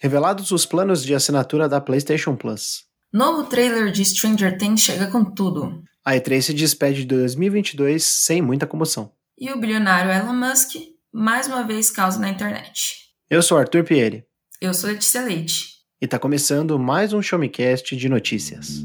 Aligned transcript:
Revelados 0.00 0.52
os 0.52 0.64
planos 0.64 1.02
de 1.02 1.12
assinatura 1.12 1.68
da 1.68 1.80
PlayStation 1.80 2.36
Plus. 2.36 2.84
Novo 3.12 3.48
trailer 3.48 3.90
de 3.90 4.04
Stranger 4.04 4.56
Things 4.56 4.80
chega 4.80 5.08
com 5.08 5.24
tudo. 5.24 5.82
A 6.04 6.12
E3 6.12 6.40
se 6.40 6.54
despede 6.54 7.00
de 7.00 7.06
2022 7.06 8.04
sem 8.04 8.40
muita 8.40 8.64
comoção. 8.64 9.10
E 9.36 9.50
o 9.50 9.58
bilionário 9.58 10.12
Elon 10.12 10.34
Musk 10.34 10.76
mais 11.12 11.48
uma 11.48 11.64
vez 11.66 11.90
causa 11.90 12.20
na 12.20 12.28
internet. 12.28 12.94
Eu 13.28 13.42
sou 13.42 13.58
Arthur 13.58 13.82
Pieri. 13.82 14.24
Eu 14.60 14.72
sou 14.72 14.88
Letícia 14.88 15.20
Leite. 15.20 15.78
E 16.00 16.04
está 16.04 16.16
começando 16.16 16.78
mais 16.78 17.12
um 17.12 17.20
Showmecast 17.20 17.96
de 17.96 18.08
notícias. 18.08 18.84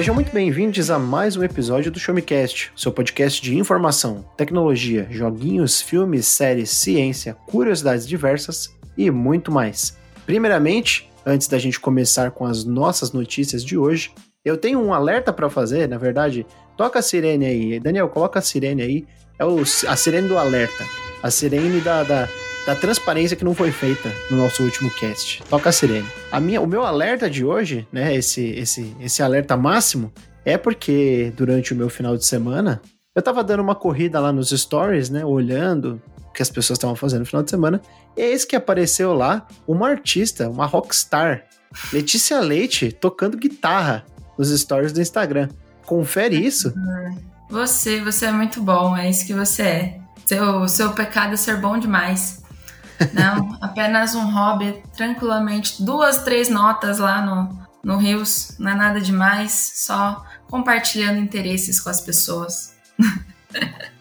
Sejam 0.00 0.14
muito 0.14 0.32
bem-vindos 0.32 0.90
a 0.90 0.98
mais 0.98 1.36
um 1.36 1.44
episódio 1.44 1.92
do 1.92 2.00
Showmecast, 2.00 2.72
seu 2.74 2.90
podcast 2.90 3.42
de 3.42 3.58
informação, 3.58 4.24
tecnologia, 4.34 5.06
joguinhos, 5.10 5.82
filmes, 5.82 6.26
séries, 6.26 6.70
ciência, 6.70 7.36
curiosidades 7.46 8.08
diversas 8.08 8.74
e 8.96 9.10
muito 9.10 9.52
mais. 9.52 9.98
Primeiramente, 10.24 11.06
antes 11.26 11.48
da 11.48 11.58
gente 11.58 11.78
começar 11.78 12.30
com 12.30 12.46
as 12.46 12.64
nossas 12.64 13.12
notícias 13.12 13.62
de 13.62 13.76
hoje, 13.76 14.10
eu 14.42 14.56
tenho 14.56 14.80
um 14.80 14.94
alerta 14.94 15.34
para 15.34 15.50
fazer, 15.50 15.86
na 15.86 15.98
verdade. 15.98 16.46
Toca 16.78 17.00
a 17.00 17.02
sirene 17.02 17.44
aí. 17.44 17.78
Daniel, 17.78 18.08
coloca 18.08 18.38
a 18.38 18.42
sirene 18.42 18.80
aí. 18.80 19.06
É 19.38 19.44
o, 19.44 19.60
a 19.60 19.96
sirene 19.96 20.28
do 20.28 20.38
alerta. 20.38 20.82
A 21.22 21.30
sirene 21.30 21.78
da, 21.82 22.04
da 22.04 22.26
da 22.70 22.76
transparência 22.76 23.36
que 23.36 23.44
não 23.44 23.52
foi 23.52 23.72
feita 23.72 24.12
no 24.30 24.36
nosso 24.36 24.62
último 24.62 24.88
cast. 24.90 25.42
Toca 25.50 25.70
a 25.70 25.72
sirene. 25.72 26.06
A 26.30 26.38
minha, 26.38 26.60
o 26.60 26.68
meu 26.68 26.84
alerta 26.84 27.28
de 27.28 27.44
hoje, 27.44 27.84
né, 27.90 28.14
esse, 28.14 28.46
esse, 28.50 28.94
esse 29.00 29.24
alerta 29.24 29.56
máximo, 29.56 30.12
é 30.44 30.56
porque 30.56 31.32
durante 31.36 31.74
o 31.74 31.76
meu 31.76 31.90
final 31.90 32.16
de 32.16 32.24
semana, 32.24 32.80
eu 33.12 33.20
tava 33.20 33.42
dando 33.42 33.58
uma 33.58 33.74
corrida 33.74 34.20
lá 34.20 34.32
nos 34.32 34.50
stories, 34.50 35.10
né, 35.10 35.24
olhando 35.24 36.00
o 36.28 36.30
que 36.30 36.42
as 36.42 36.48
pessoas 36.48 36.78
estavam 36.78 36.94
fazendo 36.94 37.20
no 37.20 37.26
final 37.26 37.42
de 37.42 37.50
semana, 37.50 37.82
e 38.16 38.20
eis 38.22 38.44
que 38.44 38.54
apareceu 38.54 39.14
lá 39.14 39.48
uma 39.66 39.88
artista, 39.88 40.48
uma 40.48 40.64
rockstar, 40.64 41.46
Letícia 41.92 42.38
Leite, 42.38 42.92
tocando 42.92 43.36
guitarra 43.36 44.04
nos 44.38 44.48
stories 44.56 44.92
do 44.92 45.00
Instagram. 45.00 45.48
Confere 45.84 46.36
isso. 46.36 46.72
Você, 47.50 48.00
você 48.00 48.26
é 48.26 48.32
muito 48.32 48.62
bom, 48.62 48.96
é 48.96 49.10
isso 49.10 49.26
que 49.26 49.34
você 49.34 49.62
é. 49.62 50.00
Seu, 50.24 50.68
seu 50.68 50.92
pecado 50.92 51.34
é 51.34 51.36
ser 51.36 51.56
bom 51.56 51.76
demais. 51.76 52.39
Não, 53.12 53.56
apenas 53.60 54.14
um 54.14 54.30
hobby, 54.30 54.82
tranquilamente. 54.96 55.82
Duas, 55.82 56.22
três 56.22 56.48
notas 56.48 56.98
lá 56.98 57.22
no, 57.22 57.58
no 57.82 57.96
Rios, 57.96 58.56
não 58.58 58.72
é 58.72 58.74
nada 58.74 59.00
demais, 59.00 59.72
só 59.76 60.24
compartilhando 60.48 61.18
interesses 61.18 61.80
com 61.80 61.88
as 61.88 62.00
pessoas. 62.00 62.74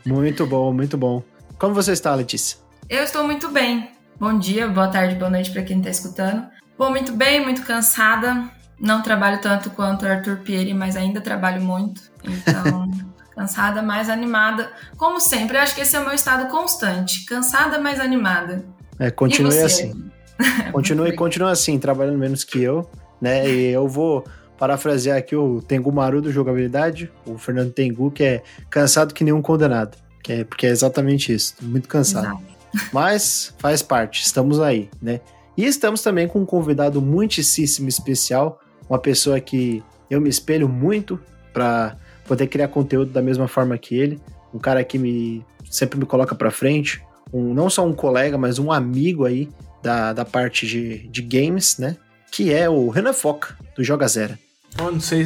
muito 0.06 0.45
bom, 0.45 0.73
muito 0.73 0.97
bom. 0.97 1.23
Como 1.58 1.73
você 1.73 1.94
está, 1.94 2.14
Letícia? 2.16 2.58
Eu 2.89 3.03
estou 3.03 3.23
muito 3.23 3.50
bem. 3.50 3.91
Bom 4.19 4.38
dia, 4.38 4.67
boa 4.67 4.88
tarde, 4.88 5.16
boa 5.16 5.30
noite 5.30 5.52
para 5.52 5.63
quem 5.63 5.78
está 5.78 5.89
escutando. 5.89 6.47
Vou 6.78 6.89
muito 6.89 7.11
bem, 7.13 7.41
muito 7.41 7.63
cansada. 7.63 8.50
Não 8.80 9.02
trabalho 9.02 9.41
tanto 9.41 9.69
quanto 9.69 10.06
o 10.06 10.08
Arthur 10.08 10.38
Pieri, 10.38 10.73
mas 10.73 10.95
ainda 10.95 11.22
trabalho 11.22 11.61
muito. 11.61 12.02
Então, 12.23 12.89
cansada, 13.36 13.81
mais 13.81 14.09
animada. 14.09 14.72
Como 14.97 15.19
sempre, 15.19 15.58
eu 15.58 15.61
acho 15.61 15.75
que 15.75 15.81
esse 15.81 15.95
é 15.95 16.00
o 16.00 16.06
meu 16.06 16.13
estado 16.13 16.50
constante. 16.50 17.25
Cansada, 17.25 17.80
mais 17.80 18.00
animada. 18.00 18.66
É, 19.00 19.09
continue 19.09 19.58
assim. 19.59 19.94
Continue, 20.72 21.14
continue 21.17 21.50
assim, 21.50 21.78
trabalhando 21.78 22.17
menos 22.17 22.45
que 22.45 22.64
eu, 22.64 22.89
né? 23.19 23.50
E 23.50 23.73
eu 23.73 23.89
vou 23.89 24.23
parafrasear 24.58 25.17
aqui 25.17 25.36
o 25.36 25.61
Tengu 25.61 25.91
Maru 25.91 26.22
do 26.22 26.31
jogabilidade, 26.31 27.11
o 27.25 27.38
Fernando 27.38 27.73
Tengu, 27.73 28.09
que 28.09 28.23
é 28.23 28.44
cansado 28.69 29.14
que 29.14 29.22
nenhum 29.23 29.41
condenado. 29.41 29.97
Que 30.23 30.31
é, 30.31 30.44
porque 30.45 30.66
é 30.66 30.69
exatamente 30.69 31.33
isso, 31.33 31.56
muito 31.61 31.89
cansado. 31.89 32.25
Exato. 32.25 32.44
Mas 32.94 33.53
faz 33.57 33.81
parte, 33.81 34.24
estamos 34.24 34.62
aí, 34.62 34.90
né? 35.01 35.19
E 35.57 35.66
estamos 35.66 36.01
também 36.01 36.25
com 36.25 36.40
um 36.40 36.45
convidado 36.45 37.01
muitíssimo 37.01 37.90
especial, 37.90 38.62
uma 38.90 38.97
pessoa 38.97 39.41
que 39.41 39.84
eu 40.09 40.22
me 40.22 40.29
espelho 40.29 40.69
muito 40.69 41.19
para 41.51 41.97
poder 42.25 42.47
criar 42.47 42.69
conteúdo 42.69 43.12
da 43.12 43.22
mesma 43.22 43.47
forma 43.47 43.78
que 43.78 43.94
ele, 43.94 44.22
um 44.53 44.59
cara 44.59 44.84
que 44.84 44.97
me 44.97 45.45
sempre 45.69 46.00
me 46.00 46.06
coloca 46.06 46.34
para 46.34 46.50
frente, 46.50 47.03
um, 47.31 47.53
não 47.53 47.69
só 47.69 47.85
um 47.85 47.94
colega, 47.94 48.38
mas 48.38 48.59
um 48.59 48.72
amigo 48.72 49.25
aí 49.25 49.50
da, 49.81 50.13
da 50.13 50.25
parte 50.25 50.67
de, 50.67 51.07
de 51.07 51.22
games, 51.22 51.78
né? 51.78 51.97
Que 52.31 52.53
é 52.53 52.69
o 52.69 52.90
Renan 52.90 53.13
Foca, 53.13 53.56
do 53.75 53.84
Joga 53.84 54.07
Zero. 54.07 54.38
Oh, 54.78 54.91
não 54.91 55.00
sei, 55.00 55.25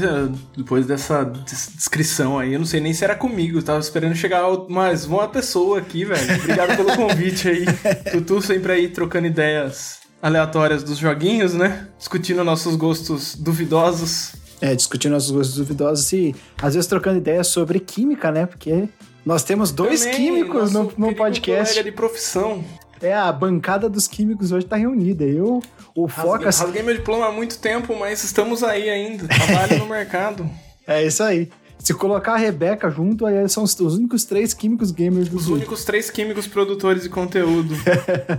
depois 0.56 0.86
dessa 0.86 1.24
descrição 1.24 2.40
aí, 2.40 2.54
eu 2.54 2.60
não 2.60 2.66
sei 2.66 2.80
nem 2.80 2.94
se 2.94 3.04
era 3.04 3.16
comigo. 3.16 3.58
Eu 3.58 3.64
tava 3.64 3.80
esperando 3.80 4.16
chegar 4.16 4.44
mais 4.70 5.06
uma 5.06 5.28
pessoa 5.28 5.80
aqui, 5.80 6.06
velho. 6.06 6.36
Obrigado 6.42 6.78
pelo 6.78 6.96
convite 6.96 7.50
aí. 7.50 7.66
Tutu 8.12 8.42
sempre 8.42 8.72
aí 8.72 8.88
trocando 8.88 9.28
ideias 9.28 10.00
aleatórias 10.22 10.82
dos 10.82 10.98
joguinhos, 10.98 11.54
né? 11.54 11.88
Discutindo 11.98 12.44
nossos 12.44 12.76
gostos 12.76 13.36
duvidosos. 13.36 14.34
É, 14.62 14.74
discutindo 14.74 15.12
nossos 15.12 15.32
gostos 15.32 15.58
duvidosos 15.58 16.14
e 16.14 16.34
às 16.62 16.74
vezes 16.74 16.88
trocando 16.88 17.18
ideias 17.18 17.48
sobre 17.48 17.82
química, 17.82 18.32
né? 18.32 18.46
Porque 18.46 18.88
nós 19.26 19.44
temos 19.44 19.72
dois 19.72 20.02
Também, 20.02 20.16
químicos 20.16 20.72
no, 20.72 20.92
no 20.98 21.16
podcast. 21.16 21.82
de 21.82 21.92
profissão. 21.92 22.64
É, 23.02 23.14
a 23.14 23.32
bancada 23.32 23.90
dos 23.90 24.08
químicos 24.08 24.52
hoje 24.52 24.66
tá 24.66 24.76
reunida. 24.76 25.26
Eu, 25.26 25.62
o 25.96 26.08
Foca. 26.08 26.46
Rasguei 26.46 26.82
meu 26.82 26.96
diploma 26.96 27.28
há 27.28 27.32
muito 27.32 27.60
tempo, 27.60 27.98
mas 27.98 28.24
estamos 28.24 28.64
aí 28.64 28.90
ainda. 28.90 29.28
Trabalho 29.28 29.80
no 29.80 29.88
mercado. 29.88 30.50
É 30.86 31.02
isso 31.02 31.24
aí. 31.24 31.50
Se 31.80 31.94
colocar 31.94 32.34
a 32.34 32.38
Rebeca 32.38 32.90
junto, 32.90 33.26
aí 33.26 33.48
são 33.48 33.64
os, 33.64 33.80
os 33.80 33.96
únicos 33.96 34.26
três 34.26 34.54
químicos 34.54 34.92
gamers 34.92 35.30
do 35.30 35.38
Os 35.38 35.48
únicos 35.48 35.86
três 35.86 36.10
químicos 36.10 36.46
produtores 36.46 37.04
de 37.04 37.10
conteúdo. 37.10 37.74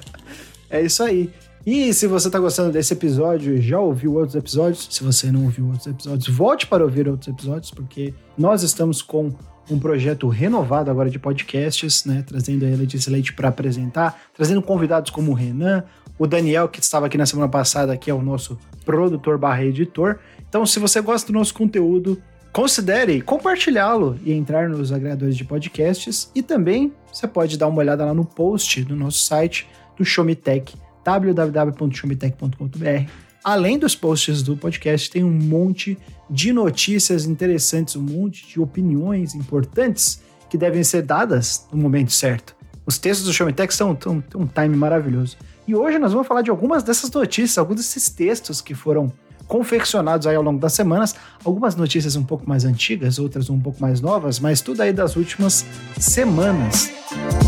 é 0.69 0.83
isso 0.83 1.03
aí. 1.03 1.31
E 1.65 1.95
se 1.95 2.07
você 2.07 2.29
tá 2.29 2.39
gostando 2.39 2.71
desse 2.71 2.93
episódio, 2.93 3.61
já 3.63 3.81
ouviu 3.81 4.17
outros 4.17 4.35
episódios? 4.35 4.87
Se 4.91 5.03
você 5.03 5.33
não 5.33 5.45
ouviu 5.45 5.69
outros 5.69 5.87
episódios, 5.87 6.29
volte 6.29 6.67
para 6.67 6.85
ouvir 6.85 7.09
outros 7.09 7.29
episódios, 7.29 7.71
porque 7.71 8.13
nós 8.37 8.63
estamos 8.63 9.01
com 9.01 9.33
um 9.71 9.79
projeto 9.79 10.29
renovado 10.29 10.91
agora 10.91 11.11
de 11.11 11.19
podcasts, 11.19 12.05
né? 12.05 12.23
Trazendo 12.27 12.67
a 12.67 12.71
Letícia 12.71 13.11
Leite 13.11 13.33
para 13.33 13.49
apresentar, 13.49 14.21
trazendo 14.35 14.63
convidados 14.63 15.11
como 15.11 15.33
o 15.33 15.35
Renan, 15.35 15.85
o 16.19 16.27
Daniel, 16.27 16.69
que 16.69 16.81
estava 16.81 17.07
aqui 17.07 17.19
na 17.19 17.27
semana 17.27 17.49
passada, 17.49 17.97
que 17.97 18.11
é 18.11 18.15
o 18.15 18.23
nosso 18.23 18.59
produtor 18.85 19.39
barra 19.39 19.65
editor. 19.65 20.19
Então, 20.49 20.65
se 20.67 20.79
você 20.79 21.01
gosta 21.01 21.33
do 21.33 21.39
nosso 21.39 21.55
conteúdo, 21.55 22.21
considere 22.53 23.21
compartilhá-lo 23.21 24.19
e 24.25 24.33
entrar 24.33 24.69
nos 24.69 24.93
agregadores 24.93 25.37
de 25.37 25.45
podcasts. 25.45 26.31
E 26.35 26.43
também 26.43 26.93
você 27.13 27.27
pode 27.27 27.59
dar 27.59 27.67
uma 27.67 27.79
olhada 27.79 28.05
lá 28.05 28.15
no 28.15 28.25
post 28.25 28.85
do 28.85 28.95
nosso 28.95 29.19
site 29.19 29.67
do 29.97 30.05
Showmetech, 30.05 30.77
www.showmetech.com.br 31.05 33.25
além 33.45 33.79
dos 33.79 33.95
posts 33.95 34.43
do 34.43 34.57
podcast, 34.57 35.11
tem 35.11 35.23
um 35.23 35.31
monte 35.31 35.99
de 36.29 36.53
notícias 36.53 37.27
interessantes, 37.27 37.97
um 37.97 38.03
monte 38.03 38.47
de 38.47 38.61
opiniões 38.61 39.35
importantes 39.35 40.23
que 40.49 40.59
devem 40.59 40.85
ser 40.85 41.03
dadas 41.03 41.67
no 41.73 41.79
momento 41.79 42.13
certo. 42.13 42.55
Os 42.87 42.99
textos 42.99 43.27
do 43.27 43.33
Show 43.33 43.47
Me 43.47 43.53
Tech 43.53 43.75
são, 43.75 43.97
um 44.35 44.47
time 44.47 44.77
maravilhoso. 44.77 45.37
E 45.67 45.75
hoje 45.75 45.99
nós 45.99 46.13
vamos 46.13 46.27
falar 46.27 46.43
de 46.43 46.51
algumas 46.51 46.83
dessas 46.83 47.11
notícias, 47.11 47.57
alguns 47.57 47.77
desses 47.77 48.11
textos 48.11 48.61
que 48.61 48.75
foram 48.75 49.11
confeccionados 49.47 50.27
aí 50.27 50.37
ao 50.37 50.43
longo 50.43 50.59
das 50.59 50.73
semanas, 50.73 51.15
algumas 51.45 51.77
notícias 51.77 52.17
um 52.17 52.25
pouco 52.25 52.49
mais 52.49 52.65
antigas, 52.65 53.19
outras 53.19 53.51
um 53.51 53.61
pouco 53.61 53.81
mais 53.81 54.01
novas, 54.01 54.39
mas 54.39 54.61
tudo 54.61 54.81
aí 54.81 54.93
das 54.93 55.17
últimas 55.17 55.65
semanas. 55.99 56.91
Música 57.11 57.44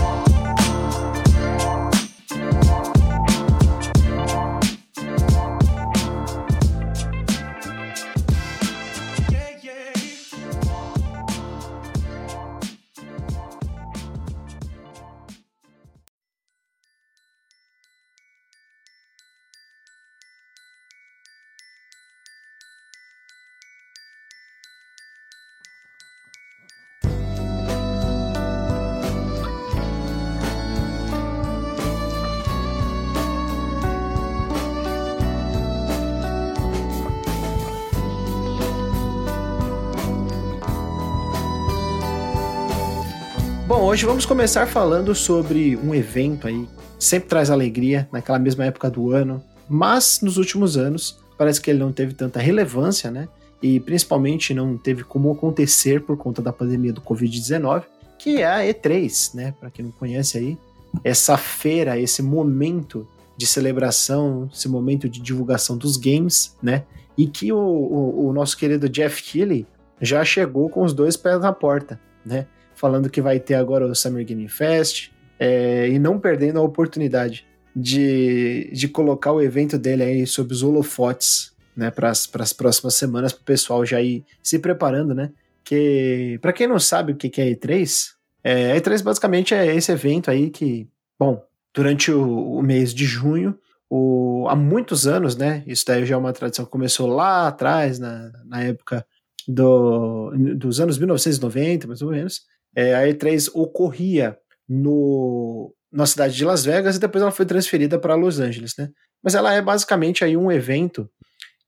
hoje 43.96 44.04
vamos 44.04 44.26
começar 44.26 44.66
falando 44.66 45.14
sobre 45.14 45.74
um 45.74 45.94
evento 45.94 46.46
aí, 46.46 46.68
sempre 46.98 47.30
traz 47.30 47.48
alegria 47.48 48.06
naquela 48.12 48.38
mesma 48.38 48.66
época 48.66 48.90
do 48.90 49.10
ano, 49.10 49.42
mas 49.70 50.20
nos 50.20 50.36
últimos 50.36 50.76
anos 50.76 51.18
parece 51.38 51.62
que 51.62 51.70
ele 51.70 51.78
não 51.78 51.90
teve 51.90 52.12
tanta 52.12 52.38
relevância, 52.38 53.10
né? 53.10 53.26
e 53.62 53.80
principalmente 53.80 54.52
não 54.52 54.76
teve 54.76 55.02
como 55.02 55.32
acontecer 55.32 56.02
por 56.02 56.14
conta 56.18 56.42
da 56.42 56.52
pandemia 56.52 56.92
do 56.92 57.00
Covid-19, 57.00 57.84
que 58.18 58.42
é 58.42 58.46
a 58.46 58.58
E3, 58.58 59.34
né? 59.34 59.54
Para 59.58 59.70
quem 59.70 59.86
não 59.86 59.92
conhece 59.92 60.36
aí, 60.36 60.58
essa 61.02 61.38
feira, 61.38 61.98
esse 61.98 62.20
momento 62.20 63.08
de 63.34 63.46
celebração, 63.46 64.46
esse 64.52 64.68
momento 64.68 65.08
de 65.08 65.22
divulgação 65.22 65.74
dos 65.74 65.96
games, 65.96 66.54
né? 66.62 66.84
E 67.16 67.26
que 67.26 67.50
o, 67.50 67.56
o, 67.56 68.28
o 68.28 68.32
nosso 68.34 68.58
querido 68.58 68.90
Jeff 68.90 69.22
Keighley 69.22 69.66
já 70.02 70.22
chegou 70.22 70.68
com 70.68 70.84
os 70.84 70.92
dois 70.92 71.16
pés 71.16 71.40
na 71.40 71.50
porta, 71.50 71.98
né? 72.26 72.46
Falando 72.76 73.10
que 73.10 73.20
vai 73.20 73.40
ter 73.40 73.54
agora 73.54 73.86
o 73.86 73.94
Summer 73.94 74.24
Game 74.24 74.48
Fest 74.48 75.10
é, 75.38 75.88
e 75.88 75.98
não 75.98 76.20
perdendo 76.20 76.58
a 76.58 76.62
oportunidade 76.62 77.44
de, 77.74 78.70
de 78.72 78.86
colocar 78.86 79.32
o 79.32 79.42
evento 79.42 79.76
dele 79.76 80.02
aí 80.02 80.26
sob 80.26 80.52
os 80.52 80.62
holofotes, 80.62 81.52
né? 81.76 81.90
Para 81.90 82.10
as 82.10 82.52
próximas 82.52 82.94
semanas, 82.94 83.32
para 83.32 83.42
o 83.42 83.44
pessoal 83.44 83.84
já 83.84 84.00
ir 84.00 84.24
se 84.42 84.58
preparando, 84.58 85.14
né? 85.14 85.32
Que, 85.64 86.38
para 86.40 86.52
quem 86.52 86.68
não 86.68 86.78
sabe 86.78 87.12
o 87.12 87.16
que 87.16 87.40
é 87.40 87.50
E3, 87.50 88.14
é, 88.44 88.72
a 88.72 88.76
E3 88.76 89.02
basicamente 89.02 89.54
é 89.54 89.74
esse 89.74 89.90
evento 89.90 90.30
aí 90.30 90.50
que, 90.50 90.88
bom, 91.18 91.42
durante 91.74 92.12
o, 92.12 92.58
o 92.58 92.62
mês 92.62 92.94
de 92.94 93.04
junho, 93.04 93.58
o, 93.90 94.46
há 94.48 94.54
muitos 94.54 95.06
anos, 95.06 95.36
né? 95.36 95.64
Isso 95.66 95.84
daí 95.86 96.06
já 96.06 96.14
é 96.14 96.18
uma 96.18 96.32
tradição 96.32 96.64
que 96.64 96.70
começou 96.70 97.08
lá 97.08 97.48
atrás, 97.48 97.98
na, 97.98 98.30
na 98.44 98.62
época 98.62 99.04
do, 99.46 100.32
dos 100.56 100.80
anos 100.80 100.98
1990, 100.98 101.86
mais 101.86 102.02
ou 102.02 102.10
menos. 102.10 102.42
É, 102.76 102.94
a 102.94 103.08
E3 103.08 103.50
ocorria 103.54 104.38
no, 104.68 105.74
na 105.90 106.06
cidade 106.06 106.36
de 106.36 106.44
Las 106.44 106.64
Vegas 106.64 106.96
e 106.96 107.00
depois 107.00 107.22
ela 107.22 107.30
foi 107.30 107.46
transferida 107.46 107.98
para 107.98 108.14
Los 108.14 108.38
Angeles, 108.38 108.74
né? 108.76 108.90
Mas 109.22 109.34
ela 109.34 109.52
é 109.54 109.62
basicamente 109.62 110.24
aí 110.24 110.36
um 110.36 110.52
evento 110.52 111.10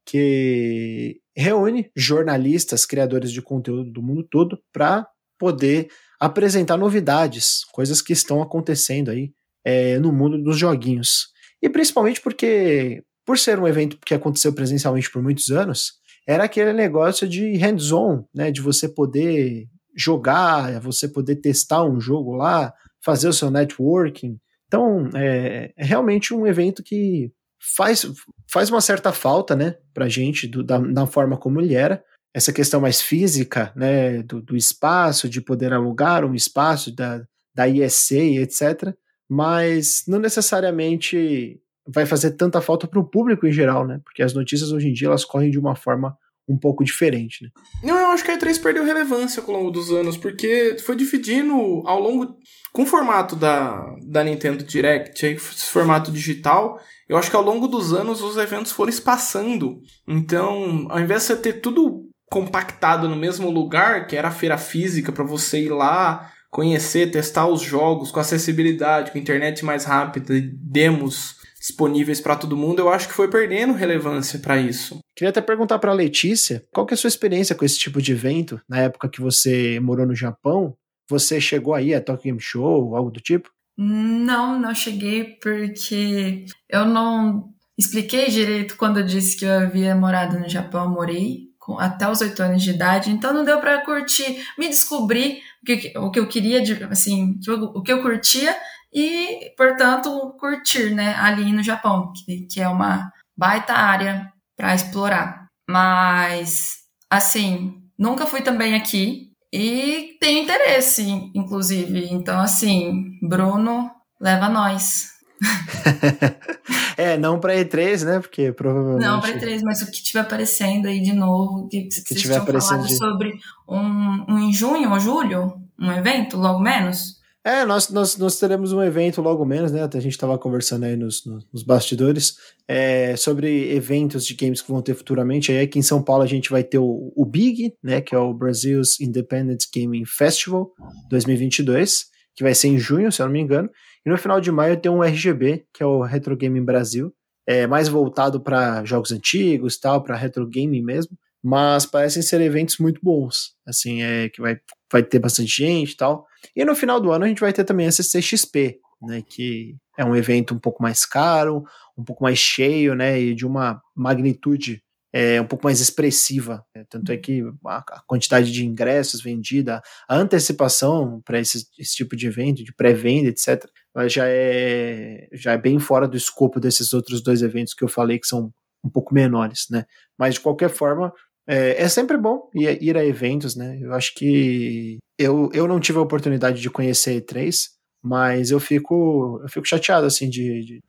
que 0.04 1.20
reúne 1.36 1.90
jornalistas, 1.96 2.86
criadores 2.86 3.30
de 3.32 3.42
conteúdo 3.42 3.90
do 3.90 4.02
mundo 4.02 4.26
todo 4.30 4.58
para 4.72 5.06
poder 5.38 5.88
apresentar 6.18 6.76
novidades, 6.76 7.64
coisas 7.72 8.02
que 8.02 8.12
estão 8.12 8.42
acontecendo 8.42 9.10
aí 9.10 9.32
é, 9.64 9.98
no 9.98 10.12
mundo 10.12 10.42
dos 10.42 10.58
joguinhos. 10.58 11.28
E 11.62 11.68
principalmente 11.68 12.20
porque, 12.20 13.02
por 13.24 13.38
ser 13.38 13.58
um 13.58 13.68
evento 13.68 13.98
que 14.04 14.14
aconteceu 14.14 14.52
presencialmente 14.52 15.10
por 15.10 15.22
muitos 15.22 15.50
anos, 15.50 15.92
era 16.26 16.44
aquele 16.44 16.72
negócio 16.72 17.28
de 17.28 17.56
hands-on, 17.56 18.24
né, 18.34 18.50
de 18.50 18.60
você 18.60 18.88
poder 18.88 19.66
jogar, 19.98 20.80
você 20.80 21.08
poder 21.08 21.36
testar 21.36 21.84
um 21.84 22.00
jogo 22.00 22.34
lá, 22.34 22.72
fazer 23.04 23.28
o 23.28 23.32
seu 23.32 23.50
networking. 23.50 24.38
Então, 24.66 25.08
é, 25.14 25.72
é 25.76 25.84
realmente 25.84 26.32
um 26.32 26.46
evento 26.46 26.82
que 26.82 27.32
faz, 27.76 28.06
faz 28.50 28.70
uma 28.70 28.80
certa 28.80 29.12
falta, 29.12 29.56
né, 29.56 29.76
pra 29.92 30.08
gente, 30.08 30.46
do, 30.46 30.62
da, 30.62 30.78
da 30.78 31.06
forma 31.06 31.36
como 31.36 31.60
ele 31.60 31.74
era, 31.74 32.02
essa 32.32 32.52
questão 32.52 32.80
mais 32.80 33.00
física, 33.00 33.72
né, 33.74 34.22
do, 34.22 34.40
do 34.40 34.56
espaço, 34.56 35.28
de 35.28 35.40
poder 35.40 35.72
alugar 35.72 36.24
um 36.24 36.34
espaço 36.34 36.94
da, 36.94 37.22
da 37.54 37.66
ISA, 37.66 38.16
etc. 38.16 38.94
Mas 39.28 40.04
não 40.06 40.18
necessariamente 40.18 41.60
vai 41.86 42.04
fazer 42.04 42.32
tanta 42.32 42.60
falta 42.60 42.86
para 42.86 43.00
o 43.00 43.04
público 43.04 43.46
em 43.46 43.52
geral, 43.52 43.86
né? 43.86 44.00
Porque 44.04 44.22
as 44.22 44.34
notícias 44.34 44.70
hoje 44.72 44.88
em 44.88 44.92
dia 44.92 45.08
elas 45.08 45.24
correm 45.24 45.50
de 45.50 45.58
uma 45.58 45.74
forma 45.74 46.16
um 46.48 46.58
pouco 46.58 46.82
diferente, 46.82 47.44
né? 47.44 47.50
Não, 47.82 47.98
eu 47.98 48.06
acho 48.08 48.24
que 48.24 48.30
a 48.30 48.38
E3 48.38 48.60
perdeu 48.60 48.84
relevância 48.84 49.42
ao 49.42 49.52
longo 49.52 49.70
dos 49.70 49.92
anos, 49.92 50.16
porque 50.16 50.76
foi 50.84 50.96
dividindo 50.96 51.54
ao 51.86 52.00
longo. 52.00 52.36
Com 52.72 52.82
o 52.82 52.86
formato 52.86 53.34
da, 53.34 53.94
da 54.06 54.22
Nintendo 54.22 54.62
Direct, 54.62 55.24
esse 55.24 55.66
formato 55.66 56.12
digital, 56.12 56.78
eu 57.08 57.16
acho 57.16 57.30
que 57.30 57.36
ao 57.36 57.42
longo 57.42 57.66
dos 57.66 57.92
anos 57.92 58.22
os 58.22 58.36
eventos 58.36 58.72
foram 58.72 58.90
espaçando. 58.90 59.80
Então, 60.06 60.86
ao 60.88 61.00
invés 61.00 61.22
de 61.22 61.28
você 61.28 61.36
ter 61.36 61.54
tudo 61.54 62.08
compactado 62.30 63.08
no 63.08 63.16
mesmo 63.16 63.50
lugar, 63.50 64.06
que 64.06 64.16
era 64.16 64.28
a 64.28 64.32
feira 64.32 64.58
física, 64.58 65.10
para 65.10 65.24
você 65.24 65.60
ir 65.62 65.70
lá, 65.70 66.30
conhecer, 66.50 67.10
testar 67.10 67.46
os 67.46 67.60
jogos 67.62 68.10
com 68.10 68.20
acessibilidade, 68.20 69.10
com 69.10 69.18
internet 69.18 69.64
mais 69.64 69.84
rápida, 69.84 70.34
demos 70.52 71.37
disponíveis 71.68 72.20
para 72.20 72.36
todo 72.36 72.56
mundo, 72.56 72.80
eu 72.80 72.88
acho 72.88 73.08
que 73.08 73.14
foi 73.14 73.28
perdendo 73.28 73.74
relevância 73.74 74.38
para 74.38 74.58
isso. 74.58 74.98
Queria 75.14 75.30
até 75.30 75.40
perguntar 75.40 75.78
para 75.78 75.92
Letícia, 75.92 76.64
qual 76.72 76.86
que 76.86 76.94
é 76.94 76.96
a 76.96 76.98
sua 76.98 77.08
experiência 77.08 77.54
com 77.54 77.64
esse 77.64 77.78
tipo 77.78 78.00
de 78.00 78.12
evento 78.12 78.60
na 78.68 78.78
época 78.78 79.08
que 79.08 79.20
você 79.20 79.78
morou 79.80 80.06
no 80.06 80.14
Japão? 80.14 80.74
Você 81.10 81.40
chegou 81.40 81.74
aí 81.74 81.94
a 81.94 82.00
Tokyo 82.00 82.24
Game 82.24 82.40
Show, 82.40 82.96
algo 82.96 83.10
do 83.10 83.20
tipo? 83.20 83.50
Não, 83.76 84.58
não 84.58 84.74
cheguei 84.74 85.36
porque 85.40 86.46
eu 86.68 86.84
não 86.84 87.50
expliquei 87.78 88.28
direito 88.28 88.76
quando 88.76 88.98
eu 88.98 89.06
disse 89.06 89.36
que 89.36 89.44
eu 89.44 89.52
havia 89.52 89.94
morado 89.94 90.38
no 90.38 90.48
Japão, 90.48 90.90
morei 90.90 91.48
até 91.78 92.10
os 92.10 92.22
oito 92.22 92.42
anos 92.42 92.62
de 92.62 92.70
idade, 92.70 93.10
então 93.10 93.34
não 93.34 93.44
deu 93.44 93.60
para 93.60 93.84
curtir, 93.84 94.42
me 94.58 94.68
descobrir 94.68 95.42
o 95.62 95.66
que, 95.66 95.98
o 95.98 96.10
que 96.10 96.18
eu 96.18 96.26
queria, 96.26 96.62
assim, 96.90 97.38
o 97.74 97.82
que 97.82 97.92
eu 97.92 98.00
curtia 98.00 98.56
e, 98.92 99.52
portanto, 99.56 100.34
curtir, 100.38 100.94
né, 100.94 101.14
ali 101.16 101.52
no 101.52 101.62
Japão, 101.62 102.12
que, 102.12 102.46
que 102.46 102.60
é 102.60 102.68
uma 102.68 103.12
baita 103.36 103.72
área 103.72 104.32
para 104.56 104.74
explorar. 104.74 105.46
Mas, 105.68 106.78
assim, 107.10 107.82
nunca 107.98 108.26
fui 108.26 108.40
também 108.40 108.74
aqui 108.74 109.28
e 109.52 110.16
tenho 110.20 110.42
interesse, 110.42 111.02
inclusive. 111.34 112.08
Então, 112.10 112.40
assim, 112.40 113.18
Bruno, 113.22 113.90
leva 114.20 114.48
nós. 114.48 115.10
é, 116.96 117.16
não 117.16 117.38
para 117.38 117.54
E3, 117.54 118.04
né? 118.04 118.20
Porque 118.20 118.52
provavelmente. 118.52 119.06
Não 119.06 119.20
para 119.20 119.32
E3, 119.32 119.60
mas 119.62 119.82
o 119.82 119.90
que 119.90 120.02
tiver 120.02 120.20
aparecendo 120.20 120.86
aí 120.86 121.00
de 121.00 121.12
novo, 121.12 121.68
que, 121.68 121.84
que 121.84 121.92
vocês 121.92 122.20
tiver 122.20 122.36
aparecendo 122.36 122.86
de... 122.86 122.96
sobre 122.96 123.34
um, 123.68 124.24
um 124.28 124.38
em 124.38 124.52
junho 124.52 124.90
ou 124.90 124.98
julho, 124.98 125.54
um 125.78 125.92
evento, 125.92 126.36
logo 126.36 126.58
menos. 126.58 127.17
É, 127.44 127.64
nós, 127.64 127.88
nós, 127.88 128.16
nós 128.16 128.38
teremos 128.38 128.72
um 128.72 128.82
evento 128.82 129.22
logo 129.22 129.44
menos, 129.44 129.72
né? 129.72 129.82
A 129.82 130.00
gente 130.00 130.12
estava 130.12 130.38
conversando 130.38 130.84
aí 130.84 130.96
nos, 130.96 131.24
nos 131.52 131.62
bastidores 131.62 132.36
é, 132.66 133.16
sobre 133.16 133.72
eventos 133.74 134.26
de 134.26 134.34
games 134.34 134.60
que 134.60 134.70
vão 134.70 134.82
ter 134.82 134.94
futuramente. 134.94 135.52
Aí 135.52 135.60
aqui 135.60 135.78
em 135.78 135.82
São 135.82 136.02
Paulo 136.02 136.22
a 136.22 136.26
gente 136.26 136.50
vai 136.50 136.62
ter 136.62 136.78
o, 136.78 137.12
o 137.16 137.24
Big, 137.24 137.74
né? 137.82 138.00
Que 138.00 138.14
é 138.14 138.18
o 138.18 138.34
Brazil's 138.34 139.00
Independent 139.00 139.64
Gaming 139.74 140.04
Festival 140.04 140.72
2022, 141.08 142.06
que 142.36 142.42
vai 142.42 142.54
ser 142.54 142.68
em 142.68 142.78
junho, 142.78 143.10
se 143.10 143.22
eu 143.22 143.26
não 143.26 143.32
me 143.32 143.40
engano. 143.40 143.70
E 144.04 144.10
no 144.10 144.18
final 144.18 144.40
de 144.40 144.50
maio 144.50 144.76
tem 144.76 144.90
um 144.90 145.02
RGB, 145.02 145.64
que 145.72 145.82
é 145.82 145.86
o 145.86 146.02
Retro 146.02 146.36
Gaming 146.36 146.64
Brasil, 146.64 147.14
é, 147.48 147.66
mais 147.66 147.88
voltado 147.88 148.38
para 148.38 148.84
jogos 148.84 149.10
antigos, 149.10 149.78
tal, 149.78 150.02
para 150.02 150.14
retro 150.14 150.46
gaming 150.46 150.82
mesmo. 150.82 151.16
Mas 151.42 151.86
parecem 151.86 152.20
ser 152.20 152.42
eventos 152.42 152.76
muito 152.76 153.00
bons, 153.02 153.54
assim, 153.66 154.02
é 154.02 154.28
que 154.28 154.42
vai, 154.42 154.58
vai 154.90 155.02
ter 155.02 155.18
bastante 155.18 155.64
gente 155.64 155.92
e 155.92 155.96
tal. 155.96 156.26
E 156.54 156.64
no 156.64 156.74
final 156.74 157.00
do 157.00 157.12
ano 157.12 157.24
a 157.24 157.28
gente 157.28 157.40
vai 157.40 157.52
ter 157.52 157.64
também 157.64 157.86
a 157.86 157.92
CCXP, 157.92 158.78
né, 159.02 159.22
que 159.26 159.76
é 159.96 160.04
um 160.04 160.14
evento 160.14 160.54
um 160.54 160.58
pouco 160.58 160.82
mais 160.82 161.04
caro, 161.04 161.64
um 161.96 162.04
pouco 162.04 162.22
mais 162.22 162.38
cheio, 162.38 162.94
né, 162.94 163.20
e 163.20 163.34
de 163.34 163.46
uma 163.46 163.80
magnitude 163.94 164.82
é, 165.12 165.40
um 165.40 165.46
pouco 165.46 165.64
mais 165.64 165.80
expressiva. 165.80 166.64
Né? 166.74 166.84
Tanto 166.88 167.10
é 167.12 167.16
que 167.16 167.42
a, 167.66 168.02
quantidade 168.06 168.52
de 168.52 168.64
ingressos 168.64 169.22
vendida, 169.22 169.82
a 170.08 170.16
antecipação 170.16 171.20
para 171.24 171.40
esse, 171.40 171.66
esse, 171.78 171.96
tipo 171.96 172.14
de 172.14 172.26
evento, 172.26 172.62
de 172.62 172.74
pré-venda, 172.74 173.28
etc., 173.28 173.64
já 174.06 174.24
é, 174.28 175.28
já 175.32 175.52
é 175.52 175.58
bem 175.58 175.78
fora 175.78 176.06
do 176.06 176.16
escopo 176.16 176.60
desses 176.60 176.92
outros 176.92 177.22
dois 177.22 177.42
eventos 177.42 177.74
que 177.74 177.82
eu 177.82 177.88
falei 177.88 178.18
que 178.18 178.28
são 178.28 178.52
um 178.84 178.88
pouco 178.88 179.12
menores, 179.12 179.66
né? 179.70 179.84
Mas 180.16 180.34
de 180.34 180.40
qualquer 180.40 180.70
forma, 180.70 181.12
é, 181.48 181.82
é, 181.82 181.88
sempre 181.88 182.18
bom 182.18 182.50
ir, 182.54 182.96
a 182.96 183.04
eventos, 183.04 183.56
né? 183.56 183.78
Eu 183.80 183.94
acho 183.94 184.14
que 184.14 184.98
eu, 185.18 185.48
eu 185.54 185.66
não 185.66 185.80
tive 185.80 185.98
a 185.98 186.02
oportunidade 186.02 186.60
de 186.60 186.70
conhecer 186.70 187.22
E3, 187.22 187.68
mas 188.02 188.50
eu 188.50 188.60
fico, 188.60 189.40
eu 189.42 189.48
fico 189.48 189.66
chateado, 189.66 190.06
assim, 190.06 190.28
de, 190.28 190.64
de, 190.64 190.80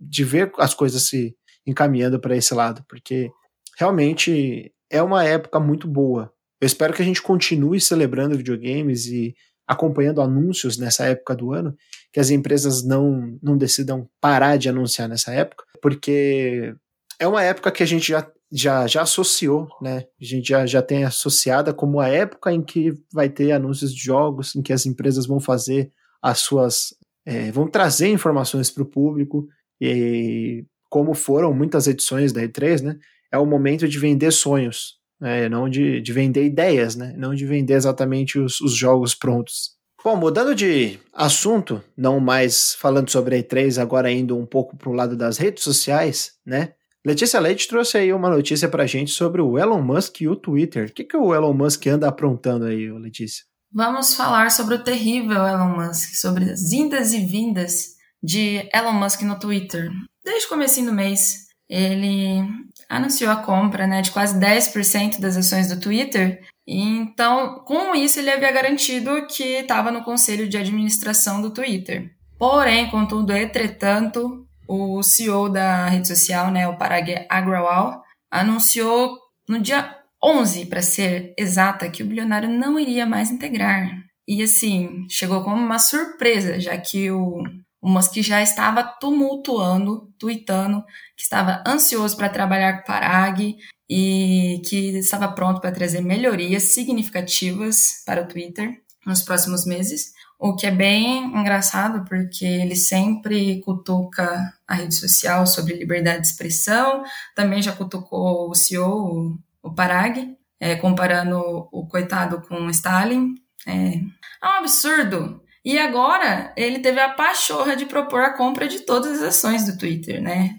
de 0.00 0.24
ver 0.24 0.50
as 0.58 0.72
coisas 0.72 1.02
se 1.02 1.36
encaminhando 1.66 2.18
para 2.18 2.36
esse 2.36 2.54
lado, 2.54 2.82
porque 2.88 3.30
realmente 3.78 4.72
é 4.90 5.02
uma 5.02 5.24
época 5.24 5.60
muito 5.60 5.86
boa. 5.86 6.32
Eu 6.60 6.66
espero 6.66 6.94
que 6.94 7.02
a 7.02 7.04
gente 7.04 7.20
continue 7.20 7.80
celebrando 7.80 8.36
videogames 8.36 9.06
e 9.06 9.34
acompanhando 9.66 10.22
anúncios 10.22 10.78
nessa 10.78 11.04
época 11.06 11.34
do 11.34 11.52
ano, 11.52 11.76
que 12.12 12.20
as 12.20 12.30
empresas 12.30 12.84
não, 12.84 13.36
não 13.42 13.58
decidam 13.58 14.08
parar 14.20 14.56
de 14.56 14.68
anunciar 14.68 15.08
nessa 15.08 15.32
época, 15.32 15.64
porque 15.82 16.74
é 17.18 17.26
uma 17.26 17.42
época 17.42 17.72
que 17.72 17.82
a 17.82 17.86
gente 17.86 18.08
já, 18.08 18.26
já, 18.52 18.86
já 18.86 19.02
associou, 19.02 19.68
né? 19.80 20.04
A 20.20 20.24
gente 20.24 20.48
já, 20.48 20.66
já 20.66 20.82
tem 20.82 21.04
associada 21.04 21.74
como 21.74 22.00
a 22.00 22.08
época 22.08 22.52
em 22.52 22.62
que 22.62 22.92
vai 23.12 23.28
ter 23.28 23.52
anúncios 23.52 23.92
de 23.92 24.02
jogos, 24.02 24.54
em 24.54 24.62
que 24.62 24.72
as 24.72 24.86
empresas 24.86 25.26
vão 25.26 25.40
fazer 25.40 25.90
as 26.22 26.40
suas. 26.40 26.94
É, 27.24 27.50
vão 27.50 27.68
trazer 27.68 28.08
informações 28.08 28.70
para 28.70 28.84
o 28.84 28.86
público, 28.86 29.48
e 29.80 30.64
como 30.88 31.12
foram 31.14 31.52
muitas 31.52 31.86
edições 31.86 32.32
da 32.32 32.42
E3, 32.42 32.82
né? 32.82 32.98
é 33.32 33.38
o 33.38 33.46
momento 33.46 33.88
de 33.88 33.98
vender 33.98 34.30
sonhos, 34.30 34.94
né? 35.20 35.48
não 35.48 35.68
de, 35.68 36.00
de 36.00 36.12
vender 36.12 36.44
ideias, 36.44 36.94
né? 36.96 37.14
não 37.16 37.34
de 37.34 37.44
vender 37.44 37.74
exatamente 37.74 38.38
os, 38.38 38.60
os 38.60 38.74
jogos 38.74 39.14
prontos. 39.14 39.76
Bom, 40.04 40.16
mudando 40.16 40.54
de 40.54 41.00
assunto, 41.12 41.82
não 41.96 42.20
mais 42.20 42.74
falando 42.74 43.10
sobre 43.10 43.34
a 43.34 43.42
E3, 43.42 43.82
agora 43.82 44.10
indo 44.10 44.38
um 44.38 44.46
pouco 44.46 44.76
para 44.76 44.88
o 44.88 44.92
lado 44.92 45.16
das 45.16 45.36
redes 45.36 45.64
sociais, 45.64 46.34
né? 46.46 46.74
Letícia 47.06 47.38
Leite 47.38 47.68
trouxe 47.68 47.98
aí 47.98 48.12
uma 48.12 48.28
notícia 48.28 48.68
pra 48.68 48.84
gente 48.84 49.12
sobre 49.12 49.40
o 49.40 49.56
Elon 49.56 49.80
Musk 49.80 50.22
e 50.22 50.28
o 50.28 50.34
Twitter. 50.34 50.88
O 50.88 50.92
que, 50.92 51.04
que 51.04 51.16
o 51.16 51.32
Elon 51.32 51.52
Musk 51.52 51.86
anda 51.86 52.08
aprontando 52.08 52.64
aí, 52.64 52.90
Letícia? 52.90 53.44
Vamos 53.72 54.16
falar 54.16 54.50
sobre 54.50 54.74
o 54.74 54.82
terrível 54.82 55.46
Elon 55.46 55.76
Musk, 55.76 56.16
sobre 56.16 56.50
as 56.50 56.72
indas 56.72 57.12
e 57.12 57.20
vindas 57.20 57.94
de 58.20 58.68
Elon 58.74 58.94
Musk 58.94 59.22
no 59.22 59.38
Twitter. 59.38 59.88
Desde 60.24 60.46
o 60.46 60.48
começo 60.48 60.84
do 60.84 60.92
mês, 60.92 61.46
ele 61.68 62.40
anunciou 62.88 63.30
a 63.30 63.36
compra 63.36 63.86
né, 63.86 64.02
de 64.02 64.10
quase 64.10 64.36
10% 64.40 65.20
das 65.20 65.36
ações 65.36 65.68
do 65.68 65.78
Twitter. 65.78 66.42
Então, 66.66 67.60
com 67.64 67.94
isso, 67.94 68.18
ele 68.18 68.32
havia 68.32 68.50
garantido 68.50 69.28
que 69.28 69.44
estava 69.44 69.92
no 69.92 70.02
conselho 70.02 70.48
de 70.48 70.56
administração 70.56 71.40
do 71.40 71.52
Twitter. 71.52 72.10
Porém, 72.36 72.90
contudo, 72.90 73.32
entretanto, 73.32 74.45
o 74.68 75.02
CEO 75.02 75.48
da 75.48 75.88
rede 75.88 76.08
social, 76.08 76.50
né, 76.50 76.66
o 76.68 76.76
Parag 76.76 77.26
Agrawal, 77.28 78.02
anunciou 78.30 79.18
no 79.48 79.60
dia 79.60 79.96
11, 80.22 80.66
para 80.66 80.82
ser 80.82 81.34
exata, 81.38 81.90
que 81.90 82.02
o 82.02 82.06
bilionário 82.06 82.48
não 82.48 82.78
iria 82.78 83.06
mais 83.06 83.30
integrar. 83.30 83.90
E 84.26 84.42
assim, 84.42 85.06
chegou 85.08 85.42
como 85.44 85.56
uma 85.56 85.78
surpresa, 85.78 86.58
já 86.58 86.76
que 86.76 87.10
o, 87.10 87.42
o 87.80 87.88
Musk 87.88 88.16
já 88.16 88.42
estava 88.42 88.82
tumultuando, 88.82 90.12
tweetando, 90.18 90.82
que 91.16 91.22
estava 91.22 91.62
ansioso 91.66 92.16
para 92.16 92.28
trabalhar 92.28 92.78
com 92.78 92.82
o 92.82 92.86
Parag 92.86 93.56
e 93.88 94.60
que 94.68 94.98
estava 94.98 95.28
pronto 95.28 95.60
para 95.60 95.70
trazer 95.70 96.00
melhorias 96.00 96.64
significativas 96.64 98.02
para 98.04 98.22
o 98.22 98.26
Twitter 98.26 98.82
nos 99.06 99.22
próximos 99.22 99.64
meses. 99.64 100.15
O 100.38 100.54
que 100.54 100.66
é 100.66 100.70
bem 100.70 101.24
engraçado, 101.24 102.04
porque 102.04 102.44
ele 102.44 102.76
sempre 102.76 103.60
cutuca 103.62 104.52
a 104.66 104.74
rede 104.74 104.94
social 104.94 105.46
sobre 105.46 105.74
liberdade 105.74 106.20
de 106.20 106.26
expressão, 106.26 107.02
também 107.34 107.62
já 107.62 107.72
cutucou 107.72 108.50
o 108.50 108.54
CEO, 108.54 109.38
o 109.62 109.74
Parag, 109.74 110.36
é, 110.60 110.76
comparando 110.76 111.38
o 111.72 111.86
coitado 111.86 112.42
com 112.42 112.66
o 112.66 112.70
Stalin. 112.70 113.34
É, 113.66 113.72
é 113.72 114.46
um 114.46 114.58
absurdo. 114.58 115.42
E 115.64 115.78
agora 115.78 116.52
ele 116.56 116.78
teve 116.78 117.00
a 117.00 117.08
pachorra 117.08 117.74
de 117.74 117.86
propor 117.86 118.22
a 118.22 118.36
compra 118.36 118.68
de 118.68 118.80
todas 118.80 119.20
as 119.20 119.28
ações 119.28 119.66
do 119.66 119.76
Twitter, 119.76 120.22
né? 120.22 120.56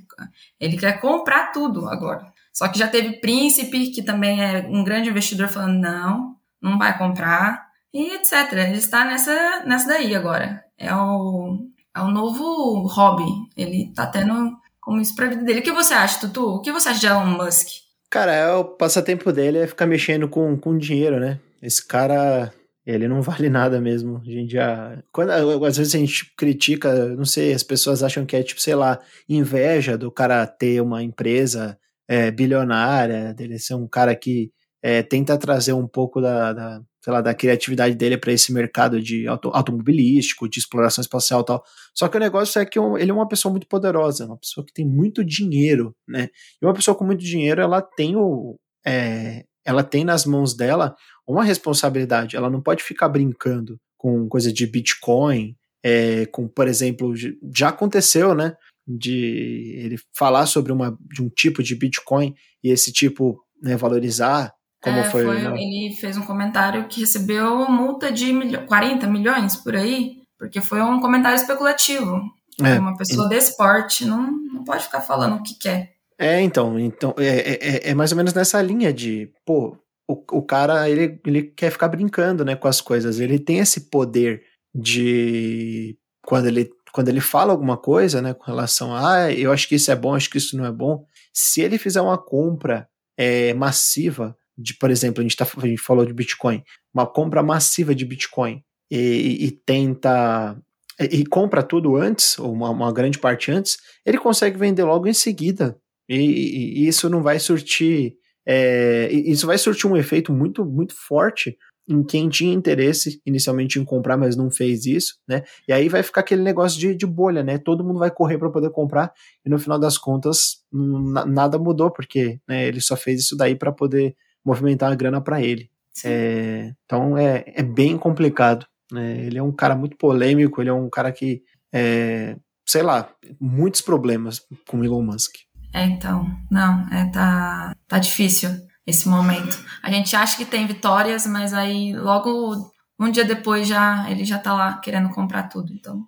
Ele 0.60 0.78
quer 0.78 1.00
comprar 1.00 1.52
tudo 1.52 1.88
agora. 1.88 2.34
Só 2.52 2.68
que 2.68 2.80
já 2.80 2.88
teve 2.88 3.22
Príncipe, 3.22 3.92
que 3.92 4.02
também 4.02 4.44
é 4.44 4.68
um 4.68 4.84
grande 4.84 5.10
investidor, 5.10 5.48
falando: 5.48 5.80
não, 5.80 6.36
não 6.62 6.78
vai 6.78 6.98
comprar 6.98 7.67
e 7.98 8.14
etc. 8.14 8.54
Ele 8.54 8.78
está 8.78 9.04
nessa, 9.04 9.64
nessa 9.66 9.88
daí 9.88 10.16
agora. 10.16 10.64
É 10.78 10.94
o, 10.94 11.58
é 11.96 12.00
o 12.00 12.10
novo 12.10 12.86
hobby. 12.86 13.26
Ele 13.58 13.90
está 13.90 14.06
tendo 14.06 14.56
como 14.80 15.02
isso 15.02 15.16
pra 15.16 15.26
vida 15.26 15.44
dele. 15.44 15.62
O 15.62 15.64
que 15.64 15.72
você 15.72 15.96
acha, 15.96 16.20
Tutu? 16.20 16.46
O 16.46 16.62
que 16.62 16.72
você 16.72 16.90
acha 16.90 17.00
de 17.00 17.08
Elon 17.08 17.26
Musk? 17.26 17.70
Cara, 18.08 18.32
é 18.32 18.54
o 18.54 18.64
passatempo 18.64 19.34
dele 19.34 19.58
é 19.58 19.68
ficar 19.68 19.88
mexendo 19.88 20.30
com, 20.30 20.56
com 20.56 20.78
dinheiro, 20.78 21.20
né? 21.20 21.40
Esse 21.60 21.86
cara, 21.86 22.54
ele 22.86 23.08
não 23.08 23.20
vale 23.24 23.50
nada 23.50 23.82
mesmo. 23.82 24.22
A 24.24 24.30
gente 24.30 24.54
já. 24.54 25.02
Quando, 25.12 25.32
às 25.32 25.78
vezes 25.78 25.96
a 25.96 25.98
gente 25.98 26.32
critica, 26.38 27.08
não 27.16 27.26
sei, 27.26 27.52
as 27.52 27.64
pessoas 27.64 28.04
acham 28.04 28.28
que 28.28 28.36
é 28.36 28.44
tipo, 28.44 28.62
sei 28.62 28.76
lá, 28.76 29.00
inveja 29.28 29.98
do 29.98 30.12
cara 30.12 30.46
ter 30.46 30.82
uma 30.82 31.02
empresa 31.02 31.80
é, 32.08 32.30
bilionária, 32.30 33.34
dele 33.34 33.58
ser 33.58 33.74
um 33.74 33.88
cara 33.88 34.16
que 34.16 34.52
é, 34.84 35.02
tenta 35.02 35.36
trazer 35.36 35.74
um 35.74 35.88
pouco 35.88 36.22
da, 36.22 36.54
da 36.54 36.82
sei 37.08 37.14
lá, 37.14 37.22
da 37.22 37.34
criatividade 37.34 37.96
dele 37.96 38.18
para 38.18 38.34
esse 38.34 38.52
mercado 38.52 39.02
de 39.02 39.26
auto, 39.30 39.50
automobilístico, 39.54 40.50
de 40.50 40.60
exploração 40.60 41.02
espacial 41.02 41.40
e 41.40 41.46
tal. 41.46 41.64
Só 41.96 42.10
que 42.10 42.18
o 42.18 42.20
negócio 42.20 42.60
é 42.60 42.66
que 42.66 42.78
ele 42.78 43.12
é 43.12 43.14
uma 43.14 43.30
pessoa 43.30 43.50
muito 43.50 43.66
poderosa, 43.66 44.26
uma 44.26 44.38
pessoa 44.38 44.66
que 44.66 44.74
tem 44.74 44.86
muito 44.86 45.24
dinheiro, 45.24 45.96
né? 46.06 46.28
E 46.62 46.66
uma 46.66 46.74
pessoa 46.74 46.98
com 46.98 47.06
muito 47.06 47.24
dinheiro, 47.24 47.62
ela 47.62 47.82
tem 47.82 48.18
o. 48.18 48.58
É, 48.86 49.46
ela 49.66 49.86
tem 49.86 50.04
nas 50.04 50.26
mãos 50.26 50.54
dela 50.54 50.98
uma 51.26 51.46
responsabilidade. 51.46 52.36
Ela 52.36 52.50
não 52.50 52.62
pode 52.62 52.84
ficar 52.84 53.08
brincando 53.08 53.80
com 53.98 54.28
coisa 54.28 54.52
de 54.52 54.68
Bitcoin, 54.68 55.56
é, 55.82 56.26
com, 56.26 56.46
por 56.46 56.68
exemplo, 56.68 57.14
já 57.56 57.70
aconteceu, 57.70 58.36
né? 58.36 58.54
De 58.86 59.78
ele 59.78 59.96
falar 60.14 60.46
sobre 60.46 60.74
uma, 60.74 60.98
de 61.10 61.22
um 61.22 61.30
tipo 61.30 61.64
de 61.64 61.74
Bitcoin 61.74 62.36
e 62.62 62.70
esse 62.70 62.92
tipo 62.92 63.42
né, 63.64 63.78
valorizar 63.78 64.57
como 64.88 65.00
é, 65.00 65.04
foi? 65.10 65.24
foi 65.24 65.42
né? 65.42 65.54
Ele 65.56 65.96
fez 65.96 66.18
um 66.18 66.24
comentário 66.24 66.88
que 66.88 67.02
recebeu 67.02 67.70
multa 67.70 68.12
de 68.12 68.32
milho, 68.34 68.66
40 68.66 69.08
milhões 69.08 69.56
por 69.56 69.76
aí, 69.76 70.22
porque 70.38 70.62
foi 70.62 70.82
um 70.82 71.00
comentário 71.00 71.36
especulativo. 71.36 72.22
É, 72.62 72.80
uma 72.80 72.98
pessoa 72.98 73.30
desse 73.30 73.56
porte 73.56 74.04
não, 74.06 74.32
não 74.32 74.64
pode 74.64 74.84
ficar 74.84 75.02
falando 75.02 75.36
o 75.36 75.44
que 75.44 75.54
quer. 75.60 75.94
É, 76.20 76.42
então, 76.42 76.80
então 76.80 77.14
é, 77.18 77.28
é, 77.28 77.54
é, 77.62 77.90
é 77.92 77.94
mais 77.94 78.12
ou 78.12 78.18
menos 78.18 78.34
nessa 78.34 78.60
linha 78.62 78.92
de, 78.92 79.32
pô, 79.46 79.78
o, 80.08 80.38
o 80.38 80.42
cara, 80.42 80.90
ele, 80.90 81.20
ele 81.26 81.44
quer 81.44 81.72
ficar 81.72 81.88
brincando, 81.88 82.44
né, 82.44 82.56
com 82.56 82.68
as 82.68 82.82
coisas. 82.82 83.20
Ele 83.20 83.38
tem 83.38 83.60
esse 83.60 83.90
poder 83.90 84.42
de, 84.74 85.96
quando 86.26 86.48
ele, 86.48 86.72
quando 86.92 87.10
ele 87.10 87.22
fala 87.22 87.52
alguma 87.52 87.78
coisa, 87.78 88.22
né, 88.22 88.34
com 88.34 88.46
relação 88.46 88.96
a, 88.96 89.26
ah, 89.26 89.32
eu 89.32 89.52
acho 89.52 89.68
que 89.68 89.76
isso 89.76 89.92
é 89.92 89.96
bom, 89.96 90.16
acho 90.16 90.30
que 90.30 90.38
isso 90.38 90.58
não 90.58 90.66
é 90.66 90.72
bom, 90.72 91.06
se 91.32 91.62
ele 91.62 91.78
fizer 91.78 92.02
uma 92.02 92.18
compra 92.18 92.90
é, 93.18 93.54
massiva 93.54 94.36
de, 94.58 94.74
por 94.76 94.90
exemplo, 94.90 95.22
a 95.22 95.24
gente, 95.24 95.36
tá, 95.36 95.48
a 95.58 95.68
gente 95.68 95.82
falou 95.82 96.06
de 96.06 96.14
Bitcoin, 96.14 96.64
uma 96.94 97.06
compra 97.06 97.44
massiva 97.44 97.94
de 97.94 98.06
Bitcoin 98.06 98.64
e, 98.90 99.46
e 99.46 99.52
tenta 99.52 100.58
e, 101.00 101.22
e, 101.22 101.26
compra 101.26 101.62
tudo 101.62 101.96
antes, 101.96 102.40
ou 102.40 102.52
uma, 102.52 102.70
uma, 102.70 102.92
grande 102.92 103.20
parte 103.20 103.52
antes, 103.52 103.78
ele 104.06 104.18
consegue 104.18 104.58
vender 104.58 104.84
logo 104.84 105.08
em 105.08 105.14
seguida. 105.14 105.78
E, 106.10 106.16
e 106.18 106.88
isso 106.88 107.10
não 107.10 107.22
vai 107.22 107.40
surtir. 107.40 108.16
É, 108.48 109.12
isso 109.12 109.46
vai 109.46 109.58
surtir 109.58 109.90
um 109.90 109.98
efeito 109.98 110.32
muito, 110.32 110.66
muito 110.66 110.96
forte 110.96 111.58
em 111.90 112.04
quem 112.04 112.28
tinha 112.28 112.54
interesse 112.54 113.22
inicialmente 113.26 113.80
em 113.80 113.86
comprar, 113.86 114.18
mas 114.18 114.36
não 114.36 114.52
fez 114.52 114.86
isso, 114.86 115.16
né? 115.28 115.44
E 115.68 115.72
aí 115.72 115.88
vai 115.88 116.04
ficar 116.04 116.22
aquele 116.22 116.42
negócio 116.42 116.78
de, 116.78 116.94
de 116.94 117.06
bolha, 117.06 117.44
né? 117.44 117.58
Todo 117.58 117.84
mundo 117.84 118.00
vai 118.00 118.12
correr 118.12 118.38
para 118.38 118.50
poder 118.50 118.72
comprar 118.72 119.14
e 119.46 119.50
no 119.50 119.58
final 119.58 119.80
das 119.80 119.98
contas 119.98 120.58
nada 120.72 121.58
mudou 121.58 121.90
porque 121.92 122.40
né, 122.48 122.68
ele 122.68 122.82
só 122.82 122.98
fez 122.98 123.22
isso 123.22 123.38
daí 123.38 123.56
para 123.56 123.72
poder 123.72 124.16
movimentar 124.48 124.90
a 124.90 124.96
grana 124.96 125.20
para 125.20 125.42
ele. 125.42 125.70
É, 126.06 126.74
então 126.86 127.18
é, 127.18 127.44
é 127.48 127.62
bem 127.62 127.98
complicado. 127.98 128.66
Né? 128.90 129.26
Ele 129.26 129.38
é 129.38 129.44
um 129.44 129.52
cara 129.52 129.76
muito 129.76 129.98
polêmico, 129.98 130.62
ele 130.62 130.70
é 130.70 130.74
um 130.74 130.90
cara 130.90 131.12
que, 131.12 131.44
é, 131.74 132.38
sei 132.66 132.82
lá, 132.82 133.10
muitos 133.42 133.82
problemas 133.82 134.42
com 134.66 134.84
Elon 134.86 135.02
Musk. 135.02 135.36
É, 135.74 135.84
então, 135.84 136.26
não, 136.50 136.88
é, 136.90 137.10
tá, 137.12 137.76
tá 137.86 138.00
difícil 138.00 138.50
esse 138.86 139.10
momento. 139.10 139.62
A 139.84 139.92
gente 139.92 140.16
acha 140.16 140.38
que 140.38 140.46
tem 140.46 140.66
vitórias, 140.66 141.28
mas 141.28 141.54
aí 141.54 141.94
logo 141.94 142.72
um 142.98 143.12
dia 143.12 143.26
depois 143.26 143.68
já 143.68 144.10
ele 144.10 144.24
já 144.24 144.40
tá 144.40 144.54
lá 144.54 144.78
querendo 144.78 145.10
comprar 145.10 145.44
tudo. 145.50 145.74
Então, 145.74 146.08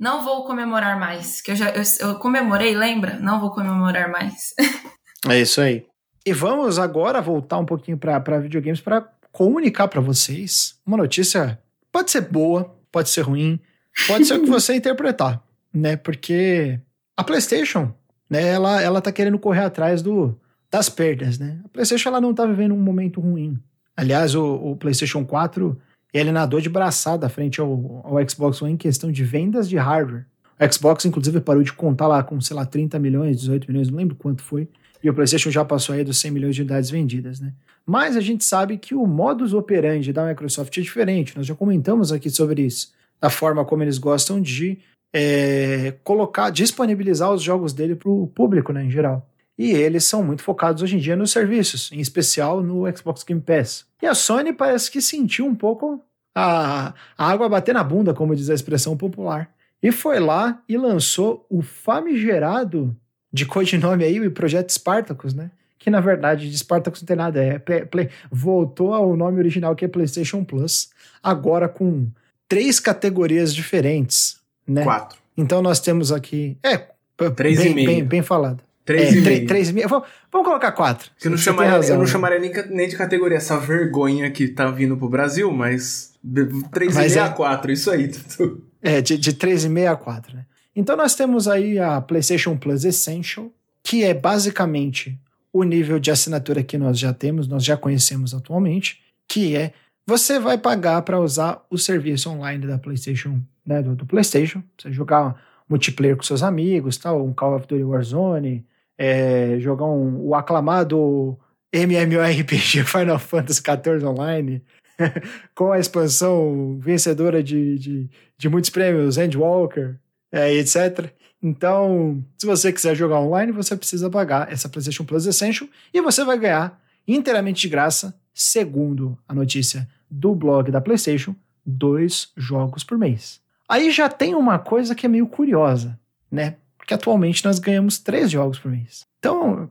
não 0.00 0.24
vou 0.24 0.44
comemorar 0.44 0.98
mais. 0.98 1.40
Que 1.40 1.52
eu 1.52 1.56
já 1.56 1.70
eu, 1.70 1.82
eu 2.00 2.18
comemorei, 2.18 2.74
lembra? 2.74 3.20
Não 3.20 3.38
vou 3.38 3.52
comemorar 3.52 4.10
mais. 4.10 4.52
é 5.28 5.40
isso 5.40 5.60
aí. 5.60 5.86
E 6.24 6.32
vamos 6.32 6.78
agora 6.78 7.20
voltar 7.20 7.58
um 7.58 7.64
pouquinho 7.64 7.96
para 7.96 8.38
videogames 8.38 8.80
para 8.80 9.08
comunicar 9.32 9.88
para 9.88 10.00
vocês 10.00 10.78
uma 10.86 10.96
notícia. 10.96 11.58
Pode 11.92 12.10
ser 12.10 12.22
boa, 12.22 12.74
pode 12.90 13.08
ser 13.08 13.22
ruim, 13.22 13.60
pode 14.06 14.24
ser 14.24 14.34
o 14.34 14.42
que 14.42 14.50
você 14.50 14.74
interpretar, 14.74 15.42
né? 15.72 15.96
Porque 15.96 16.80
a 17.16 17.24
PlayStation, 17.24 17.92
né, 18.28 18.48
ela, 18.48 18.82
ela 18.82 19.00
tá 19.00 19.12
querendo 19.12 19.38
correr 19.38 19.62
atrás 19.62 20.02
do, 20.02 20.38
das 20.70 20.88
perdas, 20.88 21.38
né? 21.38 21.60
A 21.64 21.68
PlayStation 21.68 22.08
ela 22.10 22.20
não 22.20 22.34
tá 22.34 22.44
vivendo 22.46 22.74
um 22.74 22.80
momento 22.80 23.20
ruim. 23.20 23.58
Aliás, 23.96 24.34
o, 24.34 24.54
o 24.54 24.76
PlayStation 24.76 25.24
4 25.24 25.80
ele 26.12 26.32
nadou 26.32 26.60
de 26.60 26.68
braçada 26.68 27.28
frente 27.28 27.60
ao, 27.60 28.02
ao 28.04 28.28
Xbox 28.28 28.62
One 28.62 28.74
em 28.74 28.76
questão 28.76 29.10
de 29.12 29.24
vendas 29.24 29.68
de 29.68 29.76
hardware. 29.76 30.26
O 30.58 30.72
Xbox, 30.72 31.04
inclusive, 31.04 31.40
parou 31.40 31.62
de 31.62 31.72
contar 31.72 32.08
lá 32.08 32.22
com, 32.22 32.40
sei 32.40 32.56
lá, 32.56 32.64
30 32.66 32.98
milhões, 32.98 33.38
18 33.38 33.68
milhões, 33.68 33.88
não 33.88 33.98
lembro 33.98 34.16
quanto 34.16 34.42
foi. 34.42 34.68
E 35.02 35.08
o 35.08 35.14
PlayStation 35.14 35.50
já 35.50 35.64
passou 35.64 35.94
aí 35.94 36.02
dos 36.02 36.18
100 36.18 36.30
milhões 36.30 36.54
de 36.54 36.62
unidades 36.62 36.90
vendidas, 36.90 37.40
né? 37.40 37.52
Mas 37.86 38.16
a 38.16 38.20
gente 38.20 38.44
sabe 38.44 38.76
que 38.76 38.94
o 38.94 39.06
modus 39.06 39.54
operandi 39.54 40.12
da 40.12 40.26
Microsoft 40.26 40.76
é 40.76 40.80
diferente. 40.80 41.36
Nós 41.36 41.46
já 41.46 41.54
comentamos 41.54 42.12
aqui 42.12 42.28
sobre 42.28 42.62
isso. 42.62 42.92
Da 43.20 43.30
forma 43.30 43.64
como 43.64 43.82
eles 43.82 43.98
gostam 43.98 44.40
de 44.40 44.78
é, 45.12 45.94
colocar, 46.04 46.50
disponibilizar 46.50 47.32
os 47.32 47.42
jogos 47.42 47.72
dele 47.72 47.94
para 47.94 48.10
o 48.10 48.26
público, 48.26 48.72
né, 48.72 48.84
em 48.84 48.90
geral. 48.90 49.26
E 49.56 49.72
eles 49.72 50.04
são 50.04 50.22
muito 50.22 50.42
focados 50.42 50.82
hoje 50.82 50.96
em 50.96 51.00
dia 51.00 51.16
nos 51.16 51.32
serviços, 51.32 51.90
em 51.90 51.98
especial 51.98 52.62
no 52.62 52.84
Xbox 52.96 53.24
Game 53.24 53.40
Pass. 53.40 53.86
E 54.00 54.06
a 54.06 54.14
Sony 54.14 54.52
parece 54.52 54.90
que 54.90 55.00
sentiu 55.00 55.46
um 55.46 55.54
pouco 55.54 56.00
a, 56.36 56.94
a 57.16 57.30
água 57.30 57.48
bater 57.48 57.74
na 57.74 57.82
bunda, 57.82 58.14
como 58.14 58.36
diz 58.36 58.48
a 58.50 58.54
expressão 58.54 58.96
popular. 58.96 59.50
E 59.82 59.90
foi 59.90 60.20
lá 60.20 60.62
e 60.68 60.76
lançou 60.76 61.44
o 61.50 61.62
famigerado 61.62 62.96
de 63.32 63.46
codinome 63.46 64.04
aí, 64.04 64.20
o 64.20 64.30
Projeto 64.30 64.70
Spartacus, 64.70 65.34
né? 65.34 65.50
Que 65.78 65.90
na 65.90 66.00
verdade 66.00 66.50
de 66.50 66.58
Spartacus 66.58 67.02
não 67.02 67.06
tem 67.06 67.16
nada, 67.16 67.42
é 67.42 67.58
play, 67.58 68.08
voltou 68.30 68.92
ao 68.92 69.16
nome 69.16 69.38
original 69.38 69.76
que 69.76 69.84
é 69.84 69.88
PlayStation 69.88 70.44
Plus, 70.44 70.90
agora 71.22 71.68
com 71.68 72.08
três 72.48 72.80
categorias 72.80 73.54
diferentes, 73.54 74.38
né? 74.66 74.82
Quatro. 74.82 75.18
Então 75.36 75.62
nós 75.62 75.78
temos 75.78 76.10
aqui. 76.10 76.56
É, 76.62 76.88
três 77.36 77.58
bem, 77.58 77.70
e 77.70 77.74
meio. 77.74 77.86
Bem, 77.86 78.04
bem 78.04 78.22
falado. 78.22 78.62
3,5. 78.88 79.82
É, 79.82 79.86
vamos, 79.86 80.08
vamos 80.32 80.46
colocar 80.46 80.72
4. 80.72 81.10
Eu 81.22 81.30
não, 81.30 81.36
chamaria, 81.36 81.72
razão, 81.72 81.96
eu 81.96 81.98
não 81.98 82.06
chamaria 82.06 82.38
nem, 82.38 82.52
nem 82.70 82.88
de 82.88 82.96
categoria 82.96 83.36
essa 83.36 83.58
vergonha 83.58 84.30
que 84.30 84.48
tá 84.48 84.70
vindo 84.70 84.96
pro 84.96 85.08
Brasil, 85.08 85.52
mas 85.52 86.14
3,5 86.26 87.16
é, 87.16 87.20
a 87.20 87.28
4, 87.28 87.72
isso 87.72 87.90
aí, 87.90 88.08
Tutu. 88.08 88.64
É, 88.80 89.02
de, 89.02 89.18
de 89.18 89.34
3,5 89.34 89.92
a 89.92 89.96
4, 89.96 90.36
né? 90.36 90.46
Então 90.78 90.96
nós 90.96 91.16
temos 91.16 91.48
aí 91.48 91.76
a 91.76 92.00
PlayStation 92.00 92.56
Plus 92.56 92.84
Essential, 92.84 93.50
que 93.82 94.04
é 94.04 94.14
basicamente 94.14 95.18
o 95.52 95.64
nível 95.64 95.98
de 95.98 96.08
assinatura 96.08 96.62
que 96.62 96.78
nós 96.78 96.96
já 96.96 97.12
temos, 97.12 97.48
nós 97.48 97.64
já 97.64 97.76
conhecemos 97.76 98.32
atualmente, 98.32 99.02
que 99.26 99.56
é 99.56 99.72
você 100.06 100.38
vai 100.38 100.56
pagar 100.56 101.02
para 101.02 101.18
usar 101.18 101.66
o 101.68 101.76
serviço 101.76 102.30
online 102.30 102.64
da 102.64 102.78
PlayStation, 102.78 103.42
né, 103.66 103.82
do, 103.82 103.96
do, 103.96 104.06
PlayStation, 104.06 104.62
você 104.80 104.92
jogar 104.92 105.42
multiplayer 105.68 106.16
com 106.16 106.22
seus 106.22 106.44
amigos, 106.44 106.96
tal, 106.96 107.26
um 107.26 107.32
Call 107.34 107.56
of 107.56 107.66
Duty 107.66 107.82
Warzone, 107.82 108.64
é, 108.96 109.58
jogar 109.58 109.86
um, 109.86 110.28
o 110.28 110.34
aclamado 110.36 111.36
MMORPG 111.72 112.84
Final 112.86 113.18
Fantasy 113.18 113.60
XIV 113.60 114.06
Online, 114.06 114.62
com 115.56 115.72
a 115.72 115.80
expansão 115.80 116.78
vencedora 116.78 117.42
de, 117.42 117.76
de, 117.80 118.10
de 118.38 118.48
muitos 118.48 118.70
prêmios, 118.70 119.18
Endwalker, 119.18 119.98
é, 120.30 120.52
etc. 120.54 121.10
Então, 121.42 122.22
se 122.36 122.46
você 122.46 122.72
quiser 122.72 122.94
jogar 122.94 123.20
online, 123.20 123.52
você 123.52 123.76
precisa 123.76 124.10
pagar 124.10 124.52
essa 124.52 124.68
PlayStation 124.68 125.04
Plus 125.04 125.26
Essential 125.26 125.68
e 125.92 126.00
você 126.00 126.24
vai 126.24 126.38
ganhar 126.38 126.80
inteiramente 127.06 127.62
de 127.62 127.68
graça, 127.68 128.14
segundo 128.34 129.16
a 129.26 129.34
notícia 129.34 129.88
do 130.10 130.34
blog 130.34 130.70
da 130.70 130.80
PlayStation, 130.80 131.34
dois 131.64 132.30
jogos 132.36 132.82
por 132.82 132.98
mês. 132.98 133.40
Aí 133.68 133.90
já 133.90 134.08
tem 134.08 134.34
uma 134.34 134.58
coisa 134.58 134.94
que 134.94 135.06
é 135.06 135.08
meio 135.08 135.26
curiosa, 135.26 135.98
né? 136.30 136.56
Porque 136.76 136.94
atualmente 136.94 137.44
nós 137.44 137.58
ganhamos 137.58 137.98
três 137.98 138.30
jogos 138.30 138.58
por 138.58 138.70
mês. 138.70 139.06
Então, 139.18 139.70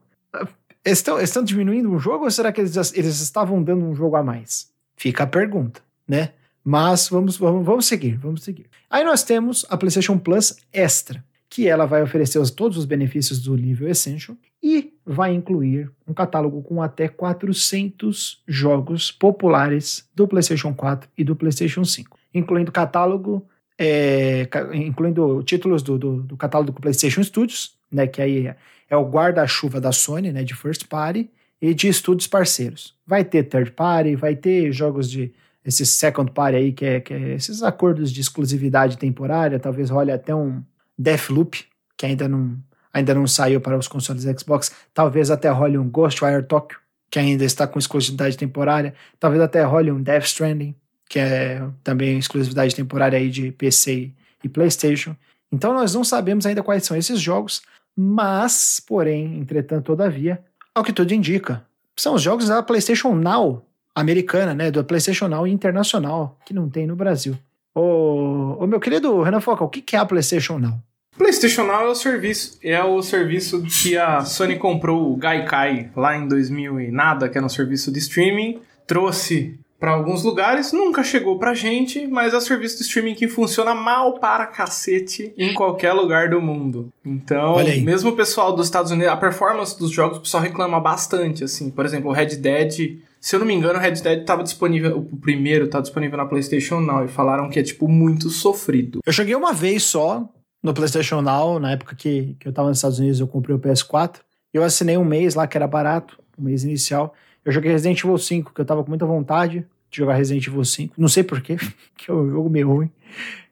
estão, 0.85 1.19
estão 1.19 1.43
diminuindo 1.43 1.91
um 1.91 1.99
jogo 1.99 2.25
ou 2.25 2.31
será 2.31 2.51
que 2.51 2.61
eles, 2.61 2.75
eles 2.93 3.19
estavam 3.19 3.61
dando 3.61 3.85
um 3.85 3.95
jogo 3.95 4.15
a 4.15 4.23
mais? 4.23 4.69
Fica 4.95 5.23
a 5.23 5.27
pergunta, 5.27 5.81
né? 6.07 6.31
Mas 6.69 7.07
vamos, 7.07 7.37
vamos, 7.37 7.65
vamos 7.65 7.85
seguir, 7.85 8.17
vamos 8.17 8.43
seguir. 8.43 8.65
Aí 8.89 9.01
nós 9.01 9.23
temos 9.23 9.65
a 9.69 9.77
PlayStation 9.77 10.17
Plus 10.17 10.57
Extra, 10.73 11.23
que 11.49 11.65
ela 11.65 11.85
vai 11.85 12.03
oferecer 12.03 12.45
todos 12.51 12.77
os 12.77 12.83
benefícios 12.83 13.41
do 13.41 13.55
nível 13.55 13.87
Essential 13.87 14.35
e 14.61 14.91
vai 15.05 15.33
incluir 15.33 15.89
um 16.05 16.13
catálogo 16.13 16.61
com 16.61 16.81
até 16.81 17.07
400 17.07 18.43
jogos 18.45 19.13
populares 19.13 20.09
do 20.13 20.27
PlayStation 20.27 20.73
4 20.73 21.09
e 21.17 21.23
do 21.23 21.37
PlayStation 21.37 21.85
5, 21.85 22.19
incluindo 22.33 22.69
catálogo, 22.69 23.47
é, 23.79 24.45
incluindo 24.73 25.41
títulos 25.43 25.81
do, 25.81 25.97
do, 25.97 26.21
do, 26.23 26.35
catálogo 26.35 26.73
do 26.73 26.81
PlayStation 26.81 27.23
Studios, 27.23 27.77
né, 27.89 28.07
que 28.07 28.21
aí 28.21 28.45
é, 28.45 28.57
é 28.89 28.97
o 28.97 29.09
guarda-chuva 29.09 29.79
da 29.79 29.93
Sony, 29.93 30.33
né, 30.33 30.43
de 30.43 30.53
first 30.53 30.85
party, 30.89 31.29
e 31.61 31.73
de 31.73 31.87
estúdios 31.87 32.27
parceiros. 32.27 32.93
Vai 33.07 33.23
ter 33.23 33.43
third 33.43 33.71
party, 33.71 34.17
vai 34.17 34.35
ter 34.35 34.69
jogos 34.73 35.09
de 35.09 35.31
esse 35.67 35.85
second 35.85 36.31
party 36.31 36.55
aí, 36.55 36.71
que 36.71 36.85
é, 36.85 36.99
que 37.01 37.13
é 37.13 37.33
esses 37.35 37.61
acordos 37.61 38.09
de 38.11 38.21
exclusividade 38.21 38.97
temporária, 38.97 39.59
talvez 39.59 39.89
role 39.89 40.11
até 40.11 40.33
um 40.33 40.63
Deathloop, 40.97 41.65
que 41.97 42.05
ainda 42.05 42.25
não, 42.25 42.57
ainda 42.93 43.13
não 43.13 43.27
saiu 43.27 43.59
para 43.59 43.77
os 43.77 43.87
consoles 43.87 44.23
Xbox, 44.23 44.71
talvez 44.93 45.29
até 45.29 45.49
role 45.49 45.77
um 45.77 45.89
Ghostwire 45.89 46.43
Tokyo, 46.43 46.79
que 47.11 47.19
ainda 47.19 47.43
está 47.43 47.67
com 47.67 47.77
exclusividade 47.77 48.37
temporária, 48.37 48.93
talvez 49.19 49.41
até 49.41 49.61
role 49.63 49.91
um 49.91 50.01
Death 50.01 50.23
Stranding, 50.23 50.73
que 51.09 51.19
é 51.19 51.61
também 51.83 52.17
exclusividade 52.17 52.73
temporária 52.73 53.19
aí 53.19 53.29
de 53.29 53.51
PC 53.51 54.11
e 54.41 54.47
PlayStation. 54.49 55.17
Então 55.51 55.73
nós 55.73 55.93
não 55.93 56.03
sabemos 56.03 56.45
ainda 56.45 56.63
quais 56.63 56.85
são 56.85 56.95
esses 56.95 57.19
jogos, 57.19 57.61
mas, 57.93 58.79
porém, 58.79 59.37
entretanto, 59.37 59.85
todavia, 59.85 60.41
ao 60.73 60.83
que 60.83 60.93
tudo 60.93 61.13
indica, 61.13 61.65
são 61.93 62.13
os 62.13 62.21
jogos 62.21 62.47
da 62.47 62.63
PlayStation 62.63 63.13
Now, 63.15 63.66
americana, 63.97 64.53
né, 64.53 64.69
do 64.69 64.83
PlayStation 64.83 65.27
Now 65.27 65.47
internacional, 65.47 66.37
que 66.45 66.53
não 66.53 66.69
tem 66.69 66.85
no 66.85 66.95
Brasil. 66.95 67.35
Ô, 67.73 68.55
ô 68.59 68.67
meu 68.67 68.79
querido 68.79 69.21
Renan 69.23 69.41
Foca, 69.41 69.63
o 69.63 69.69
que 69.69 69.95
é 69.95 69.99
a 69.99 70.05
PlayStation 70.05 70.59
Now? 70.59 70.79
PlayStation 71.17 71.63
Now 71.63 71.81
é 71.81 71.87
o 71.87 71.95
serviço, 71.95 72.59
é 72.63 72.83
o 72.83 73.01
serviço 73.01 73.63
que 73.63 73.97
a 73.97 74.23
Sony 74.23 74.57
comprou 74.57 75.11
o 75.11 75.15
Gaikai 75.17 75.89
lá 75.95 76.15
em 76.15 76.27
2000 76.27 76.79
e 76.79 76.91
nada, 76.91 77.27
que 77.27 77.37
era 77.37 77.45
um 77.45 77.49
serviço 77.49 77.91
de 77.91 77.97
streaming, 77.97 78.59
trouxe 78.85 79.59
para 79.79 79.91
alguns 79.91 80.23
lugares, 80.23 80.71
nunca 80.71 81.03
chegou 81.03 81.37
pra 81.39 81.53
gente, 81.55 82.07
mas 82.07 82.33
é 82.33 82.37
um 82.37 82.41
serviço 82.41 82.77
de 82.77 82.83
streaming 82.83 83.15
que 83.15 83.27
funciona 83.27 83.73
mal 83.73 84.19
para 84.19 84.45
cacete 84.45 85.33
em 85.37 85.53
qualquer 85.53 85.93
lugar 85.93 86.29
do 86.29 86.41
mundo. 86.41 86.91
Então, 87.05 87.55
mesmo 87.83 88.11
o 88.11 88.15
pessoal 88.15 88.55
dos 88.55 88.67
Estados 88.67 88.91
Unidos, 88.91 89.11
a 89.11 89.17
performance 89.17 89.77
dos 89.77 89.91
jogos 89.91 90.17
o 90.17 90.21
pessoal 90.21 90.43
reclama 90.43 90.79
bastante, 90.79 91.43
assim. 91.43 91.69
Por 91.69 91.85
exemplo, 91.85 92.09
o 92.09 92.13
Red 92.13 92.37
Dead 92.37 92.97
se 93.19 93.35
eu 93.35 93.39
não 93.39 93.47
me 93.47 93.53
engano, 93.53 93.77
o 93.77 93.81
Red 93.81 93.93
Dead 93.93 94.21
estava 94.21 94.43
disponível, 94.43 94.97
o 94.97 95.17
primeiro 95.17 95.65
estava 95.65 95.81
disponível 95.81 96.17
na 96.17 96.25
PlayStation 96.25 96.79
Now 96.79 97.05
e 97.05 97.07
falaram 97.07 97.49
que 97.49 97.59
é 97.59 97.63
tipo 97.63 97.87
muito 97.87 98.29
sofrido. 98.29 98.99
Eu 99.05 99.13
joguei 99.13 99.35
uma 99.35 99.53
vez 99.53 99.83
só 99.83 100.27
no 100.63 100.73
PlayStation 100.73 101.21
Now, 101.21 101.59
na 101.59 101.71
época 101.71 101.95
que, 101.95 102.35
que 102.39 102.47
eu 102.47 102.49
estava 102.49 102.69
nos 102.69 102.77
Estados 102.77 102.99
Unidos, 102.99 103.19
eu 103.19 103.27
comprei 103.27 103.55
o 103.55 103.59
PS4. 103.59 104.17
Eu 104.53 104.63
assinei 104.63 104.97
um 104.97 105.05
mês 105.05 105.35
lá 105.35 105.47
que 105.47 105.57
era 105.57 105.67
barato, 105.67 106.19
o 106.37 106.41
um 106.41 106.45
mês 106.45 106.63
inicial. 106.63 107.13
Eu 107.43 107.51
joguei 107.51 107.71
Resident 107.71 107.99
Evil 108.03 108.17
5, 108.17 108.53
que 108.53 108.61
eu 108.61 108.65
tava 108.65 108.83
com 108.83 108.89
muita 108.89 109.05
vontade 109.05 109.65
de 109.89 109.97
jogar 109.97 110.15
Resident 110.15 110.45
Evil 110.47 110.65
5. 110.65 110.95
Não 110.97 111.07
sei 111.07 111.23
porquê, 111.23 111.57
que 111.97 112.11
é 112.11 112.13
um 112.13 112.29
jogo 112.29 112.49
meio 112.49 112.69
ruim. 112.69 112.91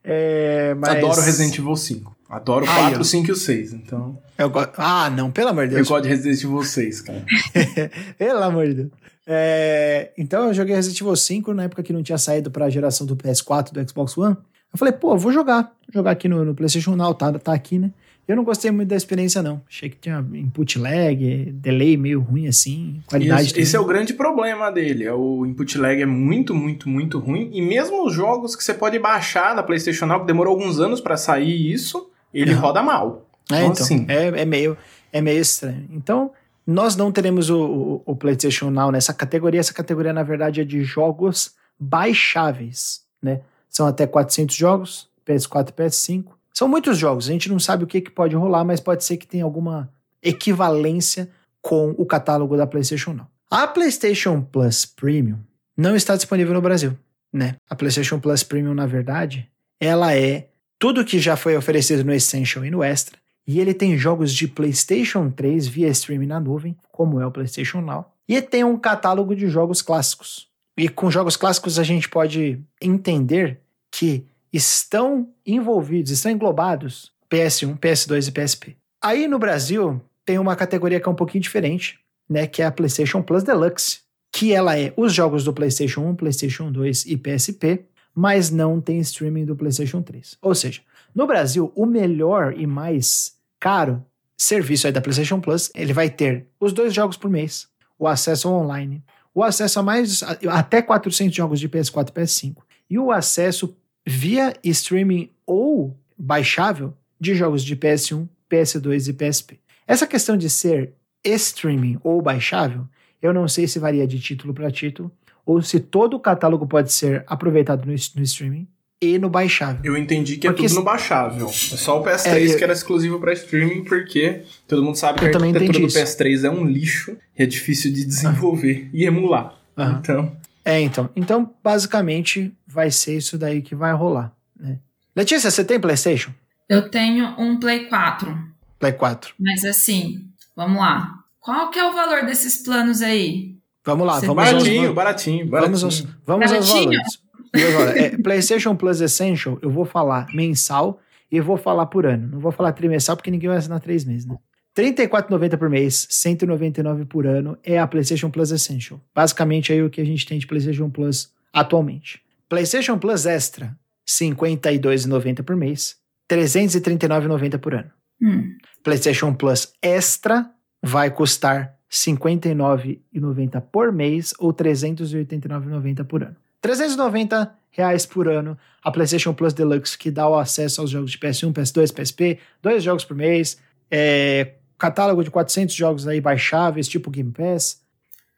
É, 0.04 0.76
mas... 0.76 0.98
Adoro 0.98 1.22
Resident 1.22 1.58
Evil 1.58 1.76
5. 1.76 2.16
Adoro 2.30 2.66
o 2.66 2.68
4, 2.68 3.02
o 3.02 3.06
5 3.06 3.28
e 3.28 3.32
o 3.32 3.36
6, 3.36 3.74
então... 3.74 4.18
Eu 4.38 4.50
go... 4.50 4.60
Ah, 4.78 5.10
não, 5.10 5.32
pelo 5.32 5.50
amor 5.50 5.68
de 5.68 5.76
Deus. 5.76 5.88
Eu 5.88 5.94
gosto 5.94 6.04
de 6.04 6.10
Resident 6.10 6.44
Evil 6.44 6.64
6, 6.64 7.02
cara. 7.02 7.26
pelo 8.18 8.44
amor 8.44 8.68
de 8.68 8.74
Deus. 8.74 8.92
É, 9.28 10.12
então 10.18 10.48
eu 10.48 10.54
joguei 10.54 10.76
Resident 10.76 11.02
Evil 11.02 11.16
5 11.16 11.54
na 11.54 11.64
época 11.64 11.82
que 11.82 11.94
não 11.94 12.04
tinha 12.04 12.18
saído 12.18 12.52
para 12.52 12.66
a 12.66 12.70
geração 12.70 13.08
do 13.08 13.16
PS4 13.16 13.72
do 13.72 13.90
Xbox 13.90 14.18
One. 14.18 14.38
Eu 14.72 14.78
falei, 14.78 14.94
pô, 14.94 15.18
vou 15.18 15.32
jogar. 15.32 15.64
Vou 15.88 15.94
jogar 15.94 16.12
aqui 16.12 16.28
no, 16.28 16.44
no 16.44 16.54
PlayStation 16.54 16.96
Now, 16.96 17.14
tá, 17.14 17.32
tá 17.40 17.54
aqui, 17.54 17.80
né? 17.80 17.92
Eu 18.28 18.36
não 18.36 18.44
gostei 18.44 18.72
muito 18.72 18.90
da 18.90 18.96
experiência, 18.96 19.42
não. 19.44 19.62
Achei 19.70 19.88
que 19.88 19.98
tinha 19.98 20.26
input 20.34 20.80
lag, 20.80 21.52
delay 21.54 21.96
meio 21.96 22.20
ruim 22.20 22.48
assim, 22.48 23.00
qualidade. 23.06 23.48
Isso, 23.50 23.60
esse 23.60 23.76
é 23.76 23.80
o 23.80 23.86
grande 23.86 24.16
problema 24.16 24.72
dele. 24.72 25.04
É 25.04 25.14
o 25.14 25.46
input 25.46 25.78
lag 25.78 26.02
é 26.02 26.08
muito, 26.08 26.54
muito, 26.56 26.90
muito 26.90 27.20
ruim. 27.20 27.52
E 27.54 27.62
mesmo 27.62 28.06
os 28.06 28.14
jogos 28.14 28.56
que 28.56 28.64
você 28.64 28.74
pode 28.74 28.98
baixar 28.98 29.56
na 29.56 29.62
PlayStation 29.62 30.08
Now, 30.08 30.22
que 30.22 30.26
demorou 30.26 30.56
alguns 30.56 30.80
anos 30.80 31.00
para 31.00 31.16
sair 31.18 31.72
isso, 31.72 32.10
ele 32.34 32.56
uhum. 32.56 32.60
roda 32.62 32.82
mal. 32.82 33.28
É, 33.52 33.58
então, 33.58 33.72
então 33.72 33.84
assim. 33.84 34.06
é, 34.10 34.42
é, 34.42 34.46
meio, 34.46 34.76
é 35.14 35.22
meio 35.22 35.40
estranho. 35.40 35.88
Então, 35.92 36.32
nós 36.66 36.96
não 36.96 37.12
teremos 37.12 37.50
o, 37.50 37.60
o, 37.60 38.02
o, 38.06 38.16
PlayStation 38.16 38.70
Now 38.70 38.92
nessa 38.92 39.14
categoria. 39.14 39.60
Essa 39.60 39.74
categoria, 39.74 40.12
na 40.12 40.24
verdade, 40.24 40.62
é 40.62 40.64
de 40.64 40.84
jogos 40.84 41.54
baixáveis, 41.80 43.02
né? 43.22 43.42
São 43.70 43.86
até 43.86 44.08
400 44.08 44.56
jogos, 44.56 45.10
PS4 45.28 45.70
e 45.70 45.74
PS5. 45.74 46.26
São 46.54 46.68
muitos 46.68 46.98
jogos, 46.98 47.28
a 47.28 47.32
gente 47.32 47.50
não 47.50 47.60
sabe 47.60 47.84
o 47.84 47.88
que, 47.88 48.00
que 48.00 48.10
pode 48.10 48.36
rolar, 48.36 48.64
mas 48.64 48.80
pode 48.80 49.04
ser 49.04 49.18
que 49.18 49.28
tenha 49.28 49.44
alguma 49.44 49.90
equivalência 50.24 51.30
com 51.62 51.90
o 51.98 52.06
catálogo 52.06 52.56
da 52.56 52.66
PlayStation 52.66 53.14
Now. 53.14 53.28
A 53.52 53.68
PlayStation 53.68 54.42
Plus 54.42 54.86
Premium 54.86 55.40
não 55.76 55.96
está 55.96 56.16
disponível 56.16 56.54
no 56.54 56.62
Brasil, 56.62 56.98
né? 57.32 57.58
A 57.70 57.76
PlayStation 57.76 58.20
Plus 58.20 58.42
Premium, 58.44 58.74
na 58.74 58.86
verdade, 58.86 59.50
ela 59.80 60.16
é 60.16 60.48
tudo 60.80 61.04
que 61.04 61.20
já 61.20 61.36
foi 61.36 61.56
oferecido 61.58 62.04
no 62.04 62.14
Essential 62.14 62.66
e 62.66 62.72
no 62.72 62.84
Extra, 62.84 63.18
e 63.48 63.60
ele 63.60 63.74
tem 63.74 63.98
jogos 63.98 64.34
de 64.34 64.48
PlayStation 64.48 65.30
3 65.30 65.68
via 65.68 65.88
streaming 65.90 66.28
na 66.28 66.40
nuvem, 66.40 66.76
como 66.92 67.20
é 67.20 67.26
o 67.26 67.32
PlayStation 67.32 67.82
Now. 67.82 68.06
E 68.28 68.42
tem 68.42 68.64
um 68.64 68.78
catálogo 68.78 69.36
de 69.36 69.48
jogos 69.48 69.82
clássicos. 69.82 70.48
E 70.78 70.90
com 70.90 71.12
jogos 71.12 71.38
clássicos 71.38 71.78
a 71.78 71.84
gente 71.84 72.10
pode 72.10 72.60
entender 72.82 73.60
que 73.92 74.26
estão 74.52 75.30
envolvidos, 75.46 76.12
estão 76.12 76.32
englobados 76.32 77.12
PS1, 77.30 77.78
PS2 77.78 78.28
e 78.28 78.32
PSP. 78.32 78.78
Aí 79.02 79.28
no 79.28 79.38
Brasil 79.38 80.02
tem 80.26 80.40
uma 80.40 80.56
categoria 80.56 81.00
que 81.00 81.08
é 81.08 81.12
um 81.12 81.16
pouquinho 81.16 81.44
diferente, 81.44 82.00
né, 82.28 82.48
que 82.48 82.62
é 82.62 82.66
a 82.66 82.72
PlayStation 82.72 83.22
Plus 83.22 83.44
Deluxe, 83.44 84.00
que 84.34 84.52
ela 84.52 84.78
é 84.78 84.92
os 84.98 85.14
jogos 85.14 85.44
do 85.44 85.54
PlayStation 85.54 86.02
1, 86.02 86.16
PlayStation 86.16 86.72
2 86.72 87.06
e 87.06 87.16
PSP, 87.16 87.86
mas 88.14 88.50
não 88.50 88.82
tem 88.82 89.00
streaming 89.00 89.46
do 89.46 89.56
PlayStation 89.56 90.02
3. 90.02 90.38
Ou 90.42 90.56
seja, 90.56 90.82
no 91.14 91.28
Brasil, 91.28 91.72
o 91.76 91.86
melhor 91.86 92.54
e 92.58 92.66
mais 92.68 93.35
caro 93.66 94.06
serviço 94.38 94.86
aí 94.86 94.94
da 94.94 95.02
PlayStation 95.02 95.42
Plus, 95.42 95.72
ele 95.74 95.92
vai 95.92 96.08
ter 96.08 96.46
os 96.60 96.72
dois 96.72 96.94
jogos 96.94 97.18
por 97.18 97.32
mês, 97.32 97.68
o 97.98 98.08
acesso 98.08 98.48
online, 98.48 99.04
o 99.34 99.42
acesso 99.42 99.80
a 99.80 99.84
mais 99.84 100.22
até 100.52 100.84
400 100.84 101.36
jogos 101.36 101.60
de 101.60 101.68
PS4 101.68 102.10
e 102.10 102.12
PS5 102.12 102.58
e 102.88 103.00
o 103.00 103.12
acesso 103.12 103.76
via 104.06 104.54
streaming 104.64 105.32
ou 105.48 105.98
baixável 106.16 106.94
de 107.20 107.34
jogos 107.34 107.64
de 107.64 107.76
PS1, 107.76 108.28
PS2 108.48 109.08
e 109.08 109.14
PSP. 109.14 109.60
Essa 109.88 110.06
questão 110.06 110.38
de 110.38 110.48
ser 110.48 110.94
streaming 111.24 111.98
ou 112.04 112.22
baixável, 112.22 112.88
eu 113.20 113.34
não 113.34 113.48
sei 113.48 113.68
se 113.68 113.80
varia 113.80 114.06
de 114.06 114.20
título 114.20 114.54
para 114.54 114.70
título 114.70 115.12
ou 115.44 115.60
se 115.64 115.80
todo 115.80 116.14
o 116.14 116.20
catálogo 116.20 116.68
pode 116.68 116.94
ser 116.94 117.24
aproveitado 117.26 117.84
no, 117.88 117.94
no 117.94 118.22
streaming, 118.22 118.68
e 119.02 119.18
no 119.20 119.30
baixável. 119.30 119.80
Eu 119.84 119.98
entendi 119.98 120.38
que 120.38 120.48
Porque 120.48 120.66
é 120.66 120.68
tudo 120.68 120.80
no 120.80 120.84
baixável. 120.86 121.48
É 121.48 121.52
só 121.52 122.00
o 122.00 122.04
PS3 122.04 122.28
É, 122.50 122.54
eu- 122.54 122.58
que 122.58 122.64
era 122.64 122.74
exclusivo 122.74 123.20
pra 123.20 123.34
streaming, 123.34 123.84
porque 123.84 124.44
todo 124.68 124.84
mundo 124.84 124.96
sabe 124.96 125.20
que 125.20 125.26
Eu 125.26 125.30
a 125.30 125.32
também 125.34 125.50
arquitetura 125.50 125.80
do 125.80 125.86
entendi 125.86 126.00
isso. 126.04 126.18
PS3 126.18 126.44
é 126.46 126.50
um 126.50 126.66
lixo 126.66 127.18
e 127.38 127.44
é 127.44 127.46
difícil 127.46 127.92
de 127.94 128.06
desenvolver 128.06 128.90
e 128.94 129.04
emular. 129.06 129.54
Aham. 129.78 130.00
Então, 130.02 130.38
É, 130.64 130.80
então. 130.82 131.10
Então, 131.16 131.54
basicamente, 131.64 132.52
vai 132.66 132.90
ser 132.90 133.18
isso 133.18 133.38
daí 133.38 133.62
que 133.62 133.76
vai 133.76 133.94
rolar. 133.94 134.32
Né? 134.60 134.80
Letícia, 135.16 135.52
você 135.52 135.64
tem 135.64 135.80
PlayStation? 135.80 136.32
Eu 136.68 136.90
tenho 136.90 137.36
um 137.40 137.60
Play 137.60 137.86
4. 137.88 138.36
Play 138.80 138.94
4. 138.94 139.36
Mas 139.40 139.64
assim, 139.64 140.26
vamos 140.56 140.80
lá. 140.80 141.14
Qual 141.40 141.70
que 141.70 141.78
é 141.78 141.88
o 141.88 141.94
valor 141.94 142.26
desses 142.26 142.58
planos 142.64 143.02
aí? 143.04 143.54
Vamos 143.86 144.08
lá, 144.08 144.20
Você- 144.20 144.26
vamos 144.26 144.44
aos, 144.44 144.52
baratinho, 144.54 144.94
baratinho, 144.96 145.48
vamos 145.48 145.82
baratinho. 145.82 145.86
aos, 145.86 146.00
vamos 146.26 146.52
aos 146.52 146.68
Baratinho? 146.70 146.92
valores. 146.92 147.20
Agora. 147.64 148.00
É, 148.00 148.18
PlayStation 148.18 148.76
Plus 148.76 149.02
Essential, 149.02 149.58
eu 149.62 149.70
vou 149.70 149.86
falar 149.86 150.28
mensal 150.34 151.00
e 151.32 151.38
eu 151.38 151.44
vou 151.44 151.58
falar 151.58 151.86
por 151.88 152.06
ano. 152.06 152.28
Não 152.28 152.40
vou 152.40 152.52
falar 152.52 152.72
trimestral 152.74 153.18
porque 153.18 153.32
ninguém 153.32 153.50
vai 153.50 153.58
assinar 153.58 153.80
três 153.80 154.06
meses, 154.06 154.26
né? 154.26 154.38
R$ 154.78 154.92
34,90 154.92 155.58
por 155.58 155.70
mês, 155.70 156.06
199 156.10 157.06
por 157.06 157.26
ano 157.26 157.58
é 157.64 157.80
a 157.80 157.88
PlayStation 157.88 158.30
Plus 158.30 158.52
Essential. 158.52 159.02
Basicamente 159.16 159.74
é 159.74 159.82
o 159.82 159.90
que 159.90 160.02
a 160.02 160.06
gente 160.06 160.26
tem 160.26 160.38
de 160.38 160.46
PlayStation 160.46 160.90
Plus 160.90 161.32
atualmente. 161.54 162.22
PlayStation 162.50 163.00
Plus 163.00 163.26
Extra, 163.26 163.68
R$ 163.68 163.76
52,90 164.06 165.44
por 165.44 165.56
mês, 165.56 165.96
R$ 166.30 166.38
339,90 166.38 167.58
por 167.58 167.74
ano. 167.74 167.90
Hum, 168.22 168.58
PlayStation 168.84 169.34
Plus 169.34 169.74
Extra 169.82 170.50
vai 170.84 171.10
custar 171.10 171.78
R$ 171.90 172.14
59,90 172.14 173.62
por 173.72 173.94
mês 173.94 174.34
ou 174.38 174.50
R$ 174.50 174.58
389,90 174.58 176.04
por 176.06 176.24
ano. 176.24 176.36
390 176.66 177.56
reais 177.70 178.06
por 178.06 178.28
ano 178.28 178.58
a 178.84 178.92
PlayStation 178.92 179.34
Plus 179.34 179.54
Deluxe, 179.54 179.98
que 179.98 180.10
dá 180.10 180.28
o 180.28 180.38
acesso 180.38 180.82
aos 180.82 180.90
jogos 180.90 181.12
de 181.12 181.20
PS1, 181.20 181.54
PS2, 181.54 181.94
PSP, 181.94 182.40
dois 182.62 182.84
jogos 182.84 183.06
por 183.06 183.16
mês, 183.16 183.60
é, 183.92 184.54
catálogo 184.78 185.24
de 185.24 185.30
400 185.30 185.76
jogos 185.76 186.08
aí 186.08 186.20
baixáveis, 186.20 186.88
tipo 186.88 187.12
Game 187.12 187.32
Pass. 187.32 187.82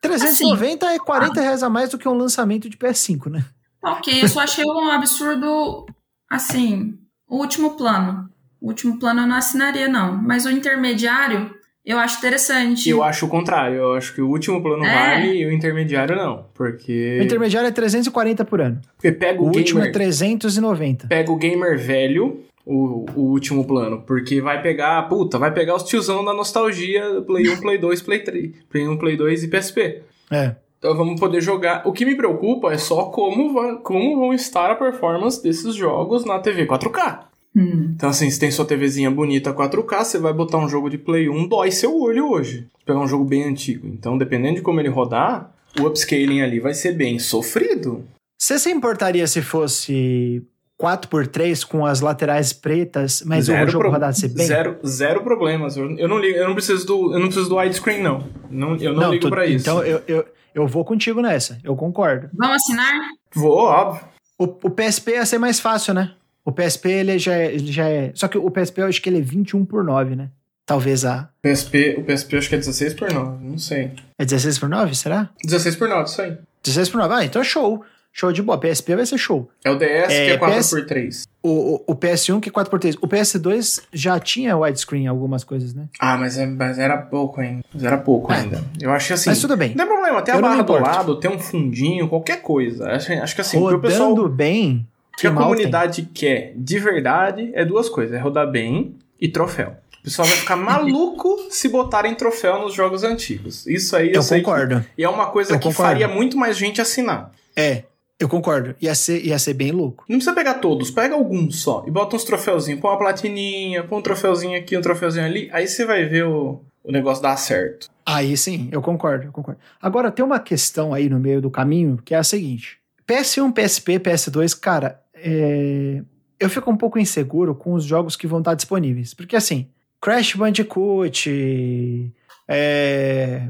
390 0.01 0.85
é 0.87 0.99
40 0.99 1.41
reais 1.41 1.63
a 1.63 1.69
mais 1.69 1.89
do 1.89 1.97
que 1.97 2.07
um 2.07 2.13
lançamento 2.13 2.69
de 2.69 2.77
PS5, 2.77 3.29
né? 3.29 3.45
ok, 3.83 4.23
eu 4.23 4.27
só 4.27 4.41
achei 4.41 4.65
um 4.65 4.91
absurdo, 4.91 5.85
assim, 6.29 6.97
o 7.27 7.37
último 7.37 7.77
plano. 7.77 8.29
O 8.59 8.67
último 8.67 8.99
plano 8.99 9.21
eu 9.21 9.27
não 9.27 9.35
assinaria, 9.35 9.87
não. 9.87 10.17
Mas 10.17 10.45
o 10.45 10.49
intermediário, 10.49 11.53
eu 11.87 11.97
acho 11.99 12.17
interessante. 12.17 12.89
Eu 12.89 13.01
acho 13.03 13.25
o 13.25 13.29
contrário. 13.29 13.77
Eu 13.77 13.93
acho 13.95 14.13
que 14.13 14.21
o 14.21 14.27
último 14.29 14.61
plano 14.61 14.83
É. 14.85 14.93
vale 14.93 15.37
e 15.41 15.45
o 15.45 15.51
intermediário 15.51 16.15
não. 16.15 16.45
Porque. 16.53 17.17
O 17.19 17.23
intermediário 17.23 17.67
é 17.67 17.71
340 17.71 18.43
por 18.45 18.61
ano. 18.61 18.79
Porque 18.95 19.11
pega 19.11 19.39
O 19.41 19.45
o, 19.45 19.47
último 19.47 19.79
é 19.79 19.83
gamer. 19.83 19.93
390. 19.93 21.07
Pega 21.07 21.31
o 21.31 21.35
gamer 21.37 21.77
velho, 21.79 22.41
o, 22.65 23.05
o 23.15 23.21
último 23.31 23.65
plano. 23.65 24.01
Porque 24.05 24.41
vai 24.41 24.61
pegar. 24.61 25.01
Puta, 25.09 25.37
vai 25.39 25.51
pegar 25.53 25.75
os 25.75 25.83
tiozão 25.83 26.23
da 26.25 26.33
nostalgia 26.33 27.09
do 27.13 27.23
Play 27.23 27.49
1, 27.49 27.61
Play 27.61 27.77
2, 27.77 28.01
Play 28.01 28.19
3. 28.19 28.51
Play 28.69 28.87
1, 28.87 28.97
Play 28.97 29.15
2 29.17 29.43
e 29.43 29.47
PSP. 29.47 30.01
É. 30.31 30.55
Então 30.79 30.95
vamos 30.95 31.19
poder 31.19 31.41
jogar. 31.41 31.81
O 31.87 31.91
que 31.91 32.05
me 32.05 32.13
preocupa 32.15 32.71
é 32.71 32.77
só 32.77 33.05
como, 33.05 33.51
va- 33.53 33.77
como 33.77 34.19
vão 34.19 34.31
estar 34.33 34.69
a 34.69 34.75
performance 34.75 35.41
desses 35.41 35.73
jogos 35.73 36.23
na 36.23 36.37
TV 36.37 36.67
4K. 36.67 37.21
Hum. 37.57 37.91
Então, 37.95 38.09
assim, 38.09 38.29
se 38.29 38.39
tem 38.39 38.51
sua 38.51 38.65
TVzinha 38.65 39.09
bonita 39.09 39.51
4K, 39.53 40.03
você 40.03 40.19
vai 40.19 40.31
botar 40.33 40.57
um 40.59 40.69
jogo 40.69 40.89
de 40.89 40.97
Play 40.97 41.27
1, 41.27 41.47
dói 41.47 41.71
seu 41.71 41.99
olho 41.99 42.29
hoje. 42.29 42.67
Pegar 42.85 42.99
um 42.99 43.07
jogo 43.07 43.25
bem 43.25 43.43
antigo. 43.43 43.87
Então, 43.87 44.17
dependendo 44.17 44.55
de 44.57 44.61
como 44.61 44.79
ele 44.79 44.89
rodar, 44.89 45.51
o 45.79 45.83
upscaling 45.87 46.41
ali 46.41 46.59
vai 46.59 46.73
ser 46.73 46.91
bem 46.93 47.17
sofrido. 47.19 48.03
Você 48.39 48.59
se 48.59 48.69
importaria 48.69 49.25
se 49.25 49.41
fosse 49.41 50.43
4x3 50.79 51.65
com 51.65 51.85
as 51.85 52.01
laterais 52.01 52.53
pretas, 52.53 53.23
mas 53.25 53.45
o 53.49 53.51
Zero 53.51 53.71
jogo 53.71 53.83
pro- 53.85 53.91
rodasse 53.93 54.27
bem? 54.27 54.45
Zero, 54.45 54.77
zero 54.85 55.23
problemas. 55.23 55.75
Eu, 55.75 55.89
eu 55.97 56.07
não 56.07 56.19
ligo, 56.19 56.37
eu 56.37 56.47
não 56.47 56.53
preciso 56.53 56.85
do, 56.85 57.13
eu 57.13 57.19
não 57.19 57.25
preciso 57.27 57.49
do 57.49 57.57
widescreen, 57.57 58.01
não. 58.03 58.27
não. 58.49 58.75
Eu 58.77 58.93
não, 58.93 59.11
ligo 59.11 59.23
tu- 59.25 59.29
pra 59.31 59.45
isso. 59.47 59.63
Então 59.67 59.83
eu, 59.83 60.01
eu, 60.07 60.25
eu 60.53 60.67
vou 60.67 60.85
contigo 60.85 61.19
nessa, 61.21 61.57
eu 61.63 61.75
concordo. 61.75 62.29
Vamos 62.33 62.57
assinar? 62.57 62.93
Vou, 63.33 63.57
óbvio. 63.57 64.05
O, 64.37 64.43
o 64.45 64.69
PSP 64.69 65.13
ia 65.13 65.25
ser 65.25 65.39
mais 65.39 65.59
fácil, 65.59 65.95
né? 65.95 66.11
O 66.47 66.51
PSP 66.53 66.89
ele 66.89 67.19
já, 67.19 67.33
é, 67.35 67.53
ele 67.53 67.69
já 67.71 67.89
é. 67.89 68.11
Só 68.15 68.29
que 68.29 68.37
o 68.37 68.49
PSP 68.49 68.81
eu 68.81 68.85
acho 68.87 69.01
que 69.01 69.09
ele 69.09 69.17
é 69.17 69.21
21 69.21 69.65
por 69.65 69.83
9, 69.83 70.15
né? 70.15 70.29
Talvez 70.65 71.03
a. 71.03 71.29
PSP, 71.41 71.95
o 71.99 72.03
PSP 72.05 72.35
eu 72.35 72.39
acho 72.39 72.47
que 72.49 72.55
é 72.55 72.57
16 72.57 72.93
por 72.93 73.11
9, 73.11 73.45
não 73.45 73.57
sei. 73.57 73.91
É 74.17 74.23
16 74.23 74.57
por 74.59 74.69
9, 74.69 74.95
será? 74.95 75.29
16 75.43 75.75
por 75.75 75.89
9, 75.89 76.03
isso 76.09 76.21
aí. 76.21 76.37
16 76.63 76.89
por 76.89 76.97
9. 76.99 77.13
Ah, 77.15 77.25
então 77.25 77.41
é 77.41 77.45
show. 77.45 77.83
Show 78.13 78.31
de 78.31 78.41
boa. 78.41 78.57
PSP 78.57 78.95
vai 78.95 79.05
ser 79.05 79.17
show. 79.17 79.49
É 79.63 79.69
o 79.69 79.75
DS 79.77 79.85
É, 80.09 80.25
que 80.25 80.31
é 80.31 80.37
4 80.37 80.57
PS 80.57 80.69
por 80.69 80.85
3 80.85 81.23
O, 81.43 81.49
o, 81.49 81.83
o 81.87 81.95
PS1 81.95 82.39
que 82.39 82.47
é 82.49 82.51
4x3. 82.51 82.97
O 83.01 83.07
PS2 83.09 83.83
já 83.93 84.17
tinha 84.19 84.57
widescreen 84.57 85.05
algumas 85.07 85.43
coisas, 85.43 85.73
né? 85.73 85.87
Ah, 85.99 86.17
mas, 86.17 86.37
é- 86.37 86.45
mas 86.47 86.79
era 86.79 86.97
pouco 86.97 87.41
ainda. 87.41 87.61
Mas 87.73 87.83
era 87.83 87.97
pouco 87.97 88.31
É. 88.31 88.37
ainda. 88.37 88.63
Eu 88.81 88.91
acho 88.91 89.07
que 89.07 89.13
assim. 89.13 89.29
Mas 89.29 89.39
tudo 89.39 89.55
bem. 89.57 89.69
Não 89.75 89.85
tem 89.85 89.85
problema, 89.93 90.21
tem 90.21 90.33
a 90.33 90.41
barra 90.41 90.61
do 90.63 90.73
lado, 90.73 91.19
tem 91.19 91.29
um 91.29 91.37
fundinho, 91.37 92.07
qualquer 92.07 92.41
coisa. 92.41 92.89
Acho, 92.89 93.11
acho 93.13 93.35
que 93.35 93.41
assim, 93.41 93.59
Rodando 93.59 93.81
pessoal. 93.81 94.29
bem. 94.29 94.87
O 95.17 95.19
que 95.21 95.27
a 95.27 95.31
mal 95.31 95.43
tem. 95.45 95.51
comunidade 95.55 96.09
quer 96.13 96.53
de 96.55 96.77
verdade 96.79 97.51
é 97.53 97.65
duas 97.65 97.89
coisas: 97.89 98.15
é 98.15 98.19
rodar 98.19 98.49
bem 98.51 98.95
e 99.19 99.27
troféu. 99.27 99.75
O 99.99 100.03
pessoal 100.03 100.27
vai 100.27 100.37
ficar 100.37 100.55
maluco 100.57 101.35
se 101.49 101.67
botarem 101.69 102.13
troféu 102.15 102.59
nos 102.61 102.73
jogos 102.73 103.03
antigos. 103.03 103.65
Isso 103.67 103.95
aí 103.95 104.09
eu, 104.09 104.15
Eu 104.15 104.21
sei 104.23 104.39
que- 104.39 104.45
concordo. 104.45 104.85
e 104.97 105.03
é 105.03 105.09
uma 105.09 105.27
coisa 105.27 105.53
Eu 105.53 105.59
que 105.59 105.67
concordo. 105.67 105.91
faria 105.91 106.07
muito 106.07 106.37
mais 106.37 106.55
gente 106.57 106.79
assinar. 106.79 107.31
É, 107.55 107.83
eu 108.19 108.29
concordo. 108.29 108.75
Ia 108.81 108.95
ser, 108.95 109.25
ia 109.25 109.37
ser 109.39 109.53
bem 109.53 109.71
louco. 109.71 110.05
Não 110.07 110.17
precisa 110.17 110.33
pegar 110.35 110.55
todos, 110.55 110.89
pega 110.91 111.15
alguns 111.15 111.61
só. 111.61 111.83
E 111.87 111.91
bota 111.91 112.15
uns 112.15 112.23
troféuzinhos. 112.23 112.79
Põe 112.79 112.91
uma 112.91 112.97
platininha, 112.97 113.83
põe 113.83 113.99
um 113.99 114.01
troféuzinho 114.01 114.57
aqui, 114.57 114.77
um 114.77 114.81
troféuzinho 114.81 115.25
ali. 115.25 115.49
Aí 115.51 115.67
você 115.67 115.83
vai 115.85 116.05
ver 116.05 116.25
o, 116.25 116.61
o 116.83 116.91
negócio 116.91 117.21
dar 117.23 117.35
certo. 117.35 117.89
Aí 118.05 118.37
sim, 118.37 118.69
eu 118.71 118.81
concordo, 118.81 119.25
eu 119.25 119.31
concordo. 119.31 119.59
Agora, 119.81 120.09
tem 120.11 120.23
uma 120.23 120.39
questão 120.39 120.93
aí 120.93 121.09
no 121.09 121.19
meio 121.19 121.41
do 121.41 121.51
caminho 121.51 121.99
que 122.05 122.13
é 122.13 122.17
a 122.17 122.23
seguinte: 122.23 122.77
PS1, 123.05 123.51
PSP, 123.51 123.99
PS2, 123.99 124.57
cara, 124.57 125.01
é, 125.17 126.03
eu 126.39 126.49
fico 126.49 126.69
um 126.71 126.77
pouco 126.77 126.99
inseguro 126.99 127.53
com 127.55 127.73
os 127.73 127.83
jogos 127.83 128.15
que 128.15 128.27
vão 128.27 128.39
estar 128.39 128.53
disponíveis. 128.53 129.13
Porque 129.13 129.35
assim, 129.35 129.67
Crash 130.01 130.35
Bandicoot, 130.35 132.13
é, 132.47 133.49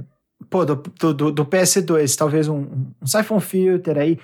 pô, 0.50 0.66
do, 0.66 0.76
do- 0.76 1.14
do- 1.14 1.32
do 1.32 1.46
PS2, 1.46 2.16
talvez 2.16 2.48
um, 2.48 2.66
um 3.02 3.06
Siphon 3.06 3.40
Filter 3.40 3.98
aí. 3.98 4.20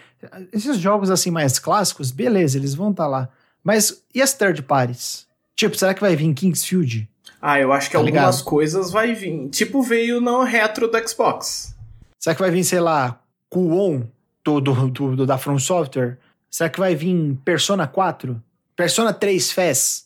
Esses 0.51 0.77
jogos 0.77 1.09
assim 1.11 1.31
mais 1.31 1.59
clássicos, 1.59 2.11
beleza, 2.11 2.57
eles 2.57 2.73
vão 2.75 2.91
estar 2.91 3.07
lá. 3.07 3.29
Mas 3.63 4.03
e 4.13 4.21
as 4.21 4.33
third 4.33 4.61
parties? 4.63 5.27
Tipo, 5.55 5.77
será 5.77 5.93
que 5.93 6.01
vai 6.01 6.15
vir 6.15 6.33
Kingsfield? 6.33 7.07
Ah, 7.41 7.59
eu 7.59 7.71
acho 7.73 7.87
que 7.87 7.93
Tá 7.93 7.99
algumas 7.99 8.35
ligado? 8.37 8.43
coisas 8.45 8.91
vai 8.91 9.13
vir. 9.13 9.49
Tipo, 9.49 9.81
veio 9.81 10.19
no 10.21 10.43
retro 10.43 10.89
do 10.89 11.07
Xbox. 11.07 11.75
Será 12.19 12.33
que 12.35 12.41
vai 12.41 12.49
vir, 12.51 12.63
sei 12.63 12.79
lá, 12.79 13.19
Kuon 13.49 14.03
do, 14.43 14.59
do- 14.61 14.87
do- 15.15 15.25
da 15.25 15.37
From 15.37 15.59
Software? 15.59 16.17
Será 16.53 16.69
que 16.69 16.79
vai 16.79 16.93
vir 16.95 17.35
Persona 17.43 17.87
4? 17.87 18.39
Persona 18.75 19.11
3 19.11 19.51
FES? 19.51 20.05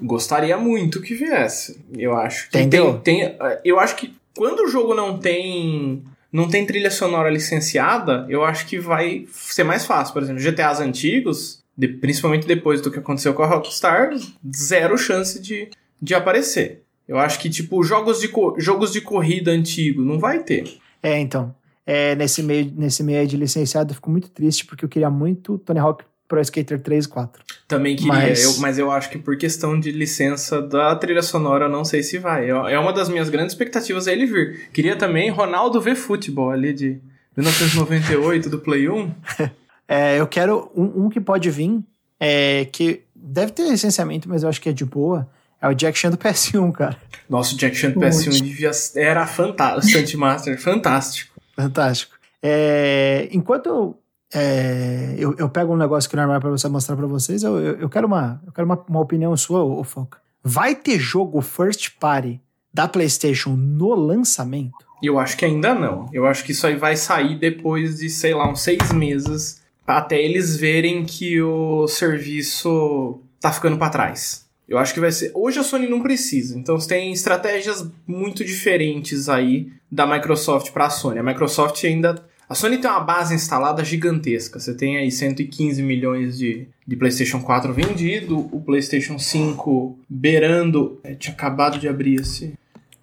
Gostaria 0.00 0.56
muito 0.56 1.02
que 1.02 1.12
viesse. 1.14 1.78
Eu 1.94 2.16
acho 2.16 2.48
que 2.48 2.56
Entendeu? 2.58 2.98
tem, 3.00 3.28
tem- 3.28 3.36
eu 3.62 3.78
acho 3.78 3.94
que 3.96 4.14
quando 4.34 4.60
o 4.60 4.68
jogo 4.68 4.94
não 4.94 5.18
tem 5.18 6.02
não 6.32 6.48
tem 6.48 6.64
trilha 6.64 6.90
sonora 6.90 7.28
licenciada, 7.28 8.24
eu 8.30 8.44
acho 8.44 8.66
que 8.66 8.78
vai 8.78 9.26
ser 9.30 9.62
mais 9.64 9.84
fácil. 9.84 10.14
Por 10.14 10.22
exemplo, 10.22 10.40
GTAs 10.40 10.80
antigos, 10.80 11.62
de- 11.76 11.88
principalmente 11.88 12.46
depois 12.46 12.80
do 12.80 12.90
que 12.90 12.98
aconteceu 12.98 13.34
com 13.34 13.42
a 13.42 13.46
Rockstar, 13.46 14.10
zero 14.56 14.96
chance 14.96 15.38
de, 15.38 15.68
de 16.00 16.14
aparecer. 16.14 16.82
Eu 17.06 17.18
acho 17.18 17.38
que 17.40 17.50
tipo 17.50 17.82
jogos 17.84 18.20
de 18.20 18.30
jogos 18.56 18.90
de 18.90 19.02
corrida 19.02 19.50
antigo 19.50 20.02
não 20.02 20.18
vai 20.18 20.38
ter. 20.42 20.78
É, 21.02 21.18
então. 21.18 21.54
É, 21.90 22.14
nesse, 22.14 22.42
meio, 22.42 22.70
nesse 22.76 23.02
meio 23.02 23.26
de 23.26 23.34
licenciado, 23.34 23.92
eu 23.92 23.94
fico 23.94 24.10
muito 24.10 24.28
triste 24.30 24.66
porque 24.66 24.84
eu 24.84 24.88
queria 24.90 25.08
muito 25.08 25.56
Tony 25.56 25.78
Hawk 25.78 26.04
Pro 26.28 26.38
Skater 26.42 26.78
3 26.82 27.06
e 27.06 27.08
4. 27.08 27.42
Também 27.66 27.96
queria, 27.96 28.12
Mas- 28.12 28.44
eu- 28.44 28.58
mas 28.58 28.78
eu 28.78 28.90
acho 28.90 29.08
que 29.08 29.16
por 29.16 29.38
questão 29.38 29.80
de 29.80 29.90
licença 29.90 30.60
da 30.60 30.94
trilha 30.96 31.22
sonora, 31.22 31.64
eu 31.64 31.70
não 31.70 31.86
sei 31.86 32.02
se 32.02 32.18
vai. 32.18 32.44
É 32.44 32.74
é 32.74 32.78
uma 32.78 32.92
das 32.92 33.08
minhas 33.08 33.30
grandes 33.30 33.54
expectativas 33.54 34.06
é 34.06 34.12
ele 34.12 34.26
vir. 34.26 34.68
Queria 34.70 34.96
também 34.96 35.30
Ronaldo 35.30 35.80
ver 35.80 35.94
futebol 35.94 36.50
ali 36.50 36.74
de 36.74 37.00
1998 37.34 38.50
do 38.50 38.58
Play 38.58 38.88
1. 38.88 39.10
É, 39.90 40.20
eu 40.20 40.26
quero 40.26 40.70
um, 40.76 41.06
um 41.06 41.08
que 41.08 41.18
pode 41.18 41.48
vir, 41.50 41.80
é, 42.20 42.66
que 42.70 43.04
deve 43.16 43.52
ter 43.52 43.66
licenciamento, 43.70 44.28
mas 44.28 44.42
eu 44.42 44.48
acho 44.50 44.60
que 44.60 44.68
é 44.68 44.72
de 44.72 44.84
boa. 44.84 45.26
É 45.62 45.66
o 45.66 45.72
Jack 45.72 45.96
Chan 45.98 46.10
do 46.10 46.18
PS1, 46.20 46.70
cara. 46.72 46.94
Nossa, 47.26 47.54
o 47.54 47.56
Jack 47.56 47.74
Chan 47.74 47.92
do 47.92 47.98
PS1 48.00 48.32
devia, 48.42 48.70
era 48.96 49.26
fantástico, 49.26 49.98
Stunt 49.98 50.14
Master, 50.16 50.60
fantástico. 50.60 51.37
Fantástico. 51.58 52.14
É, 52.40 53.28
enquanto 53.32 53.96
é, 54.32 55.16
eu, 55.18 55.34
eu 55.36 55.48
pego 55.48 55.72
um 55.72 55.76
negócio 55.76 56.08
que 56.08 56.14
não 56.14 56.32
é 56.32 56.38
pra 56.38 56.50
você 56.50 56.68
mostrar 56.68 56.96
pra 56.96 57.06
vocês, 57.06 57.42
eu, 57.42 57.58
eu, 57.58 57.80
eu 57.80 57.88
quero, 57.88 58.06
uma, 58.06 58.40
eu 58.46 58.52
quero 58.52 58.64
uma, 58.64 58.78
uma 58.88 59.00
opinião 59.00 59.36
sua, 59.36 59.64
ô 59.64 59.82
Foca. 59.82 60.18
Vai 60.42 60.74
ter 60.74 60.98
jogo 61.00 61.40
first 61.40 61.98
party 61.98 62.40
da 62.72 62.86
PlayStation 62.86 63.50
no 63.50 63.94
lançamento? 63.94 64.86
Eu 65.02 65.18
acho 65.18 65.36
que 65.36 65.44
ainda 65.44 65.74
não. 65.74 66.08
Eu 66.12 66.26
acho 66.26 66.44
que 66.44 66.52
isso 66.52 66.66
aí 66.66 66.76
vai 66.76 66.96
sair 66.96 67.36
depois 67.38 67.98
de, 67.98 68.08
sei 68.08 68.34
lá, 68.34 68.48
uns 68.48 68.60
seis 68.60 68.92
meses 68.92 69.62
até 69.86 70.20
eles 70.22 70.56
verem 70.56 71.04
que 71.04 71.40
o 71.40 71.88
serviço 71.88 73.20
tá 73.40 73.50
ficando 73.50 73.78
para 73.78 73.90
trás. 73.90 74.47
Eu 74.68 74.76
acho 74.76 74.92
que 74.92 75.00
vai 75.00 75.10
ser. 75.10 75.30
Hoje 75.34 75.58
a 75.58 75.62
Sony 75.62 75.88
não 75.88 76.02
precisa, 76.02 76.58
então 76.58 76.78
você 76.78 76.88
tem 76.88 77.10
estratégias 77.10 77.88
muito 78.06 78.44
diferentes 78.44 79.28
aí 79.28 79.72
da 79.90 80.06
Microsoft 80.06 80.72
para 80.72 80.86
a 80.86 80.90
Sony. 80.90 81.18
A 81.18 81.22
Microsoft 81.22 81.82
ainda. 81.84 82.22
A 82.46 82.54
Sony 82.54 82.78
tem 82.78 82.90
uma 82.90 83.00
base 83.00 83.34
instalada 83.34 83.84
gigantesca. 83.84 84.58
Você 84.58 84.74
tem 84.74 84.98
aí 84.98 85.10
115 85.10 85.82
milhões 85.82 86.38
de, 86.38 86.66
de 86.86 86.96
PlayStation 86.96 87.40
4 87.40 87.72
vendido, 87.72 88.38
o 88.52 88.60
PlayStation 88.60 89.18
5 89.18 89.98
beirando. 90.08 90.98
É, 91.02 91.14
tinha 91.14 91.32
acabado 91.32 91.78
de 91.78 91.88
abrir 91.88 92.20
esse. 92.20 92.54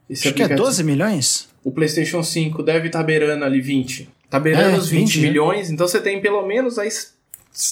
esse 0.09 0.27
acho 0.27 0.35
que 0.35 0.43
é 0.43 0.49
12 0.49 0.83
milhões? 0.83 1.49
O 1.63 1.71
PlayStation 1.71 2.21
5 2.21 2.61
deve 2.61 2.87
estar 2.87 2.99
tá 2.99 3.05
beirando 3.05 3.43
ali 3.43 3.61
20. 3.61 4.09
Tá 4.29 4.39
beirando 4.39 4.75
é, 4.75 4.77
os 4.77 4.89
20, 4.89 5.01
20 5.05 5.15
né? 5.21 5.27
milhões, 5.27 5.67
né? 5.67 5.73
então 5.73 5.87
você 5.87 5.99
tem 5.99 6.21
pelo 6.21 6.45
menos 6.45 6.77
a 6.77 6.83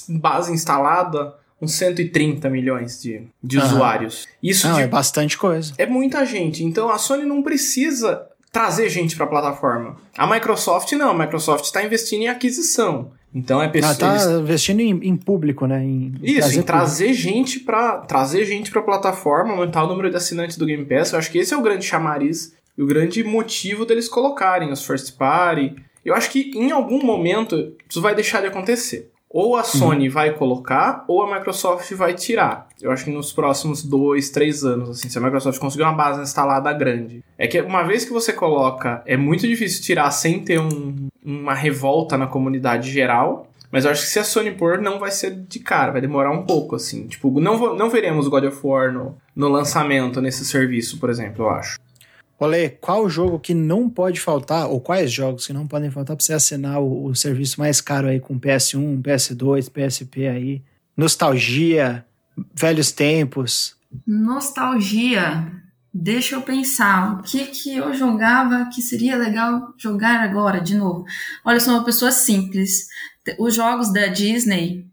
base 0.10 0.52
instalada 0.52 1.34
uns 1.64 1.74
130 1.74 2.50
milhões 2.50 3.02
de, 3.02 3.24
de 3.42 3.58
uhum. 3.58 3.66
usuários. 3.66 4.28
Isso 4.42 4.68
não, 4.68 4.76
de, 4.76 4.82
é 4.82 4.88
bastante 4.88 5.38
coisa. 5.38 5.74
É 5.78 5.86
muita 5.86 6.26
gente. 6.26 6.64
Então 6.64 6.90
a 6.90 6.98
Sony 6.98 7.26
não 7.26 7.42
precisa 7.42 8.28
trazer 8.52 8.90
gente 8.90 9.16
para 9.16 9.26
a 9.26 9.30
plataforma. 9.30 9.98
A 10.18 10.28
Microsoft 10.28 10.92
não, 10.94 11.10
a 11.10 11.18
Microsoft 11.18 11.66
está 11.66 11.84
investindo 11.84 12.22
em 12.22 12.28
aquisição. 12.28 13.12
Então 13.34 13.62
é. 13.62 13.72
Ela 13.74 13.96
tá 13.96 14.16
investindo 14.40 14.80
em, 14.80 14.92
em, 14.92 15.16
público, 15.16 15.66
né? 15.66 15.84
Em, 15.84 16.14
Isso, 16.22 16.40
trazer 16.40 16.60
em 16.60 16.64
trazer 16.64 17.06
público. 17.06 17.24
gente 17.24 17.60
para 17.62 17.98
trazer 18.02 18.46
gente 18.46 18.70
para 18.70 18.82
a 18.82 18.84
plataforma, 18.84 19.54
aumentar 19.54 19.84
o 19.84 19.88
número 19.88 20.10
de 20.10 20.16
assinantes 20.16 20.56
do 20.56 20.66
Game 20.66 20.86
Pass. 20.86 21.12
Eu 21.12 21.20
acho 21.20 21.32
que 21.32 21.40
esse 21.40 21.54
é 21.54 21.58
o 21.58 21.62
grande 21.62 21.84
chamariz 21.84 22.54
e 22.78 22.84
o 22.84 22.86
grande 22.86 23.24
motivo 23.24 23.86
deles 23.86 24.08
colocarem 24.08 24.72
os 24.72 24.86
first 24.86 25.18
party. 25.18 25.76
Eu 26.06 26.14
acho 26.14 26.30
que 26.30 26.52
em 26.54 26.72
algum 26.72 27.04
momento 27.04 27.74
isso 27.90 28.02
vai 28.02 28.14
deixar 28.14 28.42
de 28.42 28.48
acontecer. 28.48 29.10
Ou 29.34 29.56
a 29.56 29.64
Sony 29.64 30.08
uhum. 30.08 30.14
vai 30.14 30.32
colocar, 30.32 31.04
ou 31.08 31.24
a 31.24 31.36
Microsoft 31.36 31.92
vai 31.94 32.14
tirar. 32.14 32.68
Eu 32.80 32.92
acho 32.92 33.06
que 33.06 33.10
nos 33.10 33.34
próximos 33.34 33.84
dois, 33.84 34.30
três 34.30 34.64
anos, 34.64 34.92
assim, 34.92 35.10
se 35.10 35.18
a 35.18 35.22
Microsoft 35.22 35.60
conseguir 35.60 35.82
uma 35.82 35.92
base 35.92 36.22
instalada 36.22 36.72
grande. 36.72 37.24
É 37.36 37.48
que 37.48 37.60
uma 37.60 37.82
vez 37.82 38.06
que 38.06 38.14
você 38.14 38.32
coloca, 38.32 39.02
é 39.08 39.18
muito 39.18 39.48
difícil 39.48 39.82
tirar 39.82 40.12
sem 40.12 40.44
ter 40.44 40.60
um, 40.60 41.08
uma 41.26 41.56
revolta 41.56 42.16
na 42.16 42.28
comunidade 42.28 42.92
geral. 42.92 43.48
Mas 43.72 43.86
eu 43.86 43.92
acho 43.92 44.04
que 44.04 44.10
se 44.10 44.20
a 44.20 44.24
Sony 44.24 44.52
pôr, 44.52 44.78
não 44.80 45.00
vai 45.00 45.10
ser 45.10 45.32
de 45.32 45.58
cara, 45.58 45.92
vai 45.92 46.00
demorar 46.00 46.30
um 46.30 46.44
pouco, 46.44 46.76
assim. 46.76 47.08
Tipo, 47.08 47.40
não, 47.40 47.76
não 47.76 47.90
veremos 47.90 48.28
God 48.28 48.44
of 48.44 48.60
War 48.64 48.94
no, 48.94 49.18
no 49.36 49.48
lançamento 49.48 50.22
nesse 50.22 50.46
serviço, 50.46 51.00
por 51.00 51.10
exemplo, 51.10 51.46
eu 51.46 51.50
acho. 51.50 51.80
Olê, 52.40 52.70
qual 52.70 53.10
jogo 53.10 53.40
que 53.40 53.54
não 53.54 53.90
pode 53.90 54.20
faltar, 54.20 54.68
ou 54.68 54.82
quais 54.82 55.12
jogos 55.12 55.48
que 55.48 55.54
não 55.54 55.68
podem 55.68 55.92
faltar 55.92 56.16
para 56.16 56.26
você 56.26 56.34
assinar 56.34 56.82
o, 56.82 57.06
o, 57.06 57.16
serviço 57.16 57.60
mais 57.60 57.80
caro 57.80 58.08
aí 58.08 58.20
com 58.20 58.40
PS1, 58.40 59.02
PS2, 59.02 59.70
PSP 59.70 60.28
aí? 60.28 60.62
Nostalgia, 60.98 62.06
velhos 62.54 62.92
tempos. 62.92 63.76
Nostalgia. 64.06 65.52
Deixa 65.94 66.36
eu 66.36 66.42
pensar, 66.42 67.20
o 67.20 67.22
que 67.22 67.46
que 67.46 67.78
eu 67.78 67.94
jogava 67.94 68.68
que 68.74 68.82
seria 68.82 69.16
legal 69.16 69.72
jogar 69.78 70.22
agora 70.22 70.60
de 70.60 70.76
novo? 70.76 71.06
Olha, 71.46 71.58
eu 71.58 71.62
sou 71.62 71.76
uma 71.76 71.86
pessoa 71.86 72.12
simples. 72.12 72.88
Os 73.38 73.54
jogos 73.54 73.94
da 73.94 74.08
Disney, 74.08 74.88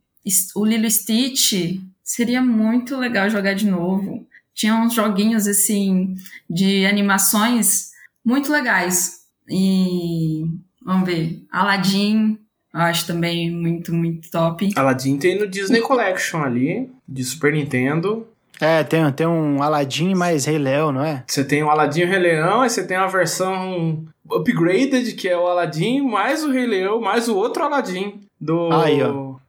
o 0.54 0.64
Lilo 0.64 0.90
Stitch, 0.90 1.80
seria 2.04 2.42
muito 2.42 2.98
legal 2.98 3.30
jogar 3.30 3.54
de 3.54 3.66
novo 3.66 4.28
tinha 4.60 4.74
uns 4.74 4.92
joguinhos 4.92 5.46
assim 5.46 6.14
de 6.48 6.84
animações 6.84 7.92
muito 8.22 8.52
legais. 8.52 9.20
E 9.48 10.44
vamos 10.84 11.06
ver, 11.06 11.42
Aladdin, 11.50 12.38
eu 12.74 12.80
acho 12.80 13.06
também 13.06 13.50
muito, 13.50 13.94
muito 13.94 14.30
top. 14.30 14.70
Aladdin 14.76 15.16
tem 15.16 15.38
no 15.38 15.48
Disney 15.48 15.80
Collection 15.80 16.42
ali, 16.42 16.90
de 17.08 17.24
Super 17.24 17.54
Nintendo. 17.54 18.26
É, 18.60 18.84
tem, 18.84 19.10
tem 19.12 19.26
um 19.26 19.62
Aladdin 19.62 20.14
mais 20.14 20.44
Rei 20.44 20.58
Leão, 20.58 20.92
não 20.92 21.02
é? 21.02 21.24
Você 21.26 21.42
tem 21.42 21.62
o 21.62 21.70
Aladdin 21.70 22.02
e 22.02 22.04
o 22.04 22.08
Rei 22.08 22.18
Leão, 22.18 22.60
aí 22.60 22.68
você 22.68 22.86
tem 22.86 22.98
a 22.98 23.06
versão 23.06 24.04
upgraded, 24.30 25.14
que 25.14 25.26
é 25.26 25.38
o 25.38 25.46
Aladdin, 25.46 26.02
mais 26.02 26.44
o 26.44 26.52
Rei 26.52 26.66
Leão, 26.66 27.00
mais 27.00 27.28
o 27.28 27.34
outro 27.34 27.64
Aladdin 27.64 28.20
do, 28.38 28.70
Aí, 28.70 28.98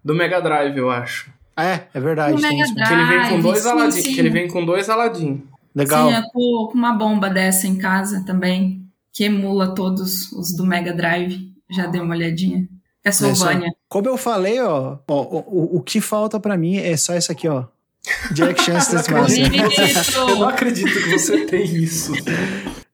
do 0.03 0.15
Mega 0.15 0.39
Drive, 0.41 0.77
eu 0.77 0.89
acho. 0.89 1.29
É, 1.63 1.87
é 1.93 1.99
verdade. 1.99 2.33
O 2.33 2.41
Mega 2.41 2.73
Drive, 2.73 2.87
que 2.87 2.93
ele 2.93 3.05
vem 3.05 3.29
com 3.29 3.39
dois 3.41 3.65
Aladdin. 3.65 4.01
Que 4.01 4.19
ele 4.19 4.29
vem 4.29 4.47
com 4.47 4.65
dois 4.65 4.89
Aladdin. 4.89 5.43
Legal. 5.75 6.09
Sim, 6.09 6.15
é 6.15 6.21
com, 6.21 6.67
com 6.71 6.73
uma 6.73 6.93
bomba 6.93 7.29
dessa 7.29 7.67
em 7.67 7.75
casa 7.75 8.23
também, 8.25 8.85
que 9.13 9.23
emula 9.23 9.73
todos 9.73 10.31
os 10.31 10.55
do 10.55 10.65
Mega 10.65 10.93
Drive. 10.93 11.51
Já 11.69 11.87
dei 11.87 12.01
uma 12.01 12.15
olhadinha. 12.15 12.67
Castlevania. 13.03 13.69
É 13.69 13.71
Como 13.89 14.07
eu 14.07 14.17
falei, 14.17 14.61
ó, 14.61 14.97
ó 15.07 15.21
o, 15.21 15.37
o, 15.37 15.77
o 15.77 15.81
que 15.81 15.99
falta 15.99 16.39
para 16.39 16.57
mim 16.57 16.77
é 16.77 16.95
só 16.97 17.15
isso 17.15 17.31
aqui, 17.31 17.47
ó. 17.47 17.65
Jack 18.33 18.61
Chance 18.61 18.91
das 18.93 19.07
Eu 20.17 20.35
não 20.35 20.49
acredito 20.49 20.91
que 20.91 21.11
você 21.11 21.45
tem 21.45 21.63
isso. 21.63 22.13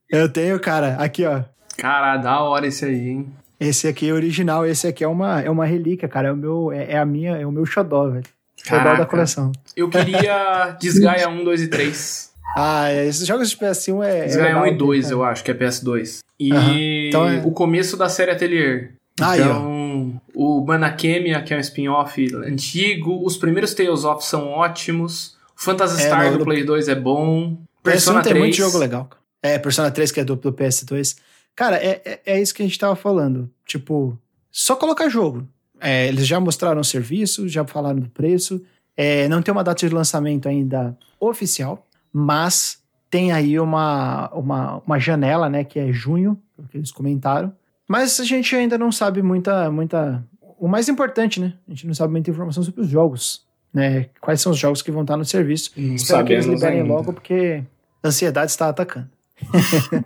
Eu 0.09 0.29
tenho, 0.31 0.59
cara. 0.59 0.95
Aqui, 0.95 1.25
ó. 1.25 1.43
Cara, 1.77 2.17
da 2.17 2.41
hora 2.41 2.67
esse 2.67 2.85
aí, 2.85 3.09
hein? 3.09 3.27
Esse 3.59 3.87
aqui 3.87 4.09
é 4.09 4.13
original, 4.13 4.65
esse 4.65 4.87
aqui 4.87 5.03
é 5.03 5.07
uma, 5.07 5.41
é 5.41 5.49
uma 5.49 5.65
relíquia, 5.65 6.07
cara. 6.07 6.29
É 6.29 6.31
o 6.31 6.37
meu, 6.37 6.71
é, 6.71 6.93
é 6.93 6.97
a 6.97 7.05
minha, 7.05 7.35
é 7.37 7.45
o 7.45 7.51
meu 7.51 7.65
xodó, 7.65 8.09
velho. 8.09 8.25
Xodó 8.67 8.95
da 8.95 9.05
coleção. 9.05 9.51
Eu 9.75 9.89
queria 9.89 10.75
Desgaia 10.81 11.29
1, 11.29 11.43
2 11.43 11.61
e 11.61 11.67
3. 11.67 12.31
Ah, 12.55 12.89
é, 12.89 13.05
esses 13.07 13.27
jogos 13.27 13.49
de 13.49 13.57
PS1 13.57 14.03
é. 14.03 14.25
Desgaia 14.25 14.51
é 14.51 14.55
1 14.55 14.67
e 14.67 14.77
2, 14.77 15.03
cara. 15.03 15.15
eu 15.15 15.23
acho, 15.23 15.43
que 15.43 15.51
é 15.51 15.53
PS2. 15.53 16.19
E 16.39 17.07
então 17.09 17.27
é... 17.27 17.41
o 17.45 17.51
começo 17.51 17.97
da 17.97 18.09
série 18.09 18.31
Atelier. 18.31 18.93
Então, 19.19 20.21
o 20.35 20.63
Manakemia, 20.63 21.41
que 21.41 21.53
é 21.53 21.57
um 21.57 21.59
spin-off 21.59 22.35
antigo. 22.35 23.25
Os 23.25 23.35
primeiros 23.35 23.73
Tales 23.73 24.03
of 24.03 24.23
são 24.23 24.47
ótimos. 24.49 25.35
O 25.57 25.61
Phantasy 25.63 26.03
é, 26.03 26.05
Star 26.05 26.37
do 26.37 26.43
Play 26.43 26.63
2 26.63 26.87
é 26.87 26.95
bom. 26.95 27.57
Persona 27.81 28.21
3. 28.21 28.33
tem 28.33 28.41
muito 28.41 28.55
jogo 28.55 28.77
legal. 28.77 29.09
É, 29.41 29.57
Persona 29.57 29.89
3 29.89 30.11
que 30.11 30.19
é 30.19 30.23
do, 30.23 30.35
do 30.35 30.53
PS2. 30.53 31.17
Cara, 31.55 31.77
é, 31.77 32.01
é, 32.05 32.19
é, 32.25 32.41
isso 32.41 32.53
que 32.53 32.61
a 32.61 32.65
gente 32.65 32.77
tava 32.77 32.95
falando. 32.95 33.49
Tipo, 33.65 34.17
só 34.51 34.75
colocar 34.75 35.09
jogo. 35.09 35.47
É, 35.79 36.07
eles 36.07 36.25
já 36.25 36.39
mostraram 36.39 36.81
o 36.81 36.85
serviço, 36.85 37.47
já 37.47 37.65
falaram 37.65 37.99
do 37.99 38.09
preço. 38.09 38.61
É, 38.95 39.27
não 39.27 39.41
tem 39.41 39.51
uma 39.51 39.63
data 39.63 39.87
de 39.87 39.93
lançamento 39.93 40.49
ainda 40.49 40.97
oficial, 41.19 41.85
mas 42.11 42.81
tem 43.09 43.31
aí 43.31 43.59
uma, 43.59 44.29
uma, 44.33 44.81
uma 44.85 44.99
janela, 44.99 45.49
né, 45.49 45.63
que 45.63 45.79
é 45.79 45.91
junho, 45.91 46.37
que 46.69 46.77
eles 46.77 46.91
comentaram. 46.91 47.53
Mas 47.87 48.19
a 48.19 48.25
gente 48.25 48.55
ainda 48.55 48.77
não 48.77 48.91
sabe 48.91 49.21
muita, 49.21 49.71
muita. 49.71 50.23
O 50.59 50.67
mais 50.67 50.89
importante, 50.89 51.39
né? 51.39 51.53
A 51.67 51.71
gente 51.71 51.87
não 51.87 51.93
sabe 51.93 52.11
muita 52.11 52.29
informação 52.29 52.61
sobre 52.63 52.81
os 52.81 52.89
jogos, 52.89 53.45
né? 53.73 54.07
Quais 54.19 54.41
são 54.41 54.51
os 54.51 54.57
jogos 54.57 54.81
que 54.81 54.91
vão 54.91 55.03
estar 55.03 55.15
no 55.15 55.23
serviço. 55.23 55.71
Não 55.77 55.95
Espero 55.95 56.25
que 56.25 56.33
eles 56.33 56.45
liberem 56.45 56.81
ainda. 56.81 56.93
logo, 56.93 57.13
porque 57.13 57.63
a 58.03 58.07
ansiedade 58.07 58.51
está 58.51 58.67
atacando. 58.67 59.09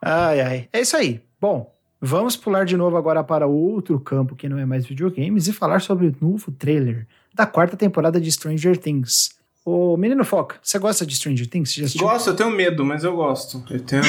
ai, 0.00 0.40
ai. 0.40 0.68
É 0.72 0.80
isso 0.80 0.96
aí. 0.96 1.20
Bom, 1.38 1.70
vamos 2.00 2.36
pular 2.36 2.64
de 2.64 2.76
novo 2.76 2.96
agora 2.96 3.22
para 3.24 3.46
outro 3.46 3.98
campo 4.00 4.36
que 4.36 4.48
não 4.48 4.58
é 4.58 4.64
mais 4.64 4.86
videogames 4.86 5.46
e 5.46 5.52
falar 5.52 5.80
sobre 5.80 6.06
o 6.06 6.16
novo 6.20 6.50
trailer 6.52 7.06
da 7.34 7.46
quarta 7.46 7.76
temporada 7.76 8.20
de 8.20 8.30
Stranger 8.32 8.76
Things. 8.76 9.36
Ô, 9.64 9.96
menino 9.96 10.24
Foca, 10.24 10.56
você 10.62 10.78
gosta 10.78 11.04
de 11.04 11.16
Stranger 11.16 11.48
Things? 11.48 11.76
Você 11.76 11.98
Gosto, 11.98 12.30
eu 12.30 12.36
tenho 12.36 12.50
medo, 12.50 12.84
mas 12.84 13.02
eu 13.02 13.16
gosto. 13.16 13.64
Eu 13.68 13.80
tenho. 13.80 14.02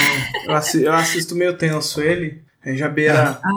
eu, 0.46 0.54
assisto, 0.54 0.86
eu 0.86 0.94
assisto 0.94 1.36
meio 1.36 1.58
tenso 1.58 2.00
ele. 2.02 2.44
Já 2.76 2.90
beira, 2.90 3.40
ah. 3.44 3.52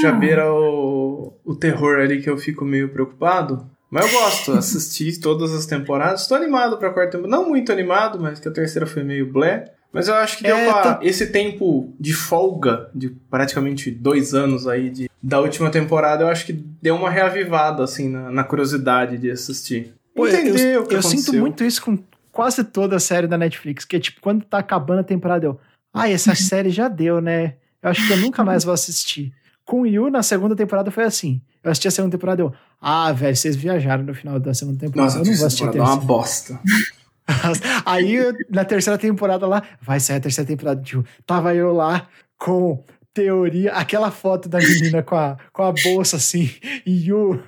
já 0.00 0.10
beira 0.10 0.52
o, 0.52 1.32
o 1.44 1.54
terror 1.54 1.98
ali 2.00 2.22
que 2.22 2.28
eu 2.28 2.36
fico 2.36 2.64
meio 2.64 2.88
preocupado. 2.88 3.70
Mas 3.90 4.12
eu 4.12 4.20
gosto, 4.20 4.52
assisti 4.52 5.20
todas 5.20 5.52
as 5.52 5.66
temporadas. 5.66 6.22
Estou 6.22 6.36
animado 6.36 6.76
para 6.76 6.88
a 6.88 6.92
quarta 6.92 7.12
temporada. 7.12 7.36
Não 7.36 7.48
muito 7.48 7.70
animado, 7.70 8.18
mas 8.20 8.40
que 8.40 8.48
a 8.48 8.52
terceira 8.52 8.86
foi 8.86 9.04
meio 9.04 9.30
blé. 9.30 9.72
Mas 9.94 10.08
eu 10.08 10.14
acho 10.16 10.38
que 10.38 10.42
deu 10.42 10.56
é, 10.56 10.64
pra. 10.64 10.82
Tá... 10.82 10.98
Esse 11.00 11.28
tempo 11.28 11.94
de 12.00 12.12
folga, 12.12 12.90
de 12.92 13.10
praticamente 13.30 13.92
dois 13.92 14.34
anos 14.34 14.66
aí 14.66 14.90
de, 14.90 15.08
da 15.22 15.40
última 15.40 15.70
temporada, 15.70 16.24
eu 16.24 16.28
acho 16.28 16.44
que 16.44 16.52
deu 16.52 16.96
uma 16.96 17.08
reavivada, 17.08 17.84
assim, 17.84 18.08
na, 18.08 18.28
na 18.28 18.42
curiosidade 18.42 19.16
de 19.16 19.30
assistir. 19.30 19.94
Pô, 20.12 20.26
Entender 20.26 20.74
eu, 20.74 20.82
o 20.82 20.86
que 20.86 20.96
Eu 20.96 21.02
sinto 21.02 21.32
muito 21.34 21.62
isso 21.62 21.80
com 21.80 21.96
quase 22.32 22.64
toda 22.64 22.96
a 22.96 23.00
série 23.00 23.28
da 23.28 23.38
Netflix, 23.38 23.84
que 23.84 23.94
é 23.94 24.00
tipo, 24.00 24.20
quando 24.20 24.44
tá 24.44 24.58
acabando 24.58 24.98
a 24.98 25.04
temporada, 25.04 25.46
eu. 25.46 25.60
Ah, 25.92 26.10
essa 26.10 26.34
série 26.36 26.70
já 26.70 26.88
deu, 26.88 27.20
né? 27.20 27.54
Eu 27.80 27.90
acho 27.90 28.04
que 28.04 28.12
eu 28.12 28.16
nunca 28.16 28.42
mais 28.42 28.64
vou 28.64 28.74
assistir. 28.74 29.32
Com 29.64 29.82
o 29.82 29.86
Yu, 29.86 30.10
na 30.10 30.24
segunda 30.24 30.56
temporada, 30.56 30.90
foi 30.90 31.04
assim. 31.04 31.40
Eu 31.62 31.70
assisti 31.70 31.86
a 31.86 31.92
segunda 31.92 32.10
temporada, 32.10 32.42
eu. 32.42 32.52
Ah, 32.80 33.12
velho, 33.12 33.36
vocês 33.36 33.54
viajaram 33.54 34.02
no 34.02 34.12
final 34.12 34.40
da 34.40 34.52
segunda 34.52 34.78
temporada. 34.80 35.04
Nossa, 35.04 35.18
eu 35.18 35.30
não 35.30 35.38
vou 35.38 35.46
assistir 35.46 35.62
a 35.62 35.66
terceira. 35.68 35.86
É 35.86 35.94
uma 35.94 36.04
bosta. 36.04 36.60
Aí, 37.86 38.18
na 38.50 38.64
terceira 38.64 38.98
temporada 38.98 39.46
lá, 39.46 39.62
vai 39.80 40.00
sair 40.00 40.16
a 40.16 40.20
terceira 40.20 40.46
temporada, 40.46 40.82
tio. 40.82 41.04
Tava 41.26 41.54
eu 41.54 41.72
lá 41.72 42.08
com 42.38 42.84
teoria, 43.12 43.72
aquela 43.72 44.10
foto 44.10 44.48
da 44.48 44.58
menina 44.58 45.02
com 45.02 45.14
a, 45.14 45.36
com 45.52 45.62
a 45.62 45.72
bolsa 45.72 46.16
assim, 46.16 46.50
o 47.12 47.38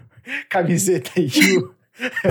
camiseta 0.49 1.11
o. 1.21 1.75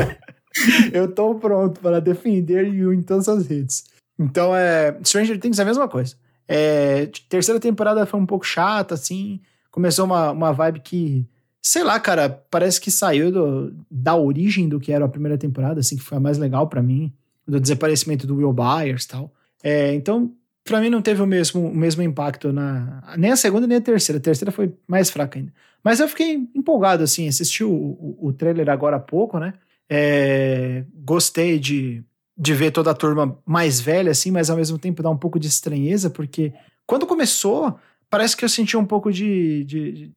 eu 0.93 1.13
tô 1.13 1.35
pronto 1.35 1.79
para 1.81 1.99
defender 1.99 2.67
Yu 2.67 2.93
em 2.93 3.01
todas 3.01 3.27
as 3.27 3.45
redes. 3.45 3.83
Então, 4.17 4.55
é. 4.55 4.97
Stranger 5.03 5.39
Things 5.39 5.59
é 5.59 5.63
a 5.63 5.65
mesma 5.65 5.87
coisa. 5.87 6.15
É, 6.47 7.09
terceira 7.27 7.59
temporada 7.59 8.05
foi 8.05 8.19
um 8.19 8.25
pouco 8.25 8.45
chata, 8.45 8.93
assim. 8.93 9.41
Começou 9.69 10.05
uma, 10.05 10.31
uma 10.31 10.53
vibe 10.53 10.79
que 10.79 11.27
sei 11.65 11.83
lá, 11.83 11.99
cara, 11.99 12.29
parece 12.29 12.79
que 12.79 12.91
saiu 12.91 13.31
do, 13.31 13.75
da 13.89 14.15
origem 14.15 14.69
do 14.69 14.79
que 14.79 14.91
era 14.91 15.03
a 15.03 15.09
primeira 15.09 15.35
temporada, 15.35 15.79
assim, 15.79 15.97
que 15.97 16.03
foi 16.03 16.19
a 16.19 16.21
mais 16.21 16.37
legal 16.37 16.67
para 16.69 16.83
mim, 16.83 17.11
do 17.47 17.59
desaparecimento 17.59 18.25
do 18.25 18.37
Will 18.37 18.53
Byers 18.53 19.05
tal. 19.05 19.33
É, 19.63 19.93
então, 19.93 20.33
para 20.63 20.81
mim 20.81 20.89
não 20.89 21.01
teve 21.01 21.21
o 21.21 21.27
mesmo, 21.27 21.67
o 21.67 21.75
mesmo 21.75 22.01
impacto 22.01 22.51
na 22.51 23.15
nem 23.17 23.31
a 23.31 23.35
segunda 23.35 23.67
nem 23.67 23.77
a 23.77 23.81
terceira. 23.81 24.17
A 24.17 24.21
terceira 24.21 24.51
foi 24.51 24.73
mais 24.87 25.09
fraca 25.09 25.37
ainda. 25.37 25.53
Mas 25.83 25.99
eu 25.99 26.07
fiquei 26.07 26.47
empolgado, 26.55 27.03
assim, 27.03 27.27
assisti 27.27 27.63
o, 27.63 27.71
o, 27.71 28.17
o 28.27 28.33
trailer 28.33 28.69
agora 28.69 28.97
há 28.97 28.99
pouco, 28.99 29.37
né? 29.37 29.53
É, 29.87 30.83
gostei 30.95 31.59
de, 31.59 32.03
de 32.35 32.53
ver 32.55 32.71
toda 32.71 32.89
a 32.89 32.95
turma 32.95 33.37
mais 33.45 33.79
velha, 33.79 34.11
assim, 34.11 34.31
mas 34.31 34.49
ao 34.49 34.57
mesmo 34.57 34.79
tempo 34.79 35.03
dá 35.03 35.09
um 35.11 35.17
pouco 35.17 35.39
de 35.39 35.47
estranheza, 35.47 36.09
porque 36.09 36.51
quando 36.87 37.05
começou, 37.05 37.77
parece 38.09 38.35
que 38.35 38.45
eu 38.45 38.49
senti 38.49 38.77
um 38.77 38.85
pouco 38.85 39.11
de, 39.11 39.63
de, 39.65 39.91
de 39.91 40.11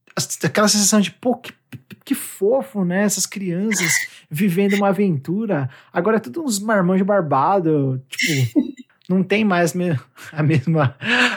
aquela 0.45 0.69
sensação 0.69 1.01
de, 1.01 1.11
pô, 1.11 1.37
que, 1.37 1.53
que 2.05 2.15
fofo, 2.15 2.85
né? 2.85 3.05
Essas 3.05 3.27
crianças 3.27 3.93
vivendo 4.31 4.75
uma 4.75 4.89
aventura. 4.89 5.69
Agora 5.93 6.17
é 6.17 6.21
tudo 6.21 6.43
uns 6.43 6.59
marmanjos 6.59 7.07
barbados, 7.07 8.01
tipo, 8.09 8.61
não 9.09 9.23
tem 9.23 9.45
mais 9.45 9.75
a 10.33 10.43
mesma, 10.43 10.97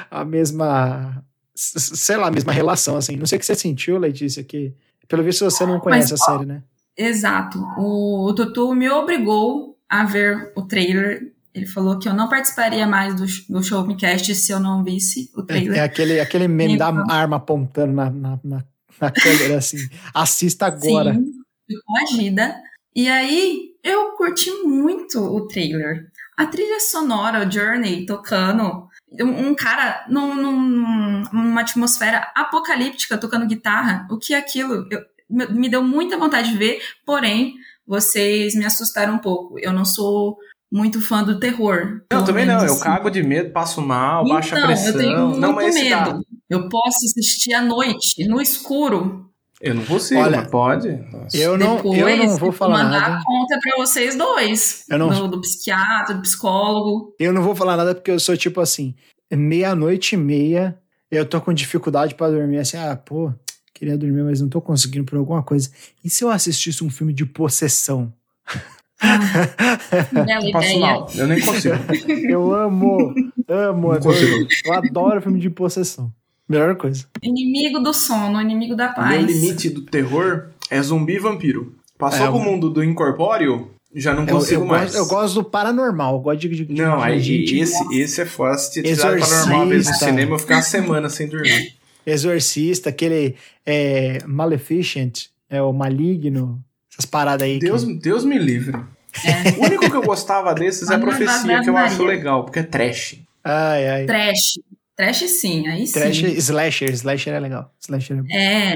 a 0.09 0.25
mesma, 0.25 1.25
sei 1.55 2.17
lá, 2.17 2.27
a 2.27 2.31
mesma 2.31 2.51
relação, 2.51 2.97
assim. 2.97 3.15
Não 3.15 3.25
sei 3.25 3.37
o 3.37 3.39
que 3.39 3.45
você 3.45 3.55
sentiu, 3.55 3.97
Letícia, 3.97 4.43
que 4.43 4.73
pelo 5.07 5.23
visto 5.23 5.43
você 5.43 5.65
não 5.65 5.79
conhece 5.79 6.11
Mas, 6.11 6.21
a 6.21 6.25
série, 6.25 6.45
né? 6.45 6.63
Exato. 6.97 7.59
O, 7.77 8.27
o 8.29 8.35
Tutu 8.35 8.73
me 8.75 8.89
obrigou 8.89 9.77
a 9.89 10.05
ver 10.05 10.53
o 10.55 10.61
trailer 10.61 11.33
ele 11.53 11.65
falou 11.65 11.99
que 11.99 12.07
eu 12.07 12.13
não 12.13 12.29
participaria 12.29 12.87
mais 12.87 13.15
do, 13.15 13.25
do 13.53 13.63
Showmecast 13.63 14.33
se 14.35 14.51
eu 14.51 14.59
não 14.59 14.83
visse 14.83 15.29
o 15.35 15.43
trailer. 15.43 15.77
É, 15.77 15.79
é 15.79 15.83
aquele, 15.83 16.19
aquele 16.19 16.47
meme 16.47 16.73
então, 16.73 17.05
da 17.05 17.13
arma 17.13 17.37
apontando 17.37 17.93
na, 17.93 18.09
na, 18.09 18.39
na, 18.43 18.63
na 18.99 19.11
câmera, 19.11 19.57
assim. 19.57 19.77
Assista 20.13 20.67
agora. 20.67 21.13
Sim, 21.13 21.31
ficou 21.67 21.97
agida. 21.97 22.55
E 22.95 23.09
aí, 23.09 23.71
eu 23.83 24.11
curti 24.13 24.49
muito 24.63 25.19
o 25.19 25.47
trailer. 25.47 26.09
A 26.37 26.45
trilha 26.45 26.79
sonora, 26.79 27.45
o 27.45 27.51
Journey, 27.51 28.05
tocando. 28.05 28.89
Um 29.19 29.53
cara 29.53 30.05
num, 30.09 30.35
num, 30.35 31.23
numa 31.33 31.61
atmosfera 31.61 32.31
apocalíptica 32.33 33.17
tocando 33.17 33.45
guitarra. 33.45 34.07
O 34.09 34.17
que 34.17 34.33
é 34.33 34.37
aquilo? 34.37 34.87
Eu, 34.89 35.01
me 35.29 35.69
deu 35.69 35.83
muita 35.83 36.17
vontade 36.17 36.51
de 36.51 36.57
ver, 36.57 36.81
porém, 37.05 37.55
vocês 37.85 38.55
me 38.55 38.65
assustaram 38.65 39.15
um 39.15 39.19
pouco. 39.19 39.59
Eu 39.59 39.73
não 39.73 39.83
sou 39.85 40.37
muito 40.71 41.01
fã 41.01 41.23
do 41.23 41.39
terror. 41.39 42.01
Não, 42.11 42.23
também 42.23 42.45
não. 42.45 42.59
Eu 42.59 42.73
assim. 42.73 42.83
cago 42.83 43.09
de 43.09 43.21
medo, 43.21 43.51
passo 43.51 43.81
mal, 43.81 44.23
então, 44.23 44.35
baixa 44.35 44.61
pressão. 44.61 44.87
Eu 44.87 44.97
tenho 44.97 45.27
muito 45.27 45.39
não, 45.39 45.53
mas 45.53 45.75
medo. 45.75 46.21
Eu 46.49 46.69
posso 46.69 47.05
assistir 47.05 47.53
à 47.53 47.61
noite, 47.61 48.27
no 48.27 48.41
escuro. 48.41 49.29
Eu 49.59 49.75
não 49.75 49.85
consigo, 49.85 50.19
Olha, 50.19 50.37
mas 50.37 50.49
pode. 50.49 50.89
Nossa. 51.11 51.37
Eu 51.37 51.57
não, 51.57 51.75
Depois, 51.75 51.99
eu 51.99 52.17
não 52.17 52.37
vou 52.37 52.51
falar 52.51 52.83
mandar 52.83 53.09
nada. 53.09 53.23
conta 53.23 53.59
pra 53.61 53.77
vocês 53.77 54.15
dois. 54.15 54.85
Eu 54.89 54.97
não, 54.97 55.09
do, 55.09 55.27
do 55.27 55.41
psiquiatra, 55.41 56.15
do 56.15 56.21
psicólogo. 56.21 57.15
Eu 57.19 57.31
não 57.31 57.43
vou 57.43 57.55
falar 57.55 57.77
nada 57.77 57.93
porque 57.93 58.09
eu 58.09 58.19
sou 58.19 58.35
tipo 58.35 58.59
assim, 58.59 58.95
meia-noite 59.31 60.15
e 60.15 60.17
meia, 60.17 60.79
eu 61.11 61.25
tô 61.25 61.39
com 61.39 61.53
dificuldade 61.53 62.15
para 62.15 62.31
dormir, 62.31 62.57
assim, 62.57 62.77
ah, 62.77 62.95
pô, 62.95 63.31
queria 63.73 63.97
dormir, 63.97 64.23
mas 64.23 64.41
não 64.41 64.49
tô 64.49 64.59
conseguindo 64.59 65.05
por 65.05 65.17
alguma 65.17 65.43
coisa. 65.43 65.69
E 66.03 66.09
se 66.09 66.23
eu 66.23 66.31
assistisse 66.31 66.83
um 66.83 66.89
filme 66.89 67.13
de 67.13 67.25
possessão? 67.25 68.11
Ah, 69.01 70.23
bela 70.25 70.51
Passo 70.51 70.67
ideia. 70.67 70.79
mal, 70.79 71.09
eu 71.15 71.27
nem 71.27 71.41
consigo. 71.41 71.75
eu 72.29 72.53
amo, 72.53 73.15
amo, 73.47 73.91
adoro, 73.91 74.47
eu 74.65 74.73
adoro 74.73 75.21
filme 75.21 75.39
de 75.39 75.49
possessão. 75.49 76.13
Melhor 76.47 76.75
coisa. 76.75 77.05
Inimigo 77.21 77.79
do 77.79 77.93
sono, 77.93 78.39
inimigo 78.39 78.75
da 78.75 78.89
paz. 78.89 79.09
Meu 79.09 79.25
limite 79.25 79.69
do 79.69 79.81
terror 79.81 80.49
é 80.69 80.81
zumbi 80.81 81.15
e 81.15 81.19
vampiro. 81.19 81.75
Passou 81.97 82.27
é, 82.27 82.29
pro 82.29 82.39
mundo 82.39 82.69
do 82.69 82.83
incorpóreo, 82.83 83.71
já 83.93 84.13
não 84.13 84.25
consigo 84.25 84.61
eu, 84.61 84.65
eu 84.65 84.67
mais. 84.67 84.83
Gosto, 84.91 84.97
eu 84.97 85.05
gosto 85.07 85.33
do 85.35 85.43
paranormal, 85.43 86.15
eu 86.15 86.19
gosto 86.19 86.39
de. 86.39 86.65
de 86.65 86.73
não, 86.73 87.01
aí 87.01 87.45
esse, 87.59 87.95
esse 87.95 88.21
é 88.21 88.25
foda. 88.25 88.57
Se 88.57 88.81
tiver 88.81 89.19
paranormal 89.19 89.67
vez 89.67 89.87
no 89.87 89.93
cinema, 89.93 90.35
eu 90.35 90.39
ficar 90.39 90.55
uma 90.55 90.61
semana 90.61 91.09
sem 91.09 91.27
dormir. 91.27 91.75
Exorcista, 92.05 92.89
aquele 92.89 93.35
é, 93.65 94.23
Maleficent, 94.25 95.27
é 95.49 95.61
o 95.61 95.71
maligno, 95.71 96.63
essas 96.91 97.05
paradas 97.05 97.47
aí. 97.47 97.59
Deus, 97.59 97.83
que... 97.83 97.93
Deus 97.93 98.25
me 98.25 98.37
livre. 98.37 98.77
É. 99.25 99.59
O 99.59 99.65
único 99.65 99.89
que 99.89 99.95
eu 99.95 100.03
gostava 100.03 100.53
desses 100.53 100.89
é 100.89 100.95
a 100.95 100.99
profecia, 100.99 101.61
que 101.61 101.69
eu 101.69 101.77
acho 101.77 102.03
legal, 102.03 102.43
porque 102.45 102.59
é 102.59 102.63
trash. 102.63 103.17
Ai, 103.43 103.87
ai. 103.87 104.05
Trash. 104.05 104.59
Trash 104.95 105.29
sim, 105.29 105.67
aí 105.67 105.87
sim. 105.87 105.93
Trash, 105.93 106.21
slasher, 106.21 106.93
slasher 106.93 107.33
é 107.33 107.39
legal. 107.39 107.73
Slasher 107.79 108.19
é 108.19 108.21
bom. 108.21 108.33
É. 108.33 108.75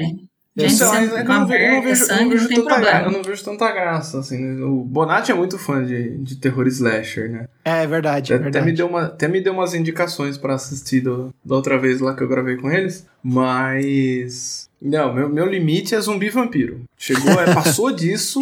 Gente, 0.56 0.80
eu, 0.80 0.88
eu, 0.88 1.18
eu, 1.18 1.24
não, 1.24 1.46
vejo, 1.46 2.06
sangue, 2.06 2.22
não, 2.22 2.30
vejo 2.30 2.48
tanta 2.48 2.80
graça, 2.80 3.04
eu 3.04 3.10
não 3.12 3.22
vejo 3.22 3.44
tanta 3.44 3.72
graça, 3.72 4.18
assim. 4.20 4.62
O 4.62 4.82
Bonatti 4.82 5.30
é 5.30 5.34
muito 5.34 5.58
fã 5.58 5.84
de, 5.84 6.16
de 6.16 6.36
terror 6.36 6.66
slasher, 6.66 7.30
né? 7.30 7.46
É, 7.62 7.82
é 7.82 7.86
verdade, 7.86 8.32
é 8.32 8.36
até, 8.36 8.44
verdade. 8.44 8.64
Me 8.64 8.72
deu 8.72 8.86
uma, 8.86 9.02
até 9.04 9.28
me 9.28 9.40
deu 9.42 9.52
umas 9.52 9.74
indicações 9.74 10.38
para 10.38 10.54
assistir 10.54 11.02
do, 11.02 11.34
da 11.44 11.56
outra 11.56 11.78
vez 11.78 12.00
lá 12.00 12.14
que 12.14 12.22
eu 12.22 12.28
gravei 12.28 12.56
com 12.56 12.70
eles, 12.70 13.06
mas... 13.22 14.70
Não, 14.80 15.12
meu, 15.12 15.28
meu 15.28 15.46
limite 15.46 15.94
é 15.94 16.00
zumbi 16.00 16.30
vampiro. 16.30 16.80
Chegou, 16.96 17.32
é, 17.32 17.52
passou 17.52 17.92
disso... 17.94 18.40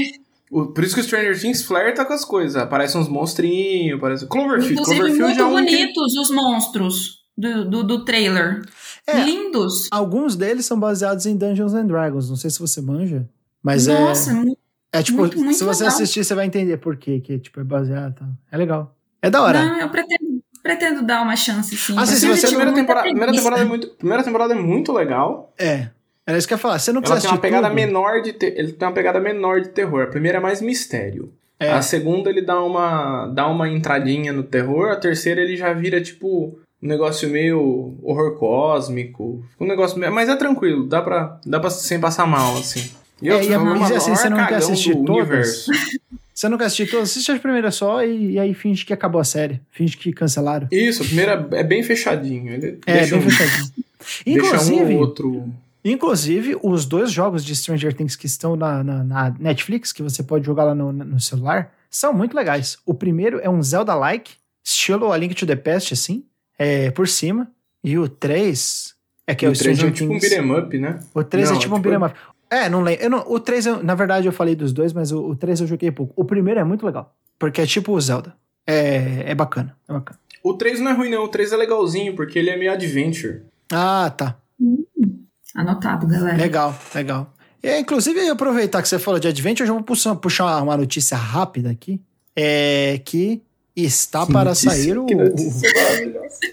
Por 0.49 0.85
isso 0.85 0.95
que 0.95 1.01
o 1.01 1.05
Stranger 1.05 1.41
Things 1.41 1.65
flerta 1.65 2.05
com 2.05 2.13
as 2.13 2.25
coisas. 2.25 2.55
Aparecem 2.55 3.01
uns 3.01 3.09
monstrinhos, 3.09 3.99
aparece 3.99 4.25
Cloverfield. 4.27 4.75
Inclusive, 4.75 5.01
Cloverfield 5.01 5.35
muito 5.35 5.43
é 5.43 5.45
um 5.47 5.51
bonitos 5.51 6.13
que... 6.13 6.21
os 6.21 6.31
monstros 6.31 7.25
do, 7.37 7.69
do, 7.69 7.83
do 7.83 8.05
trailer. 8.05 8.63
É, 9.07 9.23
Lindos. 9.23 9.89
Alguns 9.91 10.35
deles 10.35 10.65
são 10.65 10.79
baseados 10.79 11.27
em 11.27 11.37
Dungeons 11.37 11.75
and 11.75 11.87
Dragons. 11.87 12.29
Não 12.31 12.37
sei 12.37 12.51
se 12.51 12.59
você 12.59 12.81
manja. 12.81 13.29
Mas 13.63 13.87
Nossa, 13.87 14.31
é. 14.31 14.35
Muito, 14.35 14.59
é 14.93 15.03
tipo, 15.03 15.19
muito, 15.19 15.39
muito 15.39 15.57
se 15.57 15.65
você 15.65 15.85
legal. 15.85 15.95
assistir, 15.97 16.25
você 16.25 16.35
vai 16.35 16.47
entender 16.47 16.77
por 16.79 16.97
quê, 16.97 17.21
que 17.21 17.39
tipo, 17.39 17.61
é 17.61 17.65
baseado. 17.65 18.15
Tá? 18.15 18.27
É 18.51 18.57
legal. 18.57 18.97
É 19.21 19.31
da 19.31 19.43
hora. 19.43 19.65
Não, 19.65 19.81
eu 19.81 19.89
pretendo, 19.89 20.43
pretendo 20.63 21.03
dar 21.03 21.23
uma 21.23 21.37
chance, 21.37 21.77
sim. 21.77 21.95
Ah, 21.97 22.07
sim, 22.07 22.17
se 22.17 22.27
você 22.29 22.47
primeira 22.47 22.73
temporada, 22.73 23.07
primeira 23.07 23.33
temporada 23.33 23.63
é 23.63 23.65
muito, 23.65 23.89
primeira 23.89 24.23
temporada 24.23 24.55
é 24.55 24.57
muito 24.57 24.93
legal. 24.93 25.53
É. 25.59 25.89
Era 26.27 26.39
isso 26.39 26.47
que 26.49 26.55
eu 26.55 26.57
ia 26.57 26.61
falar. 26.61 26.79
Você 26.79 26.93
não 26.93 27.03
precisa 27.03 27.19
Ela 27.19 27.23
tem 27.23 27.31
uma 27.33 27.41
pegada 27.41 27.69
tudo. 27.69 27.75
menor 27.75 28.23
de 28.23 28.33
te... 28.33 28.47
ele 28.47 28.73
tem 28.73 28.89
uma 28.89 28.95
pegada 28.95 29.21
menor 29.21 29.61
de 29.61 29.69
terror. 29.71 30.05
A 30.05 30.07
primeira 30.07 30.39
é 30.39 30.41
mais 30.41 30.63
mistério. 30.63 31.33
É. 31.59 31.73
A 31.73 31.83
segunda 31.83 32.31
ele 32.31 32.43
dá 32.43 32.63
uma 32.63 33.27
dá 33.29 33.47
uma 33.47 33.69
entradinha 33.69 34.33
no 34.33 34.43
terror, 34.43 34.91
a 34.91 34.97
terceira 34.97 35.41
ele 35.41 35.57
já 35.57 35.73
vira 35.73 36.01
tipo 36.03 36.59
um 36.85 36.89
negócio 36.89 37.31
meio 37.31 37.97
horror 38.03 38.37
cósmico, 38.37 39.43
um 39.59 39.67
negócio 39.67 39.99
meio... 39.99 40.13
mas 40.13 40.29
é 40.29 40.37
tranquilo, 40.37 40.87
dá 40.87 41.01
para 41.01 41.41
dá 41.47 41.59
para 41.59 41.71
sem 41.71 41.99
passar 41.99 42.27
mal 42.27 42.59
assim. 42.59 42.91
E 43.23 43.29
eu, 43.29 43.39
é, 43.39 43.45
e 43.45 43.55
a 43.55 43.59
uma 43.59 43.87
assim, 43.87 44.15
você 44.15 44.29
não 44.29 44.47
quer 44.47 44.57
assistir 44.57 44.97
todas? 45.05 45.67
Você 46.35 46.49
não 46.49 46.59
quer 46.59 46.65
assistir 46.65 46.91
todas? 46.91 47.11
Assiste 47.11 47.31
a 47.31 47.39
primeira 47.39 47.71
só 47.71 48.03
e, 48.03 48.33
e, 48.33 48.39
aí 48.41 48.53
finge 48.55 48.85
que 48.85 48.93
acabou 48.93 49.21
a 49.21 49.25
série. 49.25 49.61
Finge 49.71 49.97
que 49.97 50.13
cancelaram. 50.13 50.67
Isso, 50.69 51.05
a 51.05 51.07
primeira 51.07 51.49
é 51.53 51.63
bem 51.63 51.81
fechadinho. 51.85 52.53
Ele 52.53 52.81
é, 52.85 53.07
bem 53.07 53.19
um, 53.21 53.23
fechadinho. 53.23 53.73
Inclusive, 54.27 54.79
deixa 54.85 54.95
um 54.95 54.99
outro 54.99 55.55
Inclusive, 55.85 56.57
os 56.63 56.87
dois 56.87 57.13
jogos 57.13 57.45
de 57.45 57.55
Stranger 57.55 57.95
Things 57.95 58.17
que 58.17 58.25
estão 58.25 58.57
na, 58.57 58.83
na, 58.83 59.05
na 59.05 59.37
Netflix, 59.39 59.93
que 59.93 60.03
você 60.03 60.23
pode 60.23 60.47
jogar 60.47 60.65
lá 60.65 60.75
no, 60.75 60.91
no, 60.91 61.21
celular, 61.21 61.73
são 61.91 62.13
muito 62.13 62.35
legais. 62.35 62.79
O 62.87 62.95
primeiro 62.95 63.39
é 63.41 63.51
um 63.51 63.63
Zelda-like, 63.63 64.33
estilo 64.65 65.13
A 65.13 65.17
Link 65.19 65.35
to 65.35 65.47
the 65.47 65.55
Past, 65.55 65.93
assim, 65.93 66.25
é, 66.59 66.91
por 66.91 67.09
cima. 67.09 67.51
E 67.83 67.99
o 67.99 68.09
3 68.09 68.95
é 69.27 69.35
que 69.35 69.45
é 69.45 69.49
o, 69.49 69.53
o 69.53 69.55
Stranger 69.55 69.89
é 69.89 69.91
tipo 69.91 70.09
Things. 70.09 70.25
um 70.25 70.29
beat'em 70.29 70.59
up, 70.59 70.79
né? 70.79 71.01
O 71.15 71.25
3 71.25 71.51
não, 71.51 71.57
é 71.57 71.61
tipo, 71.61 71.75
tipo 71.75 71.77
um 71.77 71.81
beat'em 71.81 72.07
up. 72.07 72.17
É, 72.51 72.69
não 72.69 72.83
lembro. 72.83 73.11
Não, 73.11 73.25
o 73.27 73.41
3, 73.41 73.67
eu, 73.67 73.83
na 73.83 73.95
verdade, 73.95 74.27
eu 74.27 74.33
falei 74.33 74.55
dos 74.55 74.73
dois, 74.73 74.93
mas 74.93 75.13
o, 75.13 75.31
o 75.31 75.37
3 75.37 75.63
eu 75.63 75.67
joguei 75.67 75.91
pouco. 75.91 76.13
O 76.17 76.25
primeiro 76.25 76.61
é 76.61 76.65
muito 76.65 76.87
legal, 76.87 77.15
porque 77.39 77.61
é 77.61 77.67
tipo 77.67 77.93
o 77.93 78.01
Zelda. 78.01 78.35
É, 78.67 79.31
é 79.31 79.35
bacana, 79.35 79.77
é 79.89 79.93
bacana. 79.93 80.19
O 80.43 80.55
3 80.55 80.81
não 80.81 80.91
é 80.91 80.95
ruim, 80.95 81.11
não. 81.11 81.25
O 81.25 81.29
3 81.29 81.53
é 81.53 81.57
legalzinho, 81.57 82.15
porque 82.15 82.39
ele 82.39 82.51
é 82.51 82.57
meio 82.57 82.73
adventure. 82.73 83.43
Ah, 83.73 84.13
tá. 84.15 84.37
Hum. 84.61 84.85
Anotado, 85.55 86.07
galera. 86.07 86.37
Legal, 86.37 86.75
legal. 86.95 87.33
E, 87.63 87.79
inclusive, 87.79 88.29
aproveitar 88.29 88.83
que 88.83 88.89
você 88.89 88.99
falou 88.99 89.19
de 89.19 89.29
Adventure, 89.29 89.63
eu 89.63 89.69
já 89.69 89.73
vou 89.73 89.83
puxar, 89.83 90.15
puxar 90.17 90.63
uma 90.63 90.77
notícia 90.77 91.17
rápida 91.17 91.71
aqui. 91.71 92.01
É 92.37 93.01
que 93.05 93.41
está 93.77 94.25
que 94.27 94.33
para 94.33 94.51
notícia, 94.51 94.71
sair 94.71 94.97
o, 94.97 95.07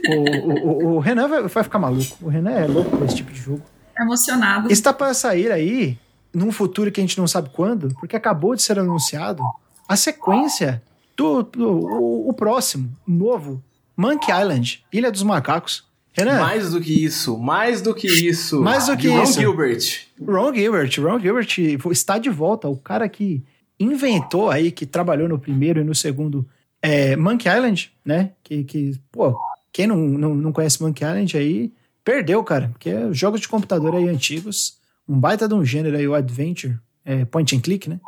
o, 0.09 0.53
o, 0.63 0.95
o, 0.95 0.99
Renan 0.99 1.27
vai, 1.27 1.47
vai, 1.47 1.63
ficar 1.63 1.79
maluco. 1.79 2.17
O 2.21 2.29
Renan 2.29 2.51
é 2.51 2.65
louco 2.65 2.97
com 2.97 3.05
esse 3.05 3.15
tipo 3.15 3.31
de 3.31 3.39
jogo. 3.39 3.61
Emocionado. 3.99 4.71
Está 4.71 4.91
para 4.91 5.13
sair 5.13 5.51
aí, 5.51 5.97
num 6.33 6.51
futuro 6.51 6.91
que 6.91 6.99
a 6.99 7.03
gente 7.03 7.17
não 7.17 7.27
sabe 7.27 7.49
quando, 7.53 7.93
porque 7.95 8.15
acabou 8.15 8.55
de 8.55 8.63
ser 8.63 8.79
anunciado 8.79 9.43
a 9.87 9.95
sequência 9.95 10.81
do, 11.15 11.43
do 11.43 11.69
o, 11.69 12.29
o 12.29 12.33
próximo, 12.33 12.91
novo, 13.05 13.61
Monkey 13.95 14.31
Island, 14.31 14.83
Ilha 14.91 15.11
dos 15.11 15.23
Macacos. 15.23 15.89
Renan. 16.13 16.39
Mais 16.41 16.71
do 16.71 16.81
que 16.81 17.05
isso, 17.05 17.37
mais 17.37 17.81
do 17.81 17.93
que 17.95 18.07
isso. 18.07 18.61
Mais 18.61 18.87
do 18.87 18.97
que 18.97 19.07
Ron 19.07 19.23
isso. 19.23 19.39
Gilbert. 19.39 20.07
Ron 20.21 20.53
Gilbert, 20.53 20.99
Ron 20.99 21.19
Gilbert 21.19 21.47
está 21.91 22.17
de 22.17 22.29
volta, 22.29 22.67
o 22.67 22.75
cara 22.75 23.07
que 23.07 23.41
inventou 23.79 24.49
aí, 24.49 24.71
que 24.71 24.85
trabalhou 24.85 25.29
no 25.29 25.39
primeiro 25.39 25.79
e 25.79 25.83
no 25.83 25.95
segundo 25.95 26.45
é, 26.81 27.15
Monkey 27.15 27.49
Island, 27.49 27.91
né? 28.03 28.31
Que, 28.43 28.63
que 28.63 28.99
pô, 29.11 29.35
quem 29.71 29.87
não, 29.87 29.97
não, 29.97 30.33
não 30.35 30.51
conhece 30.51 30.81
Monkey 30.81 31.03
Island 31.05 31.37
aí, 31.37 31.73
perdeu, 32.03 32.43
cara. 32.43 32.69
Porque 32.73 32.91
jogos 33.13 33.41
de 33.41 33.47
computador 33.47 33.95
aí 33.95 34.07
antigos, 34.07 34.77
um 35.07 35.19
baita 35.19 35.47
de 35.47 35.53
um 35.53 35.63
gênero 35.63 35.97
aí, 35.97 36.07
o 36.07 36.13
Adventure, 36.15 36.77
é, 37.05 37.25
point 37.25 37.55
and 37.55 37.59
click, 37.61 37.89
né? 37.89 37.99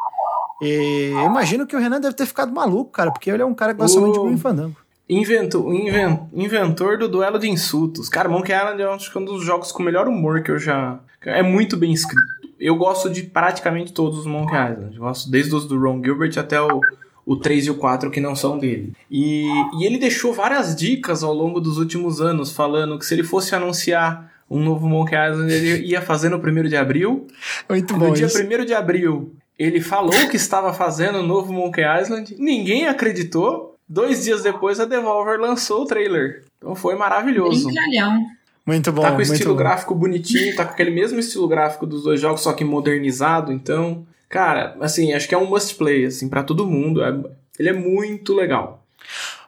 E 0.61 1.11
eu 1.13 1.25
imagino 1.25 1.67
que 1.67 1.75
o 1.75 1.79
Renan 1.79 1.99
deve 1.99 2.15
ter 2.15 2.25
ficado 2.25 2.53
maluco, 2.53 2.91
cara, 2.91 3.11
porque 3.11 3.29
ele 3.29 3.41
é 3.41 3.45
um 3.45 3.53
cara 3.53 3.73
que 3.73 3.79
gosta 3.81 3.99
O- 3.99 4.01
muito 4.01 4.35
de 4.35 4.41
Fandango. 4.41 4.75
Invento, 5.09 5.71
inven- 5.73 6.19
inventor 6.33 6.97
do 6.97 7.09
duelo 7.09 7.37
de 7.37 7.49
insultos. 7.49 8.07
Cara, 8.07 8.29
Monkey 8.29 8.53
Island 8.53 8.81
é 8.81 8.89
um 9.19 9.25
dos 9.25 9.43
jogos 9.43 9.69
com 9.71 9.83
melhor 9.83 10.07
humor 10.07 10.41
que 10.41 10.49
eu 10.49 10.57
já. 10.57 10.99
É 11.25 11.43
muito 11.43 11.75
bem 11.75 11.91
escrito. 11.91 12.23
Eu 12.57 12.77
gosto 12.77 13.09
de 13.09 13.23
praticamente 13.23 13.91
todos 13.91 14.19
os 14.19 14.25
Monkey 14.25 14.55
Island. 14.55 14.95
Eu 14.95 15.01
gosto 15.01 15.29
desde 15.29 15.53
os 15.53 15.65
do 15.67 15.77
Ron 15.77 16.01
Gilbert 16.01 16.31
até 16.39 16.61
o, 16.61 16.79
o 17.25 17.35
3 17.35 17.67
e 17.67 17.69
o 17.71 17.75
4 17.75 18.11
que 18.11 18.19
não 18.19 18.35
são 18.35 18.57
dele. 18.57 18.93
E, 19.09 19.45
e 19.79 19.85
ele 19.85 19.97
deixou 19.97 20.33
várias 20.33 20.75
dicas 20.75 21.23
ao 21.23 21.33
longo 21.33 21.59
dos 21.59 21.77
últimos 21.77 22.19
anos, 22.21 22.51
falando 22.51 22.97
que 22.99 23.05
se 23.05 23.13
ele 23.13 23.23
fosse 23.23 23.55
anunciar 23.55 24.31
um 24.49 24.59
novo 24.59 24.87
Monkey 24.87 25.15
Island, 25.15 25.51
ele 25.51 25.85
ia 25.87 26.01
fazer 26.01 26.29
no 26.29 26.37
1 26.37 26.63
de 26.67 26.75
abril. 26.75 27.27
Muito 27.69 27.93
No 27.93 27.99
bom 27.99 28.13
dia 28.13 28.25
isso. 28.27 28.37
1 28.41 28.65
de 28.65 28.73
abril, 28.73 29.33
ele 29.57 29.79
falou 29.81 30.27
que 30.29 30.35
estava 30.35 30.73
fazendo 30.73 31.19
o 31.19 31.23
novo 31.23 31.53
Monkey 31.53 31.81
Island, 32.01 32.35
ninguém 32.37 32.87
acreditou. 32.87 33.71
Dois 33.87 34.23
dias 34.23 34.41
depois, 34.43 34.79
a 34.79 34.85
Devolver 34.85 35.39
lançou 35.39 35.83
o 35.83 35.85
trailer. 35.85 36.43
Então 36.57 36.73
foi 36.73 36.95
maravilhoso. 36.95 37.65
Brincalhão. 37.65 38.25
Muito 38.65 38.91
bom, 38.93 39.01
Tá 39.01 39.11
com 39.11 39.17
o 39.17 39.21
estilo 39.21 39.51
bom. 39.53 39.57
gráfico 39.57 39.93
bonitinho, 39.93 40.55
tá 40.55 40.63
com 40.63 40.71
aquele 40.71 40.89
mesmo 40.89 41.19
estilo 41.19 41.47
gráfico 41.49 41.85
dos 41.85 42.03
dois 42.03 42.19
jogos, 42.19 42.41
só 42.41 42.53
que 42.53 42.63
modernizado. 42.63 43.51
Então, 43.51 44.05
cara, 44.33 44.75
assim, 44.81 45.13
acho 45.13 45.27
que 45.29 45.35
é 45.35 45.37
um 45.37 45.45
must 45.45 45.75
play, 45.75 46.05
assim, 46.05 46.27
para 46.27 46.41
todo 46.43 46.65
mundo. 46.65 47.03
É- 47.03 47.13
ele 47.59 47.69
é 47.69 47.73
muito 47.73 48.33
legal. 48.33 48.83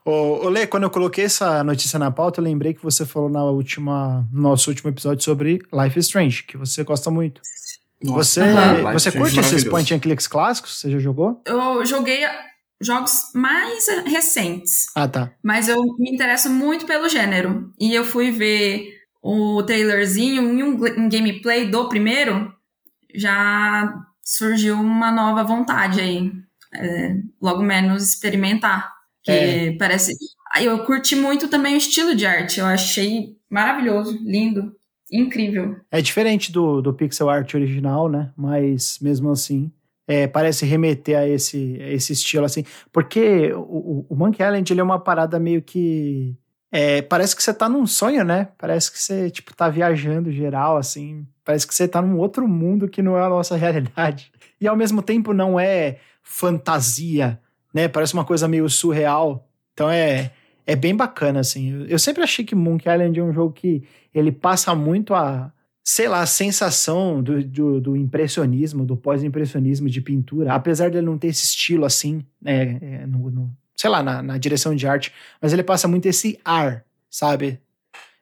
Ô, 0.06 0.48
Lê, 0.48 0.68
quando 0.68 0.84
eu 0.84 0.92
coloquei 0.92 1.26
essa 1.26 1.64
notícia 1.64 1.98
na 1.98 2.12
pauta, 2.12 2.40
eu 2.40 2.44
lembrei 2.44 2.76
que 2.76 2.84
você 2.84 3.04
falou 3.04 3.28
na 3.28 3.44
última, 3.44 4.24
no 4.32 4.44
nosso 4.44 4.70
último 4.70 4.92
episódio 4.92 5.24
sobre 5.24 5.60
Life 5.74 5.98
is 5.98 6.06
Strange, 6.06 6.44
que 6.44 6.56
você 6.56 6.84
gosta 6.84 7.10
muito. 7.10 7.42
Você, 8.04 8.42
Aham. 8.42 8.92
você 8.94 9.10
Life 9.10 9.18
is 9.18 9.34
curte 9.34 9.40
esses 9.40 9.64
point 9.64 9.92
and 9.92 10.00
clicks 10.00 10.28
clássicos? 10.28 10.80
Você 10.80 10.92
já 10.92 11.00
jogou? 11.00 11.42
Eu 11.48 11.84
joguei 11.84 12.20
jogos 12.80 13.32
mais 13.34 13.88
recentes, 14.06 14.86
Ah, 14.96 15.08
tá. 15.08 15.32
mas 15.42 15.68
eu 15.68 15.82
me 15.98 16.12
interesso 16.12 16.50
muito 16.52 16.86
pelo 16.86 17.10
gênero. 17.10 17.72
E 17.80 17.96
eu 17.96 18.04
fui 18.06 18.30
ver 18.30 18.90
o 19.24 19.64
trailerzinho 19.64 20.54
e 20.60 20.62
um, 20.62 20.76
um 21.06 21.10
gameplay 21.10 21.66
do 21.66 21.90
primeiro, 21.90 22.54
já 23.16 23.92
surgiu 24.26 24.76
uma 24.76 25.12
nova 25.12 25.44
vontade 25.44 26.02
aí. 26.02 26.32
É, 26.74 27.16
logo 27.42 27.62
menos 27.64 28.04
experimentar. 28.04 28.92
Que 29.24 29.32
É. 29.32 29.78
parece. 29.78 30.12
Eu 30.62 30.84
curti 30.86 31.16
muito 31.16 31.48
também 31.48 31.74
o 31.76 31.78
estilo 31.78 32.16
de 32.16 32.26
arte. 32.26 32.60
Eu 32.60 32.66
achei 32.66 33.36
maravilhoso, 33.50 34.18
lindo, 34.24 34.74
incrível. 35.12 35.76
É 35.92 36.02
diferente 36.02 36.52
do, 36.52 36.82
do 36.82 36.94
pixel 36.94 37.30
art 37.30 37.54
original, 37.54 38.10
né? 38.10 38.32
Mas 38.38 39.00
mesmo 39.02 39.30
assim, 39.32 39.72
é, 40.08 40.28
parece 40.28 40.66
remeter 40.66 41.18
a 41.18 41.28
esse, 41.28 41.78
a 41.82 41.90
esse 41.92 42.14
estilo, 42.14 42.46
assim. 42.46 42.64
Porque 42.92 43.52
o, 43.54 43.60
o- 43.60 44.06
o 44.10 44.16
Monkey 44.16 44.44
Island, 44.44 44.72
ele 44.74 44.82
é 44.82 44.84
uma 44.84 45.00
parada 45.00 45.40
meio 45.40 45.62
que... 45.62 46.36
é, 46.78 47.02
parece 47.02 47.34
que 47.34 47.42
você 47.42 47.54
tá 47.54 47.70
num 47.70 47.88
sonho, 47.88 48.26
né? 48.26 48.50
Parece 48.58 48.92
que 48.92 49.00
você, 49.00 49.30
tipo, 49.30 49.56
tá 49.56 49.70
viajando 49.70 50.30
geral, 50.30 50.76
assim. 50.76 51.26
Parece 51.46 51.66
que 51.66 51.74
você 51.74 51.88
tá 51.88 52.02
num 52.02 52.18
outro 52.18 52.46
mundo 52.46 52.90
que 52.90 53.02
não 53.02 53.18
é 53.18 53.24
a 53.24 53.30
nossa 53.30 53.56
realidade. 53.58 54.30
E 54.60 54.68
ao 54.68 54.76
mesmo 54.76 55.02
tempo 55.02 55.32
não 55.34 55.58
é 55.58 56.00
fantasia, 56.22 57.40
né? 57.74 57.88
Parece 57.88 58.14
uma 58.14 58.26
coisa 58.26 58.46
meio 58.46 58.70
surreal. 58.70 59.48
Então 59.74 59.90
é, 59.90 60.32
é 60.68 60.76
bem 60.76 60.94
bacana, 60.94 61.40
assim. 61.40 61.86
Eu, 61.88 61.98
sempre 61.98 62.24
achei 62.24 62.44
que 62.44 62.54
Monkey 62.56 62.90
Island 62.90 63.18
é 63.18 63.24
um 63.24 63.32
jogo 63.32 63.54
que 63.54 63.84
ele 64.14 64.32
passa 64.32 64.76
muito 64.76 65.14
a, 65.14 65.54
sei 65.82 66.10
lá, 66.10 66.22
a 66.22 66.26
sensação 66.26 67.24
do, 67.24 67.42
do, 67.42 67.80
do 67.80 67.96
impressionismo, 67.96 68.86
do 68.86 68.98
pós-impressionismo 68.98 69.90
de 69.90 70.02
pintura, 70.02 70.54
apesar 70.54 70.90
dele 70.92 71.06
não 71.06 71.18
ter 71.18 71.28
esse 71.28 71.46
estilo 71.46 71.86
assim, 71.86 72.22
né, 72.42 72.80
é, 72.82 73.06
no, 73.06 73.32
no- 73.32 73.58
sei 73.76 73.90
lá, 73.90 74.02
na, 74.02 74.22
na 74.22 74.38
direção 74.38 74.76
de 74.76 74.88
arte, 74.88 75.12
mas 75.42 75.54
ele 75.54 75.64
passa 75.64 75.88
muito 75.88 76.06
esse 76.06 76.40
ar, 76.44 76.84
sabe? 77.10 77.60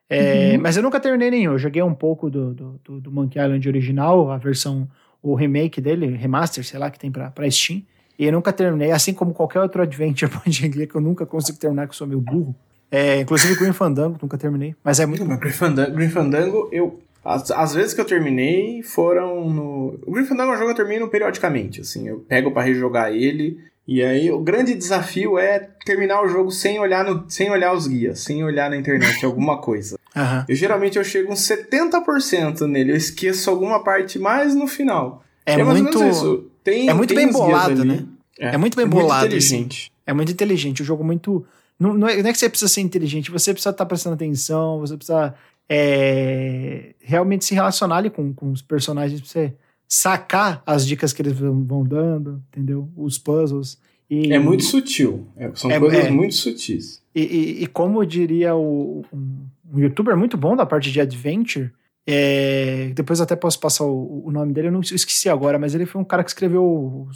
É, 0.10 0.54
Uhum. 0.54 0.62
Mas 0.62 0.78
eu 0.78 0.84
nunca 0.84 1.00
terminei 1.00 1.32
nenhum, 1.32 1.54
eu 1.54 1.58
joguei 1.58 1.82
um 1.82 1.94
pouco 1.94 2.30
do, 2.30 2.54
do, 2.54 3.00
do, 3.00 3.12
Monkey 3.12 3.40
Island 3.40 3.68
original, 3.68 4.32
a 4.32 4.38
versão, 4.38 4.88
o 5.22 5.34
remake 5.34 5.82
dele, 5.82 6.16
remaster, 6.16 6.64
sei 6.64 6.80
lá, 6.80 6.92
que 6.92 7.00
tem 7.00 7.12
pra, 7.12 7.32
pra 7.32 7.50
Steam, 7.50 7.82
e 8.20 8.26
eu 8.26 8.32
nunca 8.32 8.54
terminei, 8.54 8.92
assim 8.92 9.14
como 9.14 9.34
qualquer 9.34 9.60
outro 9.62 9.82
adventure 9.82 10.30
point 10.32 10.66
and 10.66 10.72
que 10.72 10.96
eu 10.96 11.02
nunca 11.02 11.26
consigo 11.26 11.58
terminar, 11.58 11.88
que 11.88 11.92
eu 11.92 11.98
sou 11.98 12.06
meio 12.06 12.22
burro. 12.22 12.56
É, 12.92 13.22
inclusive 13.22 13.56
Green 13.56 13.74
Fandango, 13.74 14.20
nunca 14.22 14.38
terminei, 14.38 14.76
mas 14.84 15.00
é 15.00 15.06
muito 15.08 15.26
Mas 15.26 15.40
Grim 15.40 15.52
Fandango, 15.52 15.96
Grim 15.96 16.10
Fandango, 16.10 16.70
eu. 16.72 17.02
As, 17.26 17.50
as 17.50 17.74
vezes 17.74 17.94
que 17.94 18.02
eu 18.02 18.06
terminei 18.06 18.84
foram 18.84 19.50
no. 19.50 20.00
O 20.06 20.12
Grim 20.12 20.26
Fandango 20.26 20.52
é 20.52 20.56
um 20.56 20.58
jogo 20.58 20.74
que 20.74 20.80
eu 20.80 20.86
termino 20.86 21.08
periodicamente, 21.08 21.82
assim. 21.82 22.08
Eu 22.08 22.20
pego 22.20 22.52
pra 22.52 22.62
rejogar 22.62 23.12
ele. 23.12 23.58
E 23.88 24.02
aí 24.02 24.32
o 24.32 24.40
grande 24.40 24.74
desafio 24.74 25.38
é 25.38 25.60
terminar 25.86 26.24
o 26.24 26.28
jogo 26.28 26.52
sem 26.52 26.80
olhar, 26.80 27.04
no, 27.04 27.26
sem 27.30 27.52
olhar 27.52 27.74
os 27.74 27.86
guias, 27.86 28.20
sem 28.20 28.44
olhar 28.44 28.70
na 28.70 28.78
internet 28.78 29.26
alguma 29.26 29.58
coisa. 29.58 30.00
Aham. 30.16 30.46
Eu 30.48 30.56
geralmente 30.56 30.98
eu 30.98 31.04
chego 31.04 31.34
uns 31.34 31.40
70% 31.40 32.62
nele, 32.68 32.92
eu 32.92 32.96
esqueço 32.96 33.50
alguma 33.50 33.84
parte 33.84 34.20
mais 34.20 34.56
no 34.56 34.68
final. 34.68 35.24
É, 35.46 35.58
ou 35.58 35.66
muito. 35.66 36.52
Tem, 36.64 36.90
é 36.90 36.94
muito 36.94 37.14
bem 37.14 37.30
bolado, 37.30 37.84
né? 37.84 38.06
É 38.40 38.58
muito 38.58 38.76
bem 38.76 38.86
é 38.86 38.88
bolado, 38.88 39.22
Muito 39.22 39.26
inteligente. 39.26 39.92
É 40.06 40.14
muito 40.14 40.32
inteligente. 40.32 40.82
O 40.82 40.86
jogo 40.86 41.04
muito. 41.04 41.46
Não, 41.78 41.94
não, 41.94 42.08
é, 42.08 42.22
não 42.22 42.30
é 42.30 42.32
que 42.32 42.40
você 42.40 42.48
precisa 42.48 42.72
ser 42.72 42.82
inteligente, 42.82 43.32
você 43.32 43.52
precisa 43.52 43.72
estar 43.72 43.86
prestando 43.86 44.16
atenção, 44.16 44.80
você 44.80 44.96
precisa 44.96 45.34
é, 45.68 46.94
realmente 47.00 47.44
se 47.44 47.54
relacionar 47.54 47.98
ali 47.98 48.10
com, 48.10 48.34
com 48.34 48.52
os 48.52 48.62
personagens 48.62 49.20
pra 49.20 49.30
você 49.30 49.54
sacar 49.96 50.64
as 50.66 50.88
dicas 50.88 51.14
que 51.14 51.22
eles 51.22 51.34
vão, 51.34 51.84
dando, 51.84 52.42
entendeu? 52.50 52.90
Os 52.98 53.20
puzzles. 53.20 53.78
E, 54.10 54.34
É 54.34 54.40
muito 54.40 54.64
sutil. 54.64 55.28
É- 55.38 55.52
são 55.54 55.70
É- 55.70 55.80
coisas 55.80 56.06
é. 56.06 56.10
muito 56.10 56.34
sutis. 56.34 57.00
E, 57.14 57.22
e, 57.22 57.64
e 57.64 57.68
como 57.68 58.04
diria 58.04 58.56
o, 58.56 59.06
um, 59.14 59.46
um 59.72 59.80
youtuber 59.80 60.18
muito 60.18 60.36
bom 60.36 60.56
da 60.56 60.66
parte 60.66 60.92
de 60.92 61.00
adventure, 61.00 61.72
é, 62.08 62.92
depois 62.96 63.22
até 63.22 63.36
posso 63.36 63.60
passar 63.60 63.86
o, 63.86 64.24
o 64.26 64.32
nome 64.32 64.52
dele, 64.52 64.70
eu 64.70 64.72
não 64.72 64.82
eu 64.82 64.96
esqueci 64.96 65.30
agora, 65.30 65.60
mas 65.60 65.76
ele 65.76 65.86
foi 65.86 66.02
um 66.02 66.06
cara 66.06 66.24
que 66.24 66.30
escreveu 66.32 67.08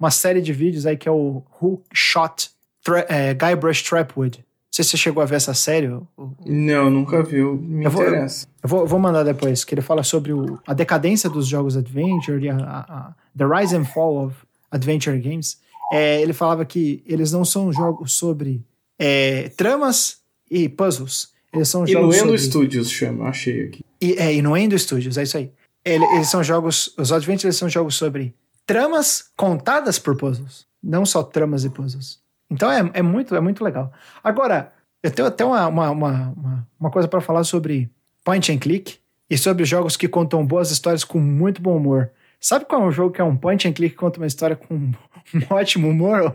uma 0.00 0.10
série 0.10 0.40
de 0.40 0.54
vídeos 0.54 0.86
aí 0.86 0.96
que 0.96 1.06
é 1.08 1.12
o 1.12 1.42
Who 1.60 1.82
Shot 1.92 2.50
Tra 2.82 3.04
é, 3.10 3.34
Guybrush 3.34 3.82
Trapwood. 3.84 4.42
Não 4.72 4.76
sei 4.76 4.84
se 4.84 4.90
você 4.92 4.96
chegou 4.96 5.22
a 5.22 5.26
ver 5.26 5.34
essa 5.36 5.52
série. 5.52 5.86
Não, 6.46 6.90
nunca 6.90 7.22
viu. 7.22 7.56
Me 7.56 7.84
Eu 7.84 7.90
vou- 7.90 8.02
interessa. 8.02 8.46
eu 8.62 8.68
vou, 8.70 8.80
eu 8.80 8.86
vou 8.86 8.98
mandar 8.98 9.22
depois, 9.22 9.64
que 9.64 9.74
ele 9.74 9.82
fala 9.82 10.02
sobre 10.02 10.32
o- 10.32 10.58
a 10.66 10.72
decadência 10.72 11.28
dos 11.28 11.46
jogos 11.46 11.76
adventure, 11.76 12.42
e 12.42 12.48
a, 12.48 12.56
a- 12.56 12.80
a- 12.80 13.14
the 13.36 13.44
rise 13.44 13.76
and 13.76 13.84
fall 13.84 14.24
of 14.26 14.34
adventure 14.70 15.18
games. 15.20 15.58
É, 15.92 16.22
ele 16.22 16.32
falava 16.32 16.64
que 16.64 17.02
eles 17.06 17.30
não 17.32 17.44
são 17.44 17.70
jogos 17.70 18.14
sobre 18.14 18.64
é, 18.98 19.50
tramas 19.50 20.22
e 20.50 20.70
puzzles. 20.70 21.32
Eles 21.52 21.68
são 21.68 21.86
jogos 21.86 22.16
Inuendo 22.16 22.38
sobre... 22.38 22.38
Studios 22.38 22.90
chama, 22.90 23.28
achei 23.28 23.66
aqui. 23.66 23.84
E, 24.00 24.14
é, 24.14 24.32
Inuendo 24.34 24.78
Studios, 24.78 25.18
é 25.18 25.24
isso 25.24 25.36
aí. 25.36 25.52
Ele- 25.84 26.06
eles 26.14 26.30
são 26.30 26.42
jogos... 26.42 26.94
Os 26.96 27.12
adventures 27.12 27.56
são 27.56 27.68
jogos 27.68 27.94
sobre 27.96 28.34
tramas 28.64 29.24
contadas 29.36 29.98
por 29.98 30.16
puzzles. 30.16 30.64
Não 30.82 31.04
só 31.04 31.22
tramas 31.22 31.62
e 31.64 31.68
puzzles. 31.68 32.21
Então 32.52 32.70
é, 32.70 32.90
é, 32.94 33.02
muito, 33.02 33.34
é 33.34 33.40
muito 33.40 33.64
legal. 33.64 33.92
Agora, 34.22 34.72
eu 35.02 35.10
tenho 35.10 35.26
até 35.28 35.44
uma, 35.44 35.66
uma, 35.66 35.90
uma, 35.90 36.34
uma- 36.78 36.90
coisa 36.90 37.08
para 37.08 37.20
falar 37.20 37.44
sobre 37.44 37.90
point 38.24 38.52
and 38.52 38.58
click 38.58 38.98
e 39.28 39.36
sobre 39.38 39.64
jogos 39.64 39.96
que 39.96 40.06
contam 40.06 40.44
boas 40.46 40.70
histórias 40.70 41.02
com 41.04 41.18
muito 41.18 41.60
bom 41.62 41.76
humor. 41.76 42.10
Sabe 42.40 42.64
qual 42.64 42.82
é 42.82 42.84
um 42.84 42.92
jogo 42.92 43.12
que 43.14 43.20
é 43.20 43.24
um 43.24 43.36
point 43.36 43.66
and 43.66 43.72
click 43.72 43.94
que 43.94 43.98
conta 44.00 44.18
uma 44.20 44.26
história 44.26 44.54
com 44.56 44.74
um 44.74 44.92
ótimo 45.50 45.88
humor, 45.88 46.34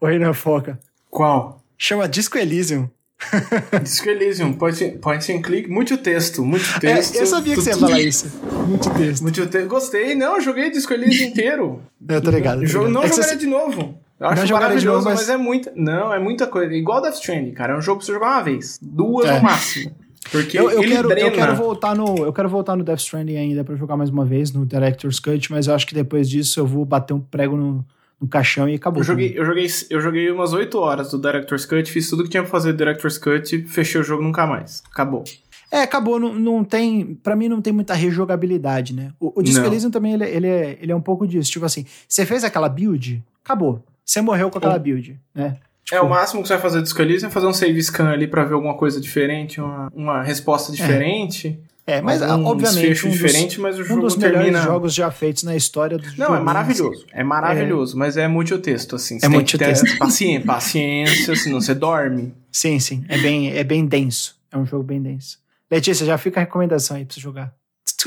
ô 0.00 0.06
Renan 0.06 0.32
Foca? 0.34 0.78
Qual? 1.10 1.62
Chama 1.78 2.08
Disco 2.08 2.36
Elysium. 2.38 2.88
Disco 3.82 4.08
Elysium, 4.10 4.52
point, 4.54 4.98
point 5.00 5.32
and 5.32 5.40
click, 5.42 5.68
muito 5.70 5.96
texto, 5.98 6.44
muito 6.44 6.64
É, 6.76 6.80
texto. 6.96 7.14
eu 7.16 7.26
sabia 7.26 7.54
que 7.54 7.60
você 7.62 7.70
ia 7.70 7.76
falar 7.78 8.00
isso. 8.00 8.26
Muito 8.68 8.90
texto. 8.90 9.22
Muito 9.22 9.46
texto. 9.46 9.68
Gostei, 9.68 10.14
não, 10.14 10.40
joguei 10.40 10.70
Disco 10.70 10.92
Elysium 10.92 11.28
inteiro. 11.28 11.82
Eu 12.08 12.20
tô 12.20 12.30
ligado. 12.30 12.58
tô 12.60 12.64
ligado. 12.66 12.88
não 12.90 13.02
É 13.04 13.08
jogaria 13.08 13.24
você- 13.30 13.36
de 13.36 13.46
novo. 13.46 13.98
Eu 14.24 14.30
acho 14.30 14.46
de 14.46 14.52
maravilhoso, 14.52 14.86
novo, 14.96 15.04
mas... 15.04 15.20
mas- 15.20 15.28
é 15.28 15.36
muita. 15.36 15.72
Não, 15.76 16.12
é 16.12 16.18
muita 16.18 16.46
coisa. 16.46 16.72
Igual 16.74 17.02
Death 17.02 17.14
Stranding, 17.14 17.52
cara. 17.52 17.74
É 17.74 17.76
um 17.76 17.80
jogo 17.80 17.98
pra 17.98 18.06
você 18.06 18.12
jogar 18.12 18.26
uma 18.32 18.42
vez. 18.42 18.78
Duas 18.82 19.26
É. 19.28 19.36
no 19.36 19.42
máximo. 19.42 19.94
Porque 20.30 20.58
Eu, 20.58 20.70
eu 20.70 20.80
quero, 20.82 21.08
drena. 21.08 21.28
eu 21.28 21.32
quero 21.32 21.54
voltar 21.54 21.94
no 21.94 22.16
eu 22.24 22.32
quero 22.32 22.48
voltar 22.48 22.74
no 22.76 22.82
Death 22.82 23.00
Stranding 23.00 23.36
ainda 23.36 23.62
pra 23.62 23.76
jogar 23.76 23.94
mais 23.96 24.08
uma 24.08 24.24
vez 24.24 24.50
no 24.52 24.64
Director's 24.64 25.20
Cut, 25.20 25.50
mas 25.52 25.66
eu 25.66 25.74
acho 25.74 25.86
que 25.86 25.94
depois 25.94 26.28
disso 26.30 26.58
eu 26.58 26.66
vou 26.66 26.82
bater 26.84 27.12
um 27.12 27.20
prego 27.20 27.56
no, 27.58 27.84
no 28.18 28.26
caixão 28.26 28.66
e 28.66 28.74
acabou. 28.74 29.00
Eu 29.00 29.04
joguei, 29.04 29.34
eu, 29.36 29.44
joguei, 29.44 29.66
eu 29.90 30.00
joguei 30.00 30.30
umas 30.30 30.54
8 30.54 30.78
horas 30.78 31.10
do 31.10 31.18
Director's 31.18 31.66
Cut, 31.66 31.90
fiz 31.92 32.08
tudo 32.08 32.22
que 32.24 32.30
tinha 32.30 32.42
pra 32.42 32.50
fazer 32.50 32.72
do 32.72 32.78
Director's 32.78 33.18
Cut, 33.18 33.64
fechei 33.68 34.00
o 34.00 34.04
jogo 34.04 34.22
nunca 34.22 34.46
mais. 34.46 34.82
Acabou. 34.90 35.24
É, 35.70 35.82
acabou, 35.82 36.18
não, 36.18 36.32
não 36.34 36.64
tem, 36.64 37.18
para 37.22 37.36
mim 37.36 37.48
não 37.48 37.60
tem 37.60 37.72
muita 37.72 37.92
rejogabilidade, 37.94 38.94
né? 38.94 39.10
O, 39.20 39.40
o 39.40 39.42
Disco. 39.42 39.64
Elysium 39.66 39.90
também 39.90 40.14
ele, 40.14 40.24
ele, 40.24 40.46
é, 40.46 40.78
ele 40.80 40.90
é 40.92 40.96
um 40.96 41.00
pouco 41.02 41.26
disso, 41.26 41.50
tipo 41.50 41.66
assim, 41.66 41.84
você 42.08 42.24
fez 42.24 42.44
aquela 42.44 42.68
build, 42.68 43.22
acabou. 43.44 43.84
Você 44.04 44.20
morreu 44.20 44.50
com 44.50 44.58
aquela 44.58 44.78
build, 44.78 45.18
né? 45.34 45.56
É, 45.92 46.00
o 46.00 46.08
máximo 46.08 46.42
que 46.42 46.48
você 46.48 46.54
vai 46.54 46.62
fazer 46.62 46.80
do 46.80 47.02
Elysium 47.02 47.28
é 47.28 47.30
fazer 47.30 47.46
um 47.46 47.52
save 47.52 47.82
scan 47.82 48.08
ali 48.08 48.26
pra 48.26 48.44
ver 48.44 48.54
alguma 48.54 48.74
coisa 48.74 49.00
diferente, 49.00 49.60
uma, 49.60 49.90
uma 49.94 50.22
resposta 50.22 50.72
diferente. 50.72 51.60
É, 51.86 52.00
mas 52.00 52.22
Algum 52.22 52.46
obviamente 52.46 52.80
desfecho 52.80 53.06
um 53.06 53.10
dos, 53.10 53.18
diferente, 53.18 53.60
mas 53.60 53.78
o 53.78 53.82
um 53.82 53.84
jogo 53.84 54.00
dos 54.00 54.14
termina... 54.14 54.42
melhores 54.42 54.64
jogos 54.64 54.94
já 54.94 55.10
feitos 55.10 55.42
na 55.42 55.54
história 55.54 55.98
do 55.98 56.06
Não, 56.16 56.34
é 56.34 56.40
maravilhoso. 56.40 57.04
É 57.12 57.22
maravilhoso, 57.22 57.98
mas 57.98 58.16
é 58.16 58.26
multitexto, 58.26 58.96
assim. 58.96 59.20
Você 59.20 59.26
É 59.26 59.28
que 59.28 59.32
ter 59.32 59.36
multitexto. 59.36 59.84
Paciência, 59.98 60.46
paciência, 60.46 61.36
senão 61.36 61.60
você 61.60 61.74
dorme. 61.74 62.32
Sim, 62.50 62.80
sim. 62.80 63.04
É 63.06 63.18
bem, 63.18 63.54
é 63.54 63.62
bem 63.62 63.84
denso. 63.84 64.34
É 64.50 64.56
um 64.56 64.64
jogo 64.64 64.82
bem 64.82 65.02
denso. 65.02 65.38
Letícia, 65.70 66.06
já 66.06 66.16
fica 66.16 66.40
a 66.40 66.44
recomendação 66.44 66.96
aí 66.96 67.04
pra 67.04 67.14
você 67.14 67.20
jogar. 67.20 67.52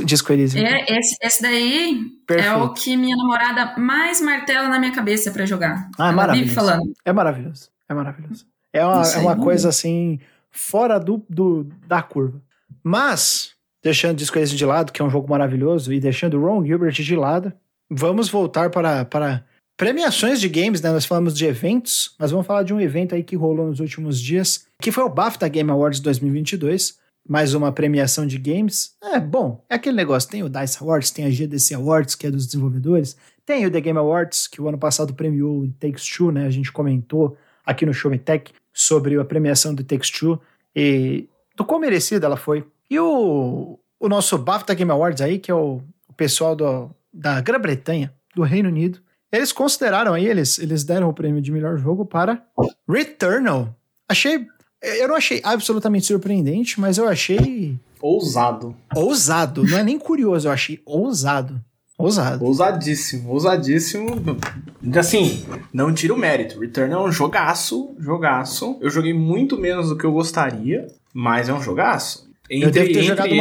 Disco 0.05 0.31
Elysium. 0.31 0.65
É, 0.65 0.85
esse, 0.89 1.15
esse 1.21 1.41
daí 1.41 1.91
é 1.93 2.25
Perfeito. 2.25 2.59
o 2.59 2.73
que 2.73 2.97
minha 2.97 3.15
namorada 3.15 3.75
mais 3.77 4.21
martela 4.21 4.67
na 4.67 4.79
minha 4.79 4.91
cabeça 4.91 5.31
pra 5.31 5.45
jogar. 5.45 5.89
Ah, 5.97 6.09
é 6.09 6.11
maravilhoso. 6.11 6.53
falando. 6.53 6.93
É 7.05 7.13
maravilhoso. 7.13 7.69
É 7.89 7.93
maravilhoso. 7.93 8.45
É 8.73 8.85
uma, 8.85 9.01
é 9.07 9.17
uma 9.17 9.35
coisa 9.35 9.69
assim, 9.69 10.19
fora 10.51 10.99
do, 10.99 11.23
do, 11.29 11.67
da 11.87 12.01
curva. 12.01 12.41
Mas, 12.83 13.51
deixando 13.83 14.17
Disco 14.17 14.37
Elysium 14.37 14.57
de 14.57 14.65
lado, 14.65 14.91
que 14.91 15.01
é 15.01 15.05
um 15.05 15.09
jogo 15.09 15.29
maravilhoso, 15.29 15.91
e 15.93 15.99
deixando 15.99 16.37
o 16.37 16.45
Ron 16.45 16.65
Gilbert 16.65 16.93
de 16.93 17.15
lado, 17.15 17.53
vamos 17.89 18.29
voltar 18.29 18.69
para, 18.69 19.05
para 19.05 19.43
premiações 19.77 20.41
de 20.41 20.49
games, 20.49 20.81
né? 20.81 20.91
Nós 20.91 21.05
falamos 21.05 21.35
de 21.37 21.45
eventos, 21.45 22.15
mas 22.19 22.31
vamos 22.31 22.45
falar 22.45 22.63
de 22.63 22.73
um 22.73 22.81
evento 22.81 23.15
aí 23.15 23.23
que 23.23 23.35
rolou 23.35 23.67
nos 23.67 23.79
últimos 23.79 24.19
dias, 24.19 24.65
que 24.81 24.91
foi 24.91 25.03
o 25.03 25.09
BAFTA 25.09 25.47
Game 25.47 25.69
Awards 25.69 25.99
2022. 25.99 26.97
Mais 27.28 27.53
uma 27.53 27.71
premiação 27.71 28.25
de 28.25 28.38
games. 28.38 28.95
É 29.03 29.19
bom, 29.19 29.63
é 29.69 29.75
aquele 29.75 29.95
negócio. 29.95 30.30
Tem 30.30 30.43
o 30.43 30.49
DICE 30.49 30.78
Awards, 30.82 31.11
tem 31.11 31.25
a 31.25 31.30
GDC 31.30 31.73
Awards, 31.75 32.15
que 32.15 32.25
é 32.25 32.32
dos 32.32 32.45
desenvolvedores. 32.45 33.17
Tem 33.45 33.65
o 33.65 33.71
The 33.71 33.82
Game 33.82 33.99
Awards, 33.99 34.47
que 34.47 34.61
o 34.61 34.67
ano 34.67 34.78
passado 34.78 35.13
premiou 35.13 35.61
o 35.61 35.71
Takes 35.73 36.07
Two, 36.07 36.32
né? 36.32 36.45
A 36.45 36.49
gente 36.49 36.71
comentou 36.71 37.38
aqui 37.65 37.86
no 37.86 37.93
Show 37.93 38.09
Me 38.09 38.17
Tech 38.17 38.53
sobre 38.73 39.19
a 39.19 39.25
premiação 39.25 39.73
do 39.73 39.84
Takes 39.84 40.09
Two 40.11 40.39
e 40.75 41.28
quão 41.65 41.80
merecida 41.80 42.28
ela 42.28 42.38
foi. 42.38 42.65
E 42.89 42.99
o, 42.99 43.80
o 43.99 44.07
nosso 44.07 44.38
BAFTA 44.38 44.73
Game 44.73 44.91
Awards 44.91 45.21
aí, 45.21 45.39
que 45.39 45.51
é 45.51 45.55
o, 45.55 45.82
o 46.07 46.13
pessoal 46.13 46.55
do, 46.55 46.89
da 47.13 47.41
Grã-Bretanha, 47.41 48.13
do 48.36 48.43
Reino 48.43 48.69
Unido, 48.69 48.99
eles 49.32 49.51
consideraram 49.51 50.13
aí, 50.13 50.25
eles, 50.25 50.57
eles 50.59 50.84
deram 50.84 51.09
o 51.09 51.13
prêmio 51.13 51.41
de 51.41 51.51
melhor 51.51 51.78
jogo 51.78 52.05
para 52.05 52.41
Returnal. 52.88 53.75
Achei. 54.07 54.47
Eu 54.82 55.07
não 55.07 55.15
achei 55.15 55.41
absolutamente 55.43 56.05
surpreendente, 56.05 56.80
mas 56.80 56.97
eu 56.97 57.07
achei 57.07 57.75
Ousado. 58.01 58.75
ousado. 58.95 59.63
Não 59.63 59.78
é 59.78 59.84
nem 59.84 59.97
curioso, 59.97 60.47
eu 60.47 60.51
achei 60.51 60.80
ousado. 60.86 61.59
Ousado. 61.97 62.45
Ousadíssimo, 62.45 63.32
ousadíssimo. 63.32 64.07
Assim, 64.95 65.43
não 65.73 65.91
tira 65.91 66.13
o 66.13 66.17
mérito. 66.17 66.59
Return 66.59 66.93
é 66.93 66.97
um 66.97 67.11
jogaço, 67.11 67.95
jogaço. 67.97 68.78
Eu 68.80 68.89
joguei 68.91 69.13
muito 69.13 69.57
menos 69.57 69.89
do 69.89 69.97
que 69.97 70.05
eu 70.05 70.11
gostaria, 70.11 70.86
mas 71.11 71.49
é 71.49 71.53
um 71.53 71.61
jogaço. 71.61 72.30
eu 72.49 72.69
devo 72.69 72.86
ter 72.86 72.91
entre 72.91 73.03
jogado 73.03 73.28
eles- 73.28 73.39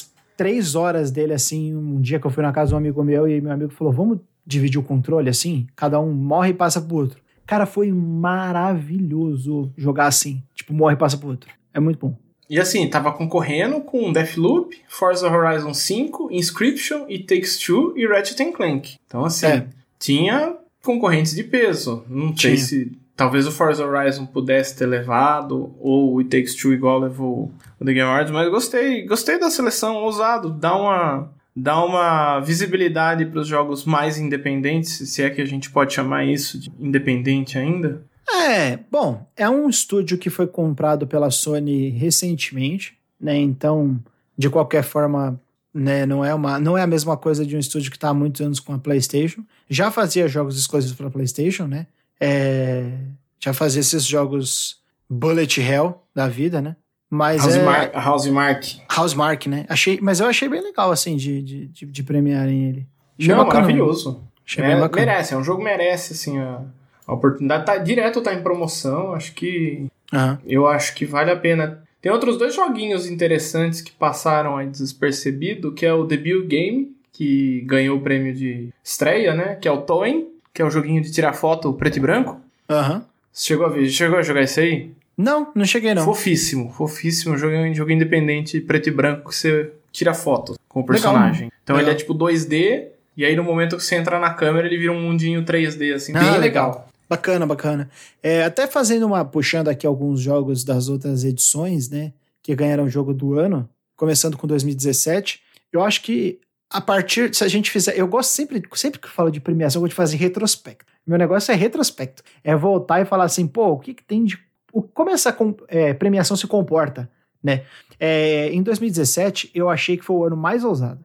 umas 0.00 0.10
três 0.38 0.74
horas 0.74 1.10
dele, 1.10 1.34
assim, 1.34 1.74
um 1.74 2.00
dia 2.00 2.18
que 2.18 2.26
eu 2.26 2.30
fui 2.30 2.42
na 2.42 2.50
casa 2.52 2.68
de 2.70 2.74
um 2.74 2.78
amigo 2.78 3.04
meu 3.04 3.28
e 3.28 3.40
meu 3.42 3.52
amigo 3.52 3.72
falou: 3.72 3.92
vamos 3.92 4.18
dividir 4.46 4.78
o 4.78 4.82
controle 4.82 5.28
assim? 5.28 5.66
Cada 5.76 6.00
um 6.00 6.10
morre 6.10 6.50
e 6.50 6.54
passa 6.54 6.80
pro 6.80 6.96
outro. 6.96 7.20
Cara, 7.48 7.64
foi 7.66 7.90
maravilhoso 7.92 9.72
jogar 9.76 10.06
assim. 10.06 10.42
Tipo, 10.54 10.72
morre 10.74 10.94
e 10.94 10.98
passa 10.98 11.16
pro 11.16 11.30
outro. 11.30 11.50
É 11.74 11.80
muito 11.80 11.98
bom. 11.98 12.16
E 12.48 12.58
assim, 12.60 12.88
tava 12.88 13.12
concorrendo 13.12 13.80
com 13.80 14.12
Deathloop, 14.12 14.74
Forza 14.88 15.28
Horizon 15.28 15.74
5, 15.74 16.28
Inscription 16.30 17.04
e 17.08 17.18
Takes 17.18 17.58
Two 17.58 17.92
e 17.96 18.06
Ratchet 18.06 18.52
Clank. 18.52 18.96
Então 19.06 19.24
assim, 19.24 19.46
É. 19.46 19.66
tinha 19.98 20.56
concorrentes 20.82 21.34
de 21.34 21.42
peso. 21.44 22.04
Não 22.08 22.28
sei 22.36 22.54
Tinha. 22.54 22.64
se 22.66 22.98
talvez 23.16 23.46
o 23.46 23.52
Forza 23.52 23.84
Horizon 23.84 24.24
pudesse 24.24 24.76
ter 24.76 24.86
levado 24.86 25.74
ou 25.80 26.14
o 26.14 26.18
It 26.20 26.30
Takes 26.30 26.54
Two 26.54 26.72
igual 26.72 26.98
levou 27.00 27.50
o 27.78 27.84
The 27.84 27.92
Game 27.92 28.00
Awards, 28.08 28.30
mas 28.32 28.48
gostei, 28.50 29.06
gostei 29.06 29.38
da 29.38 29.50
seleção, 29.50 29.96
ousado, 29.96 30.48
dá 30.50 30.74
uma 30.74 31.30
dá 31.58 31.84
uma 31.84 32.40
visibilidade 32.40 33.26
para 33.26 33.40
os 33.40 33.48
jogos 33.48 33.84
mais 33.84 34.16
independentes, 34.16 35.10
se 35.10 35.22
é 35.22 35.30
que 35.30 35.42
a 35.42 35.44
gente 35.44 35.70
pode 35.70 35.92
chamar 35.92 36.24
isso 36.24 36.58
de 36.58 36.70
independente 36.78 37.58
ainda. 37.58 38.02
É, 38.30 38.78
bom, 38.90 39.26
é 39.36 39.48
um 39.48 39.68
estúdio 39.68 40.18
que 40.18 40.30
foi 40.30 40.46
comprado 40.46 41.06
pela 41.06 41.30
Sony 41.30 41.88
recentemente, 41.90 42.96
né? 43.20 43.36
Então, 43.36 43.98
de 44.36 44.48
qualquer 44.48 44.84
forma, 44.84 45.40
né, 45.74 46.06
não 46.06 46.24
é 46.24 46.32
uma, 46.32 46.60
não 46.60 46.78
é 46.78 46.82
a 46.82 46.86
mesma 46.86 47.16
coisa 47.16 47.44
de 47.44 47.56
um 47.56 47.58
estúdio 47.58 47.90
que 47.90 47.96
está 47.96 48.10
há 48.10 48.14
muitos 48.14 48.40
anos 48.40 48.60
com 48.60 48.72
a 48.72 48.78
PlayStation. 48.78 49.42
Já 49.68 49.90
fazia 49.90 50.28
jogos 50.28 50.58
exclusivos 50.58 50.96
para 50.96 51.10
PlayStation, 51.10 51.66
né? 51.66 51.86
É, 52.20 52.92
já 53.40 53.52
fazia 53.52 53.80
esses 53.80 54.04
jogos 54.04 54.78
Bullet 55.08 55.60
Hell 55.60 56.02
da 56.14 56.28
vida, 56.28 56.60
né? 56.60 56.76
Mas 57.10 57.42
House, 57.42 57.56
é 57.56 57.64
Mar 57.64 57.90
House 57.94 58.26
Mark. 58.28 58.64
Housemark, 58.96 59.46
né? 59.46 59.64
Achei, 59.68 59.98
mas 60.02 60.20
eu 60.20 60.26
achei 60.26 60.48
bem 60.48 60.60
legal 60.62 60.90
assim 60.90 61.16
de, 61.16 61.42
de, 61.42 61.66
de, 61.68 61.86
de 61.86 62.02
premiarem 62.02 62.64
ele. 62.68 62.86
Achei 63.18 63.34
Não, 63.34 63.44
bacana. 63.44 63.60
maravilhoso. 63.62 64.22
Achei 64.46 64.62
É, 64.64 64.68
bem 64.68 64.78
bacana. 64.80 65.06
merece, 65.06 65.34
é 65.34 65.36
um 65.36 65.42
jogo 65.44 65.58
que 65.58 65.64
merece, 65.64 66.12
assim, 66.12 66.38
a, 66.38 66.60
a 67.06 67.12
oportunidade. 67.14 67.64
Tá, 67.64 67.76
direto 67.78 68.20
tá 68.20 68.34
em 68.34 68.42
promoção, 68.42 69.14
acho 69.14 69.32
que. 69.34 69.86
Aham. 70.12 70.38
Eu 70.46 70.66
acho 70.66 70.94
que 70.94 71.04
vale 71.06 71.30
a 71.30 71.36
pena. 71.36 71.82
Tem 72.00 72.12
outros 72.12 72.38
dois 72.38 72.54
joguinhos 72.54 73.06
interessantes 73.08 73.80
que 73.80 73.90
passaram 73.90 74.56
aí 74.56 74.68
despercebido, 74.68 75.72
que 75.72 75.84
é 75.84 75.92
o 75.92 76.04
Debut 76.04 76.46
Game, 76.46 76.94
que 77.12 77.62
ganhou 77.66 77.98
o 77.98 78.00
prêmio 78.00 78.32
de 78.34 78.68
estreia, 78.84 79.34
né? 79.34 79.56
Que 79.56 79.66
é 79.66 79.72
o 79.72 79.78
Toem, 79.82 80.28
que 80.54 80.62
é 80.62 80.64
o 80.64 80.70
joguinho 80.70 81.02
de 81.02 81.10
tirar 81.10 81.32
foto 81.32 81.72
preto 81.72 81.96
e 81.96 82.00
branco. 82.00 82.40
Aham. 82.70 83.04
Você 83.32 83.46
chegou 83.48 83.66
a 83.66 83.68
ver? 83.68 83.88
Chegou 83.88 84.18
a 84.18 84.22
jogar 84.22 84.42
isso 84.42 84.60
aí? 84.60 84.90
Não, 85.18 85.50
não 85.52 85.64
cheguei 85.64 85.92
não. 85.94 86.04
Fofíssimo, 86.04 86.70
fofíssimo. 86.70 87.36
Jogo, 87.36 87.74
jogo 87.74 87.90
independente, 87.90 88.60
preto 88.60 88.88
e 88.88 88.92
branco, 88.92 89.28
que 89.28 89.34
você 89.34 89.72
tira 89.90 90.14
foto 90.14 90.54
com 90.68 90.80
o 90.80 90.86
personagem. 90.86 91.50
Então 91.64 91.74
Legal. 91.76 91.90
ele 91.90 91.96
é 91.96 91.98
tipo 91.98 92.14
2D, 92.14 92.86
e 93.16 93.24
aí 93.24 93.34
no 93.34 93.42
momento 93.42 93.76
que 93.76 93.82
você 93.82 93.96
entra 93.96 94.20
na 94.20 94.30
câmera, 94.32 94.68
ele 94.68 94.78
vira 94.78 94.92
um 94.92 95.00
mundinho 95.02 95.44
3D, 95.44 95.92
assim, 95.94 96.12
Ah, 96.14 96.20
bem 96.20 96.30
legal. 96.38 96.40
legal. 96.40 96.88
Bacana, 97.08 97.46
bacana. 97.46 97.90
É, 98.22 98.44
até 98.44 98.66
fazendo 98.66 99.06
uma, 99.06 99.24
puxando 99.24 99.68
aqui 99.68 99.86
alguns 99.86 100.20
jogos 100.20 100.62
das 100.62 100.88
outras 100.88 101.24
edições, 101.24 101.88
né, 101.90 102.12
que 102.42 102.54
ganharam 102.54 102.84
o 102.84 102.88
jogo 102.88 103.12
do 103.12 103.38
ano, 103.38 103.68
começando 103.96 104.36
com 104.36 104.46
2017, 104.46 105.40
eu 105.72 105.82
acho 105.82 106.02
que 106.02 106.38
a 106.70 106.80
partir, 106.82 107.34
se 107.34 107.42
a 107.42 107.48
gente 107.48 107.70
fizer, 107.70 107.98
eu 107.98 108.06
gosto 108.06 108.30
sempre, 108.30 108.62
sempre 108.74 109.00
que 109.00 109.06
eu 109.06 109.10
falo 109.10 109.30
de 109.30 109.40
premiação, 109.40 109.80
eu 109.80 109.84
gosto 109.84 109.90
de 109.92 109.96
fazer 109.96 110.16
retrospecto. 110.18 110.84
Meu 111.06 111.18
negócio 111.18 111.50
é 111.50 111.54
retrospecto, 111.54 112.22
é 112.44 112.54
voltar 112.54 113.00
e 113.00 113.06
falar 113.06 113.24
assim, 113.24 113.46
pô, 113.46 113.68
o 113.68 113.78
que, 113.78 113.94
que 113.94 114.04
tem 114.04 114.22
de, 114.24 114.38
o- 114.72 114.82
como 114.82 115.10
essa 115.10 115.32
com- 115.32 115.54
é, 115.68 115.92
premiação 115.94 116.36
se 116.36 116.46
comporta, 116.46 117.10
né? 117.42 117.62
É, 117.98 118.48
em 118.52 118.62
2017, 118.62 119.50
eu 119.54 119.68
achei 119.68 119.96
que 119.96 120.04
foi 120.04 120.16
o 120.16 120.24
ano 120.24 120.36
mais 120.36 120.64
ousado. 120.64 121.04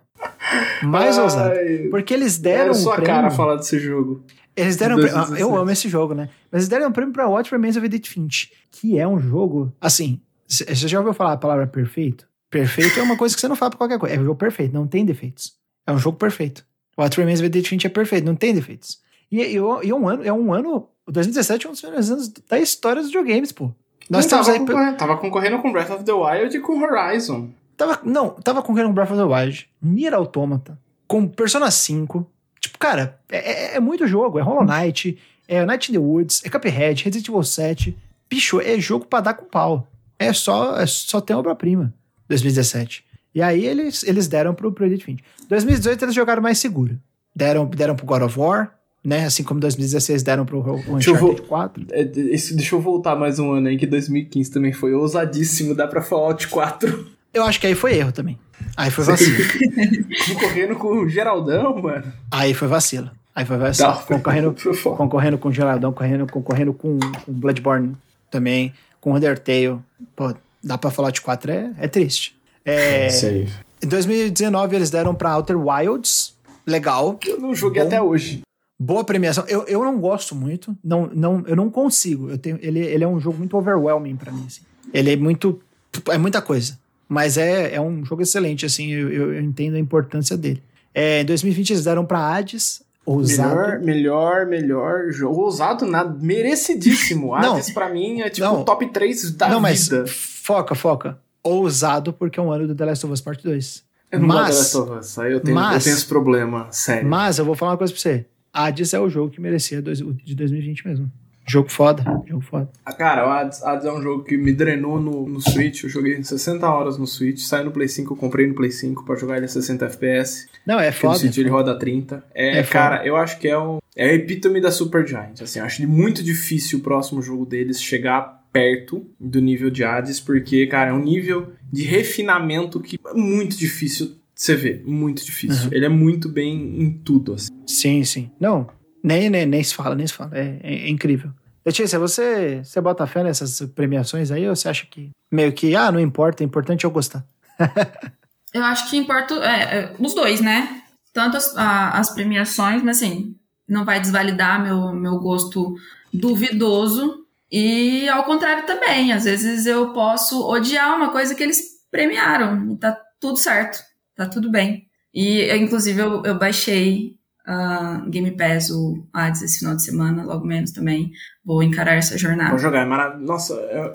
Mais 0.84 1.18
ousado. 1.18 1.56
Ai, 1.58 1.88
Porque 1.90 2.14
eles 2.14 2.38
deram 2.38 2.62
Era 2.62 2.72
um 2.72 2.76
sua 2.76 2.96
prêmio... 2.96 3.14
cara 3.14 3.32
falar 3.32 3.56
desse 3.56 3.80
jogo. 3.80 4.24
Eles 4.56 4.78
deram 4.78 4.96
um 4.96 5.00
prêmio. 5.00 5.14
2017. 5.16 5.42
Eu 5.42 5.58
amo 5.60 5.72
esse 5.72 5.90
jogo, 5.90 6.14
né? 6.14 6.30
Mas 6.52 6.62
eles 6.62 6.70
deram 6.70 6.90
um 6.90 6.92
prêmio 6.92 7.14
pra 7.14 7.28
What 7.28 7.50
Remains 7.52 7.76
of 7.76 7.86
Edith 7.86 8.08
Finch, 8.08 8.52
que 8.72 9.00
é 9.00 9.08
um 9.08 9.20
jogo. 9.20 9.74
Assim, 9.82 10.22
você 10.48 10.88
já 10.88 11.00
ouviu 11.00 11.14
falar 11.14 11.34
a 11.34 11.38
palavra 11.38 11.66
perfeito? 11.68 12.28
Perfeito 12.50 13.00
é 13.00 13.04
uma 13.04 13.18
coisa 13.18 13.34
que 13.34 13.42
você 13.42 13.48
não 13.48 13.56
fala 13.56 13.72
pra 13.72 13.80
qualquer 13.80 13.98
coisa. 13.98 14.16
É 14.16 14.20
um 14.20 14.24
jogo 14.26 14.38
perfeito, 14.38 14.74
não 14.74 14.86
tem 14.86 15.04
defeitos. 15.04 15.54
É 15.88 15.92
um 15.92 15.98
jogo 15.98 16.18
perfeito. 16.18 16.64
What 16.98 17.18
Remains 17.18 17.40
of 17.40 17.48
Edith 17.48 17.68
Finch 17.68 17.88
é 17.88 17.90
perfeito, 17.90 18.26
não 18.26 18.36
tem 18.36 18.54
defeitos. 18.54 19.00
E, 19.32 19.42
e, 19.42 19.54
e 19.56 19.58
é 19.90 19.96
um 19.96 20.08
ano, 20.08 20.24
é 20.24 20.32
um 20.32 20.54
ano. 20.54 20.88
2017 21.12 21.66
é 21.66 21.70
um 21.70 21.74
dos 21.74 21.82
melhores 21.84 22.10
anos 22.10 22.30
da 22.30 22.60
história 22.60 23.02
dos 23.02 23.12
videogames, 23.12 23.52
pô. 23.52 23.72
Nós 24.10 24.26
tava, 24.26 24.52
aí. 24.52 24.60
concorrendo, 24.60 24.98
tava 24.98 25.18
concorrendo 25.18 25.60
com 25.62 25.72
Breath 25.72 25.90
of 25.92 26.04
the 26.04 26.12
Wild 26.12 26.58
e 26.58 26.60
com 26.60 26.82
Horizon. 26.82 27.50
Tava, 27.78 28.00
não, 28.04 28.30
tava 28.32 28.62
concorrendo 28.62 28.90
com 28.90 28.94
Breath 28.96 29.12
of 29.12 29.18
the 29.18 29.24
Wild, 29.24 29.70
Nier 29.82 30.14
Automata, 30.14 30.78
com 31.08 31.28
Persona 31.28 31.72
5. 31.72 32.30
Tipo, 32.60 32.78
cara, 32.78 33.20
é, 33.30 33.38
é- 33.74 33.76
é 33.76 33.80
muito 33.80 34.06
jogo. 34.08 34.40
É 34.40 34.42
Hollow 34.42 34.66
Knight, 34.66 35.18
é 35.48 35.66
Night 35.66 35.92
in 35.92 35.96
the 35.96 36.00
Woods, 36.00 36.42
é 36.46 36.50
Cuphead, 36.50 37.04
Resident 37.04 37.28
Evil 37.28 37.44
7. 37.44 37.98
Bicho, 38.30 38.60
é 38.62 38.80
jogo 38.80 39.06
pra 39.06 39.22
dar 39.22 39.34
com 39.34 39.46
pau. 39.46 39.88
É 40.18 40.32
só, 40.34 40.78
é 40.80 40.86
só 40.86 41.20
tem 41.20 41.36
obra-prima. 41.36 41.94
2017. 42.30 43.04
E 43.36 43.42
aí 43.42 43.66
eles, 43.66 44.04
eles 44.04 44.28
deram 44.28 44.54
pro, 44.54 44.72
pro 44.72 44.86
Edith 44.86 45.04
Finch. 45.04 45.24
2018 45.50 46.06
eles 46.06 46.16
jogaram 46.16 46.42
mais 46.42 46.58
seguro. 46.60 46.98
Deram, 47.36 47.66
deram 47.66 47.96
pro 47.96 48.06
God 48.06 48.22
of 48.22 48.40
War, 48.40 48.74
né? 49.04 49.26
Assim 49.26 49.44
como 49.44 49.60
2016 49.60 50.24
deram 50.24 50.46
pro 50.46 50.60
o 50.60 50.96
Uncharted 50.96 51.18
vo- 51.20 51.42
4. 51.44 51.86
É, 51.92 52.02
esse- 52.32 52.56
deixa 52.56 52.76
eu 52.76 52.82
voltar 52.82 53.16
mais 53.16 53.40
um 53.40 53.52
ano 53.52 53.68
aí, 53.68 53.78
que 53.78 53.86
2015 53.88 54.50
também 54.52 54.72
foi 54.74 54.94
ousadíssimo, 54.94 55.76
dá 55.76 55.88
pra 55.88 56.02
Fallout 56.02 56.48
4. 56.48 57.08
Eu 57.34 57.44
acho 57.44 57.60
que 57.60 57.68
aí 57.68 57.76
foi 57.76 57.96
erro 57.98 58.12
também. 58.12 58.38
Aí 58.78 58.90
foi 58.92 59.04
vacilo. 59.04 59.36
Concorrendo 60.34 60.76
com 60.76 60.88
o 61.00 61.10
Geraldão, 61.10 61.82
mano. 61.82 62.12
aí 62.32 62.54
foi 62.54 62.68
vacilo. 62.68 63.10
Aí 63.36 63.46
foi 63.46 63.58
vacilo. 63.58 63.90
Tá. 63.94 63.98
Concorrendo, 64.04 64.56
Foi 64.56 64.96
concorrendo 64.96 65.38
com 65.40 65.52
Geladão, 65.52 65.92
concorrendo, 65.92 66.28
concorrendo 66.28 66.74
com, 66.74 67.00
com 67.00 67.34
Bloodborne 67.34 67.96
também, 68.30 68.72
com 69.02 69.16
Undertale. 69.16 69.80
Pô, 70.16 70.34
dá 70.64 70.78
pra 70.78 70.92
falar 70.92 71.10
de 71.12 71.22
4 71.22 71.52
é, 71.52 71.72
é 71.80 71.88
triste. 71.88 72.36
É, 72.64 73.08
aí. 73.26 73.48
em 73.84 73.88
2019 73.88 74.76
eles 74.76 74.92
deram 74.92 75.16
pra 75.16 75.36
Outer 75.36 75.58
Wilds, 75.58 76.36
legal, 76.66 77.20
Eu 77.26 77.40
não 77.40 77.56
joguei 77.56 77.82
Bom. 77.82 77.88
até 77.88 78.02
hoje. 78.02 78.42
Boa 78.84 79.04
premiação. 79.04 79.46
Eu, 79.48 79.64
eu 79.68 79.84
não 79.84 80.00
gosto 80.00 80.36
muito, 80.36 80.76
não, 80.84 81.10
não, 81.14 81.44
eu 81.48 81.56
não 81.56 81.70
consigo. 81.70 82.30
Eu 82.30 82.38
tenho, 82.38 82.58
ele, 82.62 82.80
ele 82.80 83.04
é 83.04 83.08
um 83.08 83.20
jogo 83.20 83.38
muito 83.38 83.56
overwhelming 83.58 84.16
pra 84.16 84.32
mim. 84.32 84.44
assim. 84.46 84.62
Ele 84.94 85.12
é 85.14 85.16
muito, 85.16 85.62
é 86.10 86.18
muita 86.18 86.42
coisa, 86.42 86.78
Mas 87.08 87.38
é, 87.38 87.76
é 87.76 87.82
um 87.82 88.04
jogo 88.06 88.22
excelente, 88.22 88.66
assim, 88.66 88.92
eu, 88.92 89.12
eu, 89.12 89.34
eu 89.34 89.42
entendo 89.42 89.76
a 89.76 89.80
importância 89.80 90.36
dele. 90.38 90.62
É, 90.94 91.22
em 91.22 91.26
2020 91.26 91.72
eles 91.72 91.84
deram 91.86 92.06
pra 92.06 92.20
Hades, 92.20 92.82
ousado. 93.06 93.56
Melhor, 93.56 93.80
melhor, 93.80 94.46
melhor 94.46 95.12
jogo. 95.12 95.42
Ousado, 95.42 95.86
nada, 95.86 96.16
merecidíssimo. 96.22 97.28
Não. 97.40 97.56
Hades, 97.56 97.72
pra 97.72 97.90
mim, 97.90 98.22
é 98.22 98.30
tipo 98.30 98.46
Não. 98.48 98.64
top 98.64 98.88
3 98.90 99.32
da 99.32 99.50
Não, 99.50 99.60
mas 99.60 99.88
vida. 99.90 100.06
foca, 100.08 100.76
foca. 100.76 101.18
Ousado 101.44 102.14
porque 102.14 102.40
é 102.40 102.44
um 102.44 102.52
ano 102.52 102.68
do 102.68 102.76
The 102.76 102.86
Last 102.86 103.06
of 103.06 103.14
Us 103.14 103.22
Part 103.22 103.44
2. 103.44 103.84
Eu 104.12 104.20
não 104.20 104.28
gosto 104.28 104.40
de 104.44 104.48
mas, 104.48 104.58
Last 104.58 104.78
of 104.78 104.92
Us, 105.00 105.20
aí 105.20 105.34
eu 105.34 105.40
tenho, 105.40 105.56
mas- 105.56 105.76
eu 105.78 105.84
tenho 105.84 105.96
esse 105.96 106.06
problema, 106.06 106.68
sério. 106.72 107.10
mas 107.10 107.40
eu 107.40 107.46
vou 107.46 107.56
falar 107.56 107.72
uma 107.72 107.78
coisa 107.78 107.92
pra 107.92 108.00
você. 108.02 108.26
Hades 108.54 108.94
é 108.94 109.00
o 109.00 109.10
jogo 109.10 109.32
que 109.32 109.42
merecia 109.42 109.82
dois- 109.82 110.00
de 110.00 110.36
2020 110.36 110.88
mesmo. 110.88 111.12
Jogo 111.46 111.70
foda, 111.70 112.04
jogo 112.26 112.40
foda. 112.42 112.70
Ah, 112.86 112.94
Cara, 112.94 113.28
o 113.28 113.30
Hades, 113.30 113.62
Hades 113.64 113.86
é 113.86 113.92
um 113.92 114.02
jogo 114.02 114.24
que 114.24 114.38
me 114.38 114.54
drenou 114.54 114.98
no, 115.02 115.28
no 115.28 115.42
Switch. 115.42 115.84
Eu 115.84 115.90
joguei 115.90 116.24
60 116.24 116.66
horas 116.70 116.98
no 116.98 117.06
Switch. 117.06 117.40
Saiu 117.40 117.66
no 117.66 117.72
Play 117.72 117.90
5, 117.90 118.14
eu 118.14 118.18
comprei 118.18 118.48
no 118.48 118.54
Play 118.54 118.72
5 118.72 119.04
pra 119.04 119.16
jogar 119.18 119.36
ele 119.36 119.46
a 119.46 119.50
60 119.50 119.86
FPS. 119.88 120.48
Não, 120.66 120.80
é 120.80 120.90
Porque 120.90 121.06
no 121.06 121.12
foda. 121.14 121.20
Switch 121.20 121.38
ele 121.40 121.50
roda 121.50 121.78
30. 121.78 122.24
É, 122.34 122.60
É 122.60 122.64
foda. 122.64 122.72
cara, 122.72 123.06
eu 123.06 123.18
acho 123.18 123.38
que 123.40 123.50
é 123.50 123.58
o, 123.58 123.82
é 123.94 124.10
a 124.12 124.14
epítome 124.14 124.62
da 124.62 124.72
Super 124.72 125.06
Giant. 125.06 125.42
Assim, 125.42 125.60
eu 125.60 125.66
acho 125.66 125.86
muito 125.86 126.24
difícil 126.24 126.80
o 126.80 126.82
próximo 126.82 127.22
jogo 127.22 127.46
deles 127.46 127.82
chegar 127.82 128.42
perto 128.54 129.06
do 129.20 129.42
nível 129.42 129.70
de 129.70 129.84
Hades, 129.84 130.22
porque, 130.22 130.66
cara, 130.68 130.92
é 130.92 130.94
um 130.94 131.00
nível 131.04 131.52
de 131.70 131.84
refinamento 131.84 132.80
que 132.80 132.98
é 133.06 133.14
muito 133.14 133.58
difícil 133.58 134.16
você 134.46 134.56
ver. 134.56 134.84
Muito 134.86 135.24
difícil. 135.24 135.66
Uhum. 135.68 135.74
Ele 135.74 135.86
é 135.86 135.90
muito 135.90 136.28
bem 136.30 136.82
em 136.82 136.92
tudo, 136.92 137.34
assim. 137.34 137.50
Sim, 137.68 138.04
sim. 138.04 138.32
Não, 138.40 138.68
nem, 139.04 139.30
nem, 139.30 139.46
nem 139.46 139.64
se 139.64 139.74
fala, 139.74 139.96
nem 139.96 140.06
se 140.08 140.14
fala. 140.14 140.32
É, 140.38 140.60
é- 140.62 140.76
é 140.86 140.90
incrível. 140.90 141.32
Letícia, 141.66 141.98
você, 141.98 142.62
você 142.64 142.82
bota 142.82 143.08
fé 143.08 143.24
nessas 143.24 143.62
premiações 143.74 144.32
aí 144.32 144.48
ou 144.50 144.56
você 144.56 144.68
acha 144.68 144.86
que 144.86 145.12
meio 145.32 145.54
que, 145.54 145.76
ah, 145.76 145.92
não 145.92 146.00
importa, 146.00 146.44
é 146.44 146.46
importante 146.46 146.84
eu 146.84 146.92
gostar? 146.92 147.26
Eu 148.54 148.64
acho 148.64 148.88
que 148.88 148.96
importa 148.98 149.34
é, 149.44 149.78
é, 149.80 149.96
os 149.98 150.14
dois, 150.14 150.40
né? 150.40 150.84
Tanto 151.12 151.38
as, 151.38 151.58
a- 151.58 151.98
as 151.98 152.12
premiações, 152.14 152.84
mas 152.84 152.98
assim, 152.98 153.36
não 153.68 153.84
vai 153.84 154.00
desvalidar 154.00 154.62
meu, 154.62 154.94
meu 154.94 155.18
gosto 155.18 155.76
duvidoso. 156.14 157.26
E 157.52 158.08
ao 158.10 158.24
contrário 158.24 158.66
também, 158.66 159.12
às 159.12 159.24
vezes 159.26 159.66
eu 159.66 159.92
posso 159.94 160.48
odiar 160.48 160.96
uma 160.96 161.12
coisa 161.12 161.34
que 161.34 161.42
eles 161.44 161.62
premiaram. 161.92 162.72
E 162.74 162.78
tá 162.78 162.96
tudo 163.20 163.38
certo, 163.38 163.80
tá 164.16 164.26
tudo 164.28 164.52
bem. 164.52 164.88
E 165.14 165.52
inclusive 165.56 166.00
eu, 166.02 166.24
eu 166.24 166.38
baixei 166.38 167.16
a 167.46 168.06
Game 168.08 168.32
Pass, 168.32 168.70
o 168.70 169.06
Hades, 169.14 169.42
esse 169.42 169.60
final 169.60 169.76
de 169.76 169.84
semana, 169.84 170.24
logo 170.24 170.46
menos 170.46 170.72
também. 170.72 171.12
Vou 171.44 171.62
encarar 171.62 171.96
essa 171.96 172.18
jornada. 172.18 172.52
Vou 172.52 172.60
jogar, 172.60 172.82
é 172.82 172.86
maravilhoso. 172.86 173.28
Nossa, 173.32 173.54
é- 173.56 173.94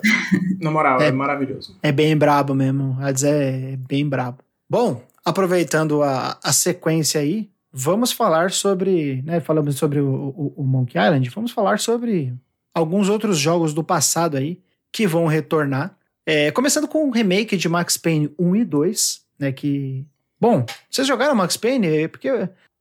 na 0.61 0.71
moral, 0.71 1.01
é. 1.01 1.07
É. 1.07 1.11
maravilhoso. 1.11 1.75
É 1.81 1.91
bem 1.91 2.15
brabo 2.15 2.53
mesmo. 2.53 2.97
Hades 3.01 3.23
é 3.23 3.75
bem 3.87 4.07
brabo. 4.07 4.37
Bom, 4.69 5.03
aproveitando 5.25 6.03
a, 6.03 6.37
a 6.43 6.53
sequência 6.53 7.19
aí, 7.21 7.49
vamos 7.73 8.11
falar 8.11 8.51
sobre, 8.51 9.21
né, 9.23 9.39
falamos 9.39 9.75
sobre 9.75 9.99
o, 9.99 10.07
o, 10.07 10.53
o 10.57 10.63
Monkey 10.63 10.99
Island, 10.99 11.29
vamos 11.31 11.51
falar 11.51 11.79
sobre 11.79 12.33
alguns 12.73 13.09
outros 13.09 13.37
jogos 13.37 13.73
do 13.73 13.83
passado 13.83 14.37
aí 14.37 14.59
que 14.91 15.07
vão 15.07 15.25
retornar. 15.25 15.95
É, 16.25 16.51
começando 16.51 16.87
com 16.87 17.07
o 17.07 17.11
remake 17.11 17.57
de 17.57 17.67
Max 17.67 17.97
Payne 17.97 18.31
1 18.37 18.55
e 18.57 18.63
2, 18.65 19.21
né, 19.39 19.51
que... 19.51 20.05
Bom, 20.39 20.65
vocês 20.89 21.07
jogaram 21.07 21.35
Max 21.35 21.57
Payne? 21.57 21.87
É, 21.87 22.07
Porque 22.07 22.29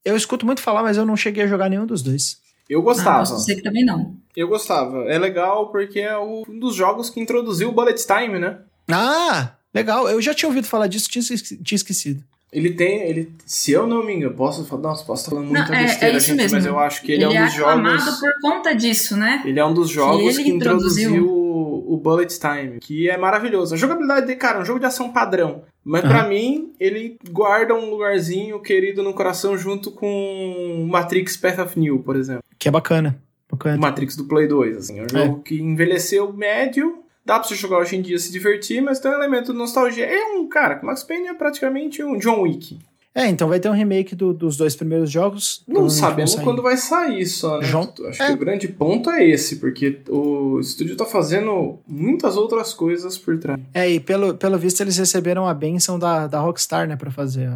eu, 0.05 0.17
escuto 0.17 0.45
muito 0.47 0.61
falar, 0.63 0.83
mas 0.83 0.97
eu 0.97 1.05
não 1.07 1.17
cheguei 1.17 1.45
a 1.45 1.47
jogar 1.49 1.69
nenhum 1.69 1.87
dos 1.87 2.03
dois. 2.03 2.39
Eu 2.69 2.81
Ah, 2.81 2.85
gostava. 2.85 3.19
posso 3.21 3.37
dizer 3.37 3.57
que 3.57 3.63
também 3.63 3.85
não. 3.85 4.15
Eu 4.37 4.47
gostava. 4.49 5.05
É 5.11 5.19
legal 5.19 5.71
porque 5.71 6.01
é 6.01 6.17
um 6.19 6.43
dos 6.61 6.75
jogos 6.75 7.09
que 7.11 7.19
introduziu 7.21 7.69
o 7.71 7.73
Bullet 7.73 8.01
Time, 8.07 8.39
né? 8.39 8.59
Ah, 8.91 9.53
legal. 9.75 10.09
Eu 10.09 10.21
já 10.21 10.35
tinha 10.35 10.49
ouvido 10.49 10.67
falar 10.67 10.87
disso, 10.87 11.09
tinha, 11.09 11.21
esque- 11.23 11.57
tinha 11.63 11.77
esquecido. 11.77 12.23
Ele 12.53 12.71
tem, 12.73 13.03
ele, 13.03 13.31
se 13.45 13.73
eu 13.73 13.87
não 13.87 14.03
me 14.05 14.15
engano, 14.15 14.35
posso 14.35 14.65
falar, 14.65 14.83
nossa, 14.83 15.05
posso 15.05 15.23
estar 15.23 15.33
falando 15.37 15.51
muita 15.51 15.69
Não, 15.71 15.75
é- 15.79 15.83
besteira, 15.85 16.15
é 16.15 16.17
isso 16.19 16.27
gente, 16.29 16.37
mesmo. 16.39 16.57
mas 16.57 16.65
eu 16.67 16.79
acho 16.79 17.03
que 17.03 17.13
ele, 17.13 17.25
é 17.25 17.29
um 17.29 17.45
dos 17.45 17.55
aclamado 17.55 17.99
jogos, 17.99 18.21
por 18.21 18.33
conta 18.41 18.75
disso, 18.75 19.17
né? 19.19 19.43
ele 19.45 19.61
é 19.61 19.65
um 19.67 19.75
dos 19.75 19.91
jogos 19.91 20.35
ele 20.35 20.45
que 20.45 20.51
introduziu, 20.51 21.11
introduziu. 21.11 21.38
O, 21.59 21.95
o 21.95 21.97
Bullet 21.97 22.39
Time, 22.39 22.79
que 22.81 23.09
é 23.09 23.17
maravilhoso. 23.17 23.75
A 23.75 23.79
jogabilidade 23.79 24.27
dele, 24.27 24.39
cara, 24.39 24.59
é 24.59 24.63
um 24.63 24.65
jogo 24.65 24.81
de 24.81 24.87
ação 24.87 25.13
padrão, 25.13 25.63
mas 25.85 26.03
pra 26.03 26.27
mim 26.29 26.73
ele 26.79 27.19
guarda 27.31 27.75
um 27.75 27.91
lugarzinho 27.91 28.61
querido 28.61 29.03
no 29.03 29.15
coração 29.15 29.57
junto 29.57 29.91
com 29.91 30.87
Matrix 30.91 31.37
Path 31.37 31.59
of 31.59 31.79
New, 31.79 32.01
por 32.01 32.17
exemplo. 32.17 32.43
Que 32.59 32.69
é 32.69 32.71
bacana. 32.71 33.21
Bacana. 33.51 33.77
O 33.77 33.81
Matrix 33.81 34.15
do 34.15 34.25
Play 34.25 34.47
2, 34.47 34.77
assim, 34.77 34.99
é 34.99 35.03
um 35.05 35.09
jogo 35.09 35.43
que 35.43 35.61
envelheceu 35.61 36.33
médio, 36.33 37.03
dá 37.25 37.39
pra 37.39 37.49
você 37.49 37.55
jogar 37.55 37.79
hoje 37.79 37.97
em 37.97 38.03
dia 38.03 38.19
se 38.19 38.31
divertir, 38.31 38.83
mas 38.83 39.01
tem 39.01 39.11
um 39.11 39.15
elemento 39.15 39.53
de 39.53 39.59
nostalgia. 39.59 40.05
É 40.05 40.25
um, 40.35 40.47
cara, 40.49 40.81
Max 40.83 41.03
Payne 41.03 41.29
é 41.29 41.35
praticamente 41.35 42.03
um 42.03 42.19
John 42.19 42.43
Wick. 42.43 42.79
É, 43.19 43.27
então 43.29 43.49
vai 43.49 43.59
ter 43.59 43.69
um 43.69 43.73
remake 43.75 44.15
do- 44.15 44.33
dos 44.33 44.57
dois 44.57 44.77
primeiros 44.77 45.11
jogos. 45.11 45.63
Não 45.67 45.81
vão 45.83 45.91
sabemos 45.91 46.35
quando 46.37 46.63
vai 46.63 46.77
sair 46.77 47.27
só, 47.27 47.59
né? 47.59 47.65
João- 47.67 47.93
Acho 48.09 48.23
É. 48.23 48.27
que 48.29 48.33
o 48.33 48.37
grande 48.39 48.69
ponto 48.69 49.11
é 49.11 49.25
esse, 49.27 49.57
porque 49.57 49.99
o 50.09 50.61
estúdio 50.61 50.97
tá 50.97 51.05
fazendo 51.05 51.79
muitas 51.87 52.37
outras 52.37 52.73
coisas 52.73 53.19
por 53.19 53.39
trás. 53.39 53.59
É, 53.75 53.91
e 53.91 53.99
pelo, 53.99 54.35
pelo 54.35 54.57
visto 54.59 54.81
eles 54.81 54.97
receberam 54.97 55.47
a 55.49 55.53
benção 55.55 55.99
da, 55.99 56.27
da 56.27 56.39
Rockstar, 56.39 56.87
né, 56.87 56.95
pra 56.97 57.11
fazer. 57.11 57.51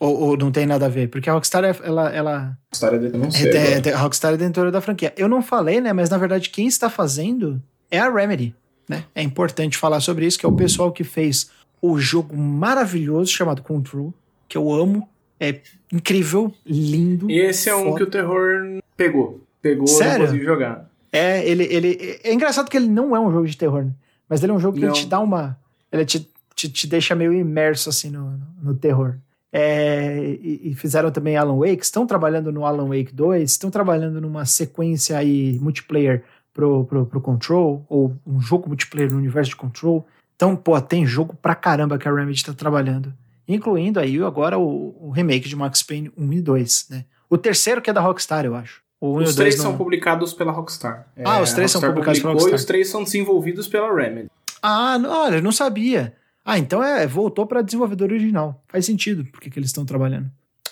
Ou, 0.00 0.14
ou 0.18 0.36
não 0.36 0.50
tem 0.50 0.64
nada 0.66 0.86
a 0.86 0.88
ver, 0.88 1.08
porque 1.08 1.28
a 1.28 1.32
Rockstar, 1.34 1.64
é- 1.64 1.76
ela, 1.82 2.08
ela 2.14 2.58
dele 2.92 3.10
eu 3.14 3.18
não 3.18 3.30
sei. 3.30 3.50
é, 3.50 3.82
é- 3.88 3.92
a 3.92 3.98
Rockstar 3.98 4.32
é 4.34 4.36
detentora 4.36 4.70
da 4.70 4.80
franquia. 4.80 5.12
Eu 5.16 5.28
não 5.28 5.42
falei, 5.42 5.80
né, 5.80 5.92
mas 5.92 6.08
na 6.10 6.18
verdade 6.18 6.48
quem 6.50 6.66
está 6.66 6.88
fazendo 6.88 7.62
é 7.90 7.98
a 7.98 8.10
Remedy, 8.10 8.54
né? 8.88 9.04
É 9.14 9.22
importante 9.22 9.76
falar 9.76 10.00
sobre 10.00 10.26
isso, 10.26 10.38
que 10.38 10.46
é 10.46 10.48
o 10.48 10.52
pessoal 10.52 10.90
que 10.92 11.04
fez 11.04 11.50
o 11.82 11.98
jogo 11.98 12.36
maravilhoso 12.36 13.30
chamado 13.30 13.62
Control, 13.62 14.12
que 14.48 14.56
eu 14.56 14.72
amo. 14.72 15.08
É 15.38 15.60
incrível, 15.92 16.52
lindo. 16.64 17.30
E 17.30 17.38
esse 17.38 17.68
é 17.68 17.76
um 17.76 17.84
foda. 17.84 17.96
que 17.96 18.02
o 18.04 18.10
terror 18.10 18.80
pegou. 18.96 19.40
Pegou 19.60 19.86
Sério? 19.86 20.20
não 20.20 20.26
consegui 20.26 20.44
jogar. 20.44 20.90
É, 21.12 21.46
ele, 21.46 21.64
ele. 21.64 22.20
É 22.22 22.32
engraçado 22.32 22.70
que 22.70 22.76
ele 22.76 22.88
não 22.88 23.14
é 23.14 23.20
um 23.20 23.30
jogo 23.30 23.46
de 23.46 23.56
terror, 23.56 23.84
né? 23.84 23.92
Mas 24.28 24.42
ele 24.42 24.52
é 24.52 24.54
um 24.54 24.60
jogo 24.60 24.78
que 24.78 24.90
te 24.92 25.06
dá 25.06 25.20
uma. 25.20 25.58
Ele 25.92 26.04
te, 26.04 26.28
te, 26.54 26.68
te 26.68 26.86
deixa 26.86 27.14
meio 27.14 27.32
imerso, 27.32 27.88
assim, 27.88 28.10
no, 28.10 28.30
no, 28.30 28.46
no 28.62 28.74
terror. 28.74 29.16
É, 29.52 30.36
e, 30.42 30.70
e 30.70 30.74
fizeram 30.74 31.10
também 31.10 31.36
Alan 31.36 31.56
Wake, 31.56 31.82
estão 31.82 32.06
trabalhando 32.06 32.52
no 32.52 32.66
Alan 32.66 32.88
Wake 32.88 33.14
2, 33.14 33.50
estão 33.50 33.70
trabalhando 33.70 34.20
numa 34.20 34.44
sequência 34.44 35.16
aí 35.16 35.58
multiplayer 35.60 36.24
pro, 36.52 36.84
pro, 36.84 37.06
pro 37.06 37.20
Control, 37.20 37.84
ou 37.88 38.14
um 38.26 38.40
jogo 38.40 38.68
multiplayer 38.68 39.10
no 39.10 39.18
universo 39.18 39.50
de 39.50 39.56
Control. 39.56 40.06
Então, 40.34 40.54
pô, 40.54 40.78
tem 40.80 41.06
jogo 41.06 41.34
pra 41.40 41.54
caramba 41.54 41.96
que 41.98 42.06
a 42.06 42.12
Remedy 42.12 42.44
tá 42.44 42.52
trabalhando. 42.52 43.14
Incluindo 43.48 44.00
aí 44.00 44.20
agora 44.22 44.58
o, 44.58 44.96
o 45.08 45.10
remake 45.10 45.48
de 45.48 45.54
Max 45.56 45.82
Payne 45.82 46.10
1 46.16 46.32
e 46.32 46.40
2, 46.40 46.86
né? 46.90 47.04
O 47.30 47.36
terceiro 47.38 47.80
que 47.82 47.90
é 47.90 47.92
da 47.92 48.00
Rockstar, 48.00 48.44
eu 48.44 48.54
acho. 48.54 48.80
O 49.00 49.08
1 49.08 49.10
o 49.10 49.16
Os 49.18 49.24
2 49.24 49.36
três 49.36 49.56
não- 49.56 49.64
são 49.64 49.76
publicados 49.76 50.32
pela 50.32 50.52
Rockstar. 50.52 51.06
Ah, 51.24 51.40
os 51.40 51.52
a 51.52 51.54
três 51.54 51.70
são 51.70 51.80
publicados 51.80 52.20
pela 52.20 52.32
Rockstar. 52.32 52.52
E 52.52 52.56
os 52.56 52.64
três 52.64 52.88
são 52.88 53.04
desenvolvidos 53.04 53.68
pela 53.68 53.94
Remedy. 53.94 54.28
Ah, 54.62 54.98
não, 54.98 55.10
olha, 55.10 55.36
eu 55.36 55.42
não 55.42 55.52
sabia. 55.52 56.14
Ah, 56.44 56.58
então 56.58 56.82
é, 56.82 57.06
voltou 57.06 57.46
para 57.46 57.60
desenvolvedor 57.62 58.10
original. 58.10 58.62
Faz 58.68 58.86
sentido 58.86 59.24
porque 59.30 59.50
que 59.50 59.58
eles 59.58 59.68
estão 59.70 59.84
trabalhando. 59.84 60.30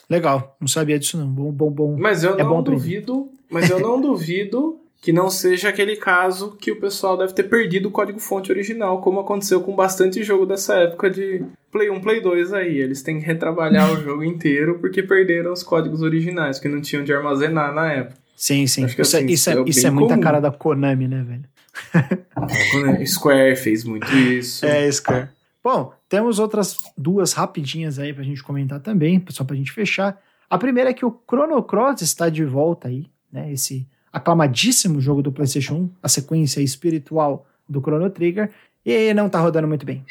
Legal, 0.09 0.57
não 0.61 0.68
sabia 0.68 0.99
disso 0.99 1.16
não. 1.18 1.27
Bom, 1.27 1.51
bom, 1.51 1.70
bom. 1.70 1.97
Mas 1.99 2.22
eu 2.22 2.39
É 2.39 2.43
não 2.45 2.62
duvido, 2.62 3.31
mas 3.51 3.70
eu 3.70 3.79
não 3.81 4.01
duvido 4.01 4.79
que 5.05 5.13
não 5.13 5.29
seja 5.29 5.69
aquele 5.69 5.97
caso 5.97 6.57
que 6.59 6.73
o 6.73 6.81
pessoal 6.81 7.15
deve 7.15 7.35
ter 7.35 7.43
perdido 7.43 7.91
o 7.91 7.91
código 7.91 8.19
fonte 8.19 8.51
original, 8.51 9.03
como 9.03 9.21
aconteceu 9.21 9.61
com 9.61 9.77
bastante 9.77 10.25
jogo 10.25 10.47
dessa 10.47 10.77
época 10.77 11.11
de 11.11 11.45
Play 11.71 11.91
1, 11.91 12.01
Play 12.01 12.23
2 12.23 12.55
aí. 12.55 12.79
Eles 12.79 13.03
têm 13.03 13.21
que 13.21 13.27
retrabalhar 13.27 13.93
o 13.93 14.03
jogo 14.03 14.25
inteiro 14.25 14.79
porque 14.79 15.03
perderam 15.03 15.53
os 15.53 15.63
códigos 15.63 16.01
originais, 16.01 16.59
que 16.59 16.71
não 16.71 16.81
tinham 16.81 17.05
de 17.05 17.13
armazenar 17.13 17.75
na 17.75 17.93
época. 17.93 18.17
Sim, 18.35 18.67
sim. 18.67 18.87
Acho 18.87 18.97
que 18.97 19.03
Isso, 19.03 19.15
é- 19.15 19.19
assim, 19.21 19.29
isso, 19.31 19.51
é, 19.51 19.53
é 19.53 19.65
isso 19.67 19.87
é 19.87 19.91
muita 19.91 20.17
cara 20.17 20.41
da 20.41 20.51
Konami, 20.51 21.07
né, 21.07 21.23
velho? 21.23 21.45
Square 23.07 23.57
fez 23.57 23.85
muito 23.85 24.11
isso. 24.11 24.65
É, 24.65 24.91
Square. 24.91 25.29
Bom, 25.63 25.93
temos 26.09 26.39
outras 26.39 26.79
duas 26.97 27.35
rapidinhas 27.35 27.99
aí 27.99 28.15
pra 28.15 28.25
gente 28.25 28.43
comentar 28.43 28.81
também, 28.81 29.23
só 29.29 29.45
pra 29.45 29.55
gente 29.55 29.71
fechar. 29.71 30.19
A 30.49 30.57
primeira 30.57 30.89
é 30.89 30.95
que 30.95 31.05
o 31.05 31.15
Chrono 31.29 31.63
Cross 31.63 32.01
está 32.01 32.31
de 32.31 32.43
volta 32.43 32.89
aí, 32.89 33.05
né? 33.31 33.53
Esse 33.53 33.87
aclamadíssimo 34.15 35.01
jogo 35.01 35.21
do 35.21 35.33
PlayStation 35.33 35.75
1, 35.75 35.91
a 36.05 36.09
sequência 36.09 36.61
espiritual 36.61 37.45
do 37.69 37.81
Chrono 37.81 38.09
Trigger, 38.09 38.51
e 38.87 39.12
não 39.12 39.29
tá 39.29 39.41
rodando 39.41 39.67
muito 39.67 39.85
bem. 39.85 40.05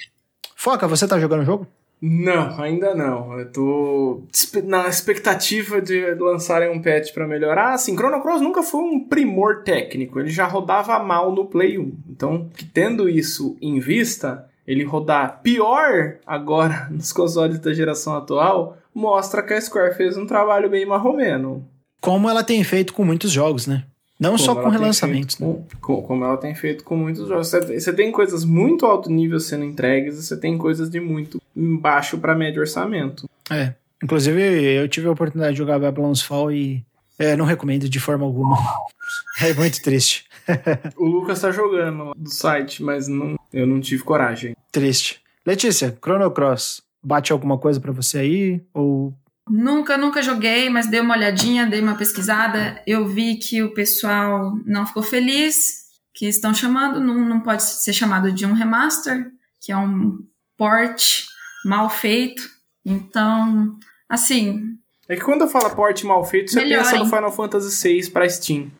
Foca, 0.56 0.88
você 0.88 1.08
tá 1.08 1.18
jogando 1.20 1.42
o 1.42 1.46
jogo? 1.46 1.68
Não, 2.06 2.62
ainda 2.62 2.94
não. 2.94 3.40
Eu 3.40 3.50
tô 3.50 4.24
na 4.66 4.90
expectativa 4.90 5.82
de 5.82 6.14
lançarem 6.16 6.70
um 6.70 6.82
patch 6.82 7.14
pra 7.14 7.26
melhorar. 7.26 7.74
Assim, 7.74 7.96
Chrono 7.96 8.22
Cross 8.22 8.42
nunca 8.42 8.62
foi 8.62 8.82
um 8.82 9.08
primor 9.08 9.64
técnico. 9.64 10.20
Ele 10.20 10.30
já 10.30 10.46
rodava 10.46 11.00
mal 11.00 11.32
no 11.32 11.46
Play 11.46 11.78
1. 11.78 11.94
Então, 12.10 12.50
tendo 12.74 13.08
isso 13.08 13.56
em 13.62 13.80
vista, 13.80 14.50
ele 14.68 14.84
rodar 14.84 15.40
pior 15.42 16.18
agora 16.28 16.88
nos 16.92 17.14
consoles 17.14 17.60
da 17.60 17.74
geração 17.74 18.18
atual, 18.18 18.78
mostra 18.94 19.42
que 19.42 19.54
a 19.54 19.62
Square 19.62 19.96
fez 19.96 20.18
um 20.18 20.26
trabalho 20.26 20.70
bem 20.70 20.86
marromeno. 20.86 21.66
Como 22.02 22.30
ela 22.30 22.44
tem 22.44 22.62
feito 22.66 22.94
com 22.94 23.06
muitos 23.06 23.32
jogos, 23.32 23.66
né? 23.66 23.86
Não 24.24 24.32
Como 24.38 24.44
só 24.44 24.56
com 24.56 24.70
relançamentos, 24.70 25.38
né? 25.40 25.48
feito 25.48 25.78
com- 25.80 25.96
co- 25.96 26.02
como 26.04 26.24
ela 26.24 26.38
tem 26.38 26.56
feito 26.56 26.84
com 26.84 26.96
muitos 26.96 27.28
jogos. 27.28 27.48
Você, 27.50 27.80
você 27.80 27.92
tem 27.94 28.12
coisas 28.12 28.46
muito 28.46 28.86
alto 28.86 29.10
nível 29.12 29.40
sendo 29.40 29.66
entregues 29.66 30.18
e 30.18 30.24
você 30.24 30.38
tem 30.38 30.58
coisas 30.58 30.90
de 30.90 31.00
muito 31.00 31.42
baixo 31.56 32.18
para 32.18 32.34
médio 32.34 32.62
orçamento. 32.62 33.30
É. 33.52 33.74
Inclusive, 34.04 34.42
eu 34.42 34.88
tive 34.88 35.08
a 35.08 35.12
oportunidade 35.12 35.54
de 35.54 35.58
jogar 35.60 35.80
Babylon's 35.80 36.22
Fall 36.22 36.52
e 36.52 36.84
é, 37.20 37.36
não 37.36 37.46
recomendo 37.46 37.88
de 37.90 38.00
forma 38.00 38.26
alguma. 38.26 38.58
É 39.42 39.54
muito 39.54 39.82
triste. 39.82 40.26
O 40.98 41.06
Lucas 41.06 41.42
tá 41.42 41.52
jogando 41.52 42.06
lá 42.06 42.14
do 42.16 42.30
site, 42.30 42.82
mas 42.82 43.08
não, 43.08 43.38
eu 43.52 43.68
não 43.68 43.80
tive 43.80 44.02
coragem. 44.04 44.56
Triste. 44.72 45.22
Letícia, 45.46 45.96
Chrono 46.02 46.30
Cross, 46.32 46.82
bate 47.04 47.32
alguma 47.32 47.58
coisa 47.58 47.80
pra 47.80 47.92
você 47.92 48.20
aí? 48.20 48.62
Ou. 48.74 49.14
Nunca, 49.50 49.98
nunca 49.98 50.22
joguei, 50.22 50.70
mas 50.70 50.88
dei 50.88 51.02
uma 51.02 51.16
olhadinha, 51.16 51.66
dei 51.66 51.82
uma 51.82 51.96
pesquisada. 51.96 52.82
Eu 52.88 53.06
vi 53.08 53.36
que 53.36 53.62
o 53.62 53.74
pessoal 53.74 54.54
não 54.66 54.86
ficou 54.86 55.04
feliz, 55.04 55.84
que 56.14 56.28
estão 56.28 56.54
chamando, 56.54 57.00
não, 57.00 57.16
não 57.16 57.40
pode 57.42 57.64
ser 57.64 57.92
chamado 57.94 58.32
de 58.32 58.46
um 58.46 58.54
remaster, 58.54 59.32
que 59.60 59.72
é 59.72 59.78
um 59.78 60.20
port 60.58 61.24
mal 61.66 61.90
feito. 61.90 62.42
Então, 62.86 63.78
assim, 64.08 64.62
É 65.10 65.16
que 65.16 65.22
quando 65.22 65.42
eu 65.42 65.48
falo 65.50 65.70
porte 65.76 66.06
mal 66.06 66.24
feito, 66.24 66.52
você 66.52 66.62
Melhorem. 66.62 66.84
pensa 66.86 67.00
no 67.00 67.06
Final 67.10 67.32
Fantasy 67.32 68.02
VI 68.02 68.10
pra 68.12 68.30
Steam. 68.30 68.72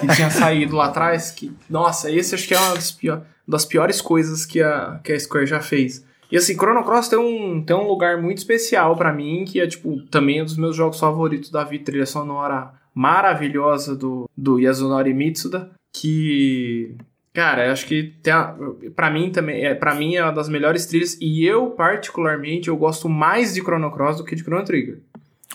que 0.00 0.14
tinha 0.16 0.30
saído 0.32 0.76
lá 0.76 0.86
atrás. 0.86 1.30
Que, 1.30 1.52
nossa, 1.68 2.10
esse 2.10 2.34
acho 2.34 2.46
que 2.48 2.54
é 2.54 2.58
uma 2.58 2.74
das, 2.74 2.90
pior- 2.92 3.22
das 3.46 3.64
piores 3.66 4.00
coisas 4.00 4.46
que 4.46 4.62
a, 4.62 4.98
que 5.04 5.12
a 5.12 5.20
Square 5.20 5.46
já 5.46 5.60
fez. 5.60 6.04
E 6.30 6.36
assim, 6.36 6.54
Chrono 6.54 6.84
Cross 6.84 7.08
tem 7.08 7.18
um, 7.18 7.62
tem 7.62 7.74
um 7.74 7.86
lugar 7.88 8.20
muito 8.20 8.38
especial 8.38 8.96
pra 8.96 9.12
mim, 9.12 9.44
que 9.44 9.60
é, 9.60 9.66
tipo, 9.66 10.00
também 10.10 10.40
um 10.40 10.44
dos 10.44 10.56
meus 10.56 10.76
jogos 10.76 11.00
favoritos 11.00 11.50
da 11.50 11.64
vida, 11.64 11.84
trilha 11.84 12.06
sonora 12.06 12.72
maravilhosa 12.94 13.96
do, 13.96 14.28
do 14.36 14.58
Yasunori 14.58 15.12
Mitsuda, 15.14 15.70
que... 15.92 16.94
Cara, 17.32 17.70
acho 17.70 17.86
que 17.86 18.12
tem 18.22 18.32
a, 18.32 18.54
pra 18.96 19.08
mim 19.08 19.30
também, 19.30 19.64
é, 19.64 19.72
pra 19.72 19.94
mim 19.94 20.16
é 20.16 20.22
uma 20.22 20.32
das 20.32 20.48
melhores 20.48 20.84
trilhas, 20.86 21.16
e 21.20 21.44
eu, 21.46 21.70
particularmente, 21.70 22.68
eu 22.68 22.76
gosto 22.76 23.08
mais 23.08 23.54
de 23.54 23.60
Chrono 23.60 23.90
Cross 23.92 24.16
do 24.18 24.24
que 24.24 24.34
de 24.34 24.42
Chrono 24.42 24.64
Trigger. 24.64 24.98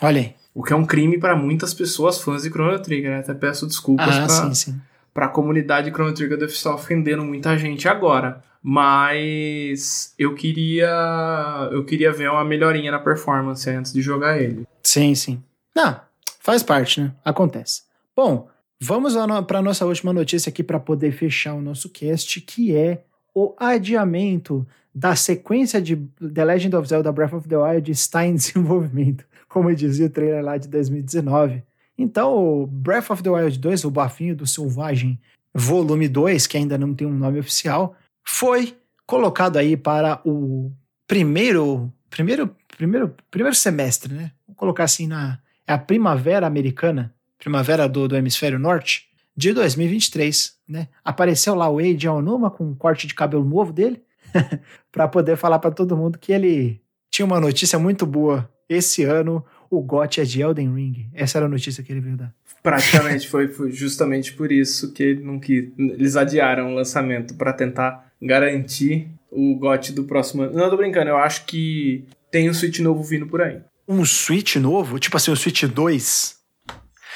Olha 0.01 0.21
aí. 0.21 0.33
O 0.53 0.63
que 0.63 0.71
é 0.71 0.75
um 0.75 0.85
crime 0.85 1.17
pra 1.17 1.35
muitas 1.35 1.73
pessoas 1.73 2.21
fãs 2.21 2.43
de 2.43 2.49
Chrono 2.49 2.79
Trigger, 2.79 3.11
né? 3.11 3.19
Até 3.19 3.33
peço 3.33 3.67
desculpas 3.67 4.07
Ah, 4.07 4.25
pra, 4.25 4.29
sim, 4.29 4.53
sim. 4.53 4.81
pra 5.13 5.27
comunidade 5.27 5.87
de 5.89 5.93
Chrono 5.93 6.13
Trigger 6.13 6.37
deve 6.37 6.53
estar 6.53 6.73
ofendendo 6.73 7.25
muita 7.25 7.57
gente 7.57 7.89
agora. 7.89 8.41
Mas 8.67 10.15
eu 10.17 10.33
queria 10.33 11.69
eu 11.71 11.85
queria 11.85 12.11
ver 12.11 12.31
uma 12.31 12.43
melhorinha 12.43 12.91
na 12.91 12.97
performance 12.97 13.69
antes 13.69 13.93
de 13.93 14.01
jogar 14.01 14.41
ele. 14.41 14.65
Sim, 14.81 15.13
sim. 15.13 15.43
Não, 15.75 16.01
faz 16.39 16.63
parte, 16.63 16.99
né? 16.99 17.13
Acontece. 17.23 17.83
Bom, 18.15 18.49
vamos 18.81 19.13
para 19.45 19.61
nossa 19.61 19.85
última 19.85 20.11
notícia 20.11 20.49
aqui 20.49 20.63
para 20.63 20.79
poder 20.79 21.11
fechar 21.11 21.53
o 21.53 21.61
nosso 21.61 21.89
cast, 21.89 22.41
que 22.41 22.75
é 22.75 23.03
o 23.35 23.53
adiamento 23.59 24.67
da 24.95 25.15
sequência 25.15 25.79
de 25.79 25.97
The 26.33 26.43
Legend 26.43 26.75
of 26.75 26.89
Zelda 26.89 27.11
Breath 27.11 27.33
of 27.33 27.47
the 27.47 27.57
Wild 27.57 27.91
está 27.91 28.25
em 28.25 28.33
desenvolvimento, 28.35 29.25
como 29.47 29.75
dizia 29.75 30.07
o 30.07 30.09
trailer 30.09 30.43
lá 30.43 30.57
de 30.57 30.67
2019. 30.69 31.61
Então, 31.95 32.67
Breath 32.71 33.11
of 33.11 33.21
the 33.21 33.29
Wild 33.29 33.59
2, 33.59 33.85
o 33.85 33.91
Bafinho 33.91 34.35
do 34.35 34.47
Selvagem, 34.47 35.19
volume 35.53 36.07
2, 36.07 36.47
que 36.47 36.57
ainda 36.57 36.79
não 36.79 36.95
tem 36.95 37.05
um 37.05 37.15
nome 37.15 37.39
oficial, 37.39 37.95
foi 38.27 38.77
colocado 39.05 39.57
aí 39.57 39.77
para 39.77 40.19
o 40.25 40.71
primeiro, 41.07 41.93
primeiro, 42.09 42.55
primeiro, 42.67 43.15
primeiro 43.29 43.55
semestre, 43.55 44.13
né? 44.13 44.31
Vou 44.47 44.55
colocar 44.55 44.83
assim 44.83 45.07
na 45.07 45.39
é 45.67 45.73
a 45.73 45.77
primavera 45.77 46.45
americana, 46.45 47.13
primavera 47.39 47.89
do, 47.89 48.07
do 48.07 48.15
hemisfério 48.15 48.59
norte 48.59 49.07
de 49.35 49.51
2023, 49.51 50.55
né? 50.67 50.87
Apareceu 51.03 51.55
lá 51.55 51.69
o 51.69 51.81
Eiji 51.81 52.07
Aonuma 52.07 52.51
com 52.51 52.65
um 52.65 52.75
corte 52.75 53.07
de 53.07 53.13
cabelo 53.15 53.43
novo 53.43 53.73
dele 53.73 54.03
para 54.91 55.07
poder 55.07 55.35
falar 55.37 55.59
para 55.59 55.71
todo 55.71 55.97
mundo 55.97 56.19
que 56.19 56.31
ele 56.31 56.81
tinha 57.09 57.25
uma 57.25 57.39
notícia 57.39 57.79
muito 57.79 58.05
boa. 58.05 58.49
Esse 58.67 59.03
ano 59.03 59.43
o 59.75 59.81
GOT 59.81 60.21
é 60.21 60.23
de 60.23 60.41
Elden 60.41 60.73
Ring. 60.73 61.09
Essa 61.13 61.37
era 61.37 61.45
a 61.45 61.49
notícia 61.49 61.83
que 61.83 61.91
ele 61.91 62.01
veio 62.01 62.17
dar. 62.17 62.33
Praticamente 62.63 63.27
foi, 63.27 63.47
foi 63.47 63.71
justamente 63.71 64.33
por 64.33 64.51
isso 64.51 64.91
que 64.93 65.03
ele 65.03 65.23
não 65.23 65.39
quis, 65.39 65.69
eles 65.77 66.15
adiaram 66.15 66.71
o 66.71 66.75
lançamento 66.75 67.35
pra 67.35 67.53
tentar 67.53 68.11
garantir 68.21 69.07
o 69.29 69.55
GOT 69.55 69.91
do 69.91 70.05
próximo 70.05 70.43
ano. 70.43 70.53
Não, 70.53 70.69
tô 70.69 70.77
brincando, 70.77 71.09
eu 71.09 71.17
acho 71.17 71.45
que 71.45 72.05
tem 72.31 72.49
um 72.49 72.53
Switch 72.53 72.79
novo 72.79 73.03
vindo 73.03 73.27
por 73.27 73.41
aí. 73.41 73.59
Um 73.87 74.03
Switch 74.03 74.55
novo, 74.55 74.97
tipo 74.97 75.15
assim, 75.15 75.31
o 75.31 75.35
Switch 75.35 75.63
2. 75.63 76.34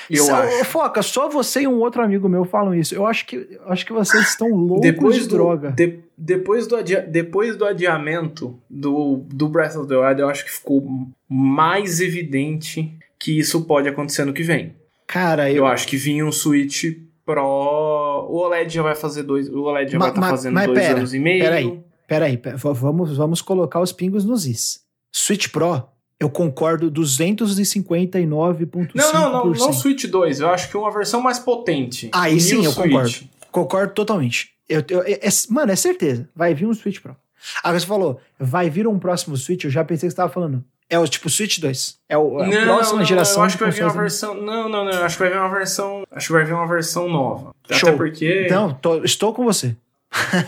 Eu 0.10 0.24
Só- 0.26 0.36
acho. 0.42 0.66
Foca, 0.66 1.02
só 1.04 1.30
você 1.30 1.62
e 1.62 1.68
um 1.68 1.80
outro 1.80 2.02
amigo 2.02 2.28
meu 2.28 2.44
falam 2.46 2.74
isso. 2.74 2.96
Eu 2.96 3.06
acho 3.06 3.26
que, 3.28 3.60
acho 3.68 3.86
que 3.86 3.94
vocês 3.94 4.30
estão 4.30 4.50
loucos 4.50 4.82
depois 4.82 5.16
de 5.16 5.22
do, 5.24 5.30
droga. 5.30 5.72
de- 5.72 6.00
depois, 6.18 6.66
do 6.68 6.76
adia- 6.76 7.02
depois 7.02 7.56
do 7.56 7.64
adiamento 7.66 8.60
do, 8.70 9.22
do 9.32 9.48
Breath 9.48 9.76
of 9.76 9.88
the 9.88 9.96
Wild, 9.96 10.20
eu 10.22 10.30
acho 10.30 10.44
que 10.46 10.52
ficou 10.52 10.84
mais 11.30 12.00
evidente 12.02 12.92
que 13.20 13.38
isso 13.38 13.66
pode 13.66 13.88
acontecer 13.88 14.26
no 14.26 14.34
que 14.34 14.44
vem. 14.44 14.76
Cara, 15.08 15.50
eu, 15.50 15.58
Eu 15.58 15.66
acho 15.68 15.88
que 15.88 15.98
vinha 15.98 16.26
um 16.26 16.32
Switch 16.32 16.86
Pro. 17.26 17.44
O 17.44 18.36
OLED 18.46 18.74
já 18.74 18.82
vai 18.82 18.96
fazer 18.96 19.24
dois. 19.24 19.48
O 19.50 19.62
OLED 19.64 19.92
já 19.92 20.00
Ma- 20.00 20.06
vai 20.06 20.12
estar 20.12 20.22
ma- 20.22 20.30
fazendo 20.30 20.54
mas 20.54 20.66
dois 20.68 20.80
pera, 20.80 20.98
anos 20.98 21.14
e 21.14 21.20
meio. 21.20 21.44
peraí. 21.44 21.80
Peraí, 22.08 22.38
pera, 22.38 22.58
vamos, 22.58 23.16
vamos 23.16 23.42
colocar 23.42 23.80
os 23.82 23.92
pingos 23.92 24.26
nos 24.26 24.46
is. 24.48 24.82
Switch 25.12 25.50
Pro, 25.50 25.84
eu 26.20 26.30
concordo 26.30 26.92
259,5%. 26.92 28.92
Não, 28.94 29.14
não, 29.14 29.32
não, 29.32 29.46
não 29.52 29.74
Switch 29.74 30.06
2. 30.06 30.40
Eu 30.40 30.50
acho 30.50 30.70
que 30.70 30.78
uma 30.78 30.92
versão 30.92 31.22
mais 31.22 31.40
potente. 31.40 32.10
Aí 32.14 32.40
sim, 32.40 32.64
eu 32.66 32.72
Switch. 32.72 32.88
concordo. 32.92 33.14
Concordo 33.52 33.94
totalmente. 33.94 34.50
Eu, 34.68 34.84
eu- 34.90 35.02
é- 35.04 35.14
é- 35.14 35.30
mano, 35.50 35.72
é 35.72 35.76
certeza. 35.76 36.30
Vai 36.36 36.54
vir 36.54 36.68
um 36.68 36.74
Switch 36.74 37.00
Pro. 37.02 37.16
Agora 37.64 37.80
você 37.80 37.86
falou, 37.86 38.20
vai 38.38 38.70
vir 38.70 38.88
um 38.88 39.00
próximo 39.00 39.36
Switch, 39.38 39.64
eu 39.64 39.70
já 39.72 39.84
pensei 39.84 40.08
que 40.08 40.12
você 40.12 40.14
estava 40.14 40.32
falando. 40.32 40.64
É 40.90 41.00
o 41.00 41.08
tipo 41.08 41.30
Switch 41.30 41.60
2. 41.60 41.98
É 42.10 42.18
o, 42.18 42.42
é 42.42 42.46
a 42.46 42.48
Não, 42.66 42.76
próxima 42.76 43.00
não, 43.00 43.06
geração 43.06 43.44
Eu 43.44 43.46
acho 43.46 43.58
que 43.58 43.64
vai 43.64 43.72
vir 43.72 43.84
uma 43.84 43.94
versão. 43.94 44.34
Não, 44.34 44.68
não, 44.68 44.84
não. 44.86 44.92
Eu 44.92 45.06
acho 45.06 45.16
que 45.18 45.24
vai 45.24 45.32
vir 45.32 45.38
uma 45.40 45.50
versão. 45.50 46.04
Acho 46.12 46.28
que 46.28 46.34
vai 46.34 46.44
vir 46.46 46.54
uma 46.54 46.68
versão 46.68 47.08
nova. 47.08 47.54
Show. 47.72 47.90
Até 47.90 47.98
porque. 47.98 48.48
Não, 48.50 48.74
tô- 48.74 49.04
estou 49.04 49.34
com 49.34 49.44
você. 49.46 49.76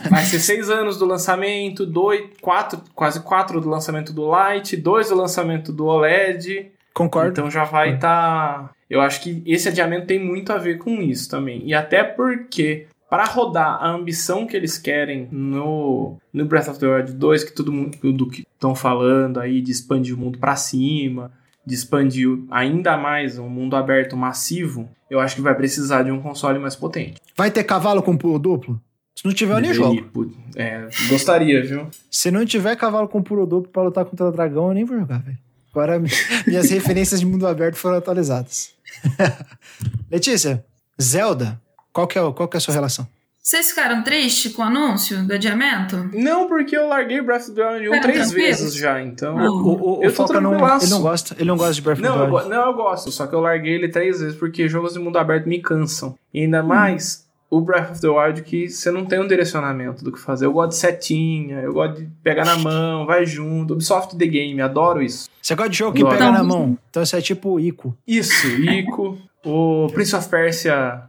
Vai 0.09 0.23
ser 0.23 0.39
seis 0.39 0.69
anos 0.69 0.97
do 0.97 1.05
lançamento, 1.05 1.85
dois, 1.85 2.29
quatro, 2.41 2.81
quase 2.93 3.21
quatro 3.21 3.59
do 3.61 3.69
lançamento 3.69 4.13
do 4.13 4.29
Lite, 4.29 4.77
dois 4.77 5.09
do 5.09 5.15
lançamento 5.15 5.71
do 5.71 5.85
OLED. 5.85 6.71
Concordo. 6.93 7.31
Então 7.31 7.49
já 7.49 7.63
vai 7.63 7.95
estar. 7.95 8.71
Eu 8.89 9.01
acho 9.01 9.21
que 9.21 9.41
esse 9.45 9.69
adiamento 9.69 10.07
tem 10.07 10.19
muito 10.19 10.51
a 10.51 10.57
ver 10.57 10.77
com 10.77 11.01
isso 11.01 11.29
também. 11.29 11.61
E 11.65 11.73
até 11.73 12.03
porque, 12.03 12.87
para 13.09 13.23
rodar 13.23 13.81
a 13.81 13.89
ambição 13.89 14.45
que 14.45 14.55
eles 14.55 14.77
querem 14.77 15.27
no, 15.31 16.17
no 16.33 16.45
Breath 16.45 16.67
of 16.67 16.79
the 16.79 16.87
Wild 16.87 17.13
2, 17.13 17.43
que 17.45 17.53
todo 17.53 17.71
mundo 17.71 17.97
do 18.13 18.27
que 18.27 18.41
estão 18.41 18.75
falando 18.75 19.39
aí 19.39 19.61
de 19.61 19.71
expandir 19.71 20.15
o 20.15 20.17
mundo 20.17 20.37
para 20.37 20.55
cima, 20.55 21.31
de 21.65 21.73
expandir 21.73 22.27
ainda 22.49 22.97
mais 22.97 23.37
um 23.37 23.47
mundo 23.47 23.75
aberto 23.75 24.17
massivo, 24.17 24.89
eu 25.09 25.19
acho 25.19 25.35
que 25.35 25.41
vai 25.41 25.55
precisar 25.55 26.03
de 26.03 26.11
um 26.11 26.21
console 26.21 26.59
mais 26.59 26.75
potente. 26.75 27.21
Vai 27.35 27.49
ter 27.49 27.63
cavalo 27.63 28.01
com 28.01 28.17
pulo 28.17 28.37
duplo? 28.37 28.81
Se 29.15 29.25
não 29.25 29.33
tiver, 29.33 29.53
eu 29.53 29.59
nem 29.59 29.73
jogo. 29.73 30.01
put- 30.13 30.35
É, 30.55 30.87
gostaria, 31.09 31.63
viu? 31.65 31.87
Se 32.09 32.31
não 32.31 32.45
tiver 32.45 32.75
cavalo 32.75 33.07
com 33.07 33.21
pulo 33.21 33.45
duplo 33.45 33.71
pra 33.71 33.83
lutar 33.83 34.05
contra 34.05 34.25
o 34.27 34.31
dragão, 34.31 34.69
eu 34.69 34.73
nem 34.73 34.85
vou 34.85 34.97
jogar, 34.97 35.19
velho. 35.21 35.37
Agora 35.71 35.99
mi- 35.99 36.09
minhas 36.47 36.69
referências 36.69 37.19
de 37.19 37.25
mundo 37.25 37.45
aberto 37.47 37.75
foram 37.75 37.97
atualizadas. 37.97 38.71
Letícia, 40.09 40.65
Zelda, 41.01 41.59
qual 41.93 42.07
que, 42.07 42.17
é, 42.17 42.21
qual 42.31 42.47
que 42.47 42.57
é 42.57 42.59
a 42.59 42.61
sua 42.61 42.73
relação? 42.73 43.07
Vocês 43.43 43.69
ficaram 43.69 44.03
tristes 44.03 44.53
com 44.53 44.61
o 44.61 44.65
anúncio 44.65 45.25
do 45.25 45.33
adiamento? 45.33 45.97
Não, 46.13 46.47
porque 46.47 46.77
eu 46.77 46.87
larguei 46.87 47.21
Breath 47.21 47.43
of 47.49 47.53
the 47.53 47.67
Wild 47.67 47.89
1 47.89 47.93
Ficaram 47.93 48.13
três 48.13 48.31
vezes 48.31 48.73
já, 48.75 49.01
então. 49.01 49.35
Não. 49.35 49.51
O, 49.55 49.67
o, 49.67 49.99
o 49.99 50.03
Eu 50.03 50.11
tô 50.13 50.27
Foca 50.27 50.39
não, 50.39 50.51
ele 50.53 50.89
não 50.89 51.01
gosta, 51.01 51.35
ele 51.39 51.45
não 51.45 51.57
gosta 51.57 51.73
de 51.73 51.81
Breath 51.81 51.97
of 51.97 52.07
the 52.07 52.13
eu, 52.13 52.19
Wild. 52.19 52.31
go- 52.31 52.49
não, 52.49 52.67
eu 52.67 52.73
gosto, 52.75 53.11
só 53.11 53.25
que 53.25 53.33
eu 53.33 53.39
larguei 53.39 53.73
ele 53.73 53.87
três 53.89 54.19
vezes 54.19 54.37
porque 54.37 54.69
jogos 54.69 54.93
de 54.93 54.99
mundo 54.99 55.17
aberto 55.17 55.47
me 55.49 55.59
cansam. 55.59 56.15
E 56.31 56.41
ainda 56.41 56.61
mais 56.61 57.25
o 57.51 57.59
Breath 57.61 57.91
of 57.91 58.01
the 58.01 58.07
Wild 58.07 58.41
que 58.43 58.69
você 58.69 58.89
não 58.89 59.05
tem 59.05 59.19
um 59.19 59.27
direcionamento 59.27 60.03
do 60.05 60.11
que 60.11 60.17
fazer. 60.19 60.45
Eu 60.45 60.53
gosto 60.53 60.69
de 60.69 60.77
setinha, 60.77 61.59
eu 61.59 61.73
gosto 61.73 61.97
de 62.01 62.05
pegar 62.23 62.45
na 62.45 62.57
mão, 62.57 63.05
vai 63.05 63.25
junto. 63.25 63.73
Ubisoft 63.73 64.15
The 64.17 64.25
Game, 64.25 64.61
adoro 64.61 65.01
isso. 65.01 65.29
Você 65.41 65.53
gosta 65.53 65.69
de 65.69 65.77
jogo 65.77 65.95
que 65.97 66.03
pega 66.03 66.31
na 66.31 66.37
Então- 66.37 66.45
mão. 66.45 66.77
Então 66.89 67.05
você 67.05 67.17
é 67.17 67.21
tipo 67.21 67.59
Ico. 67.59 67.95
Isso, 68.07 68.47
Ico, 68.47 69.17
o 69.45 69.87
Prince 69.93 70.15
of 70.15 70.29
Persia. 70.29 71.03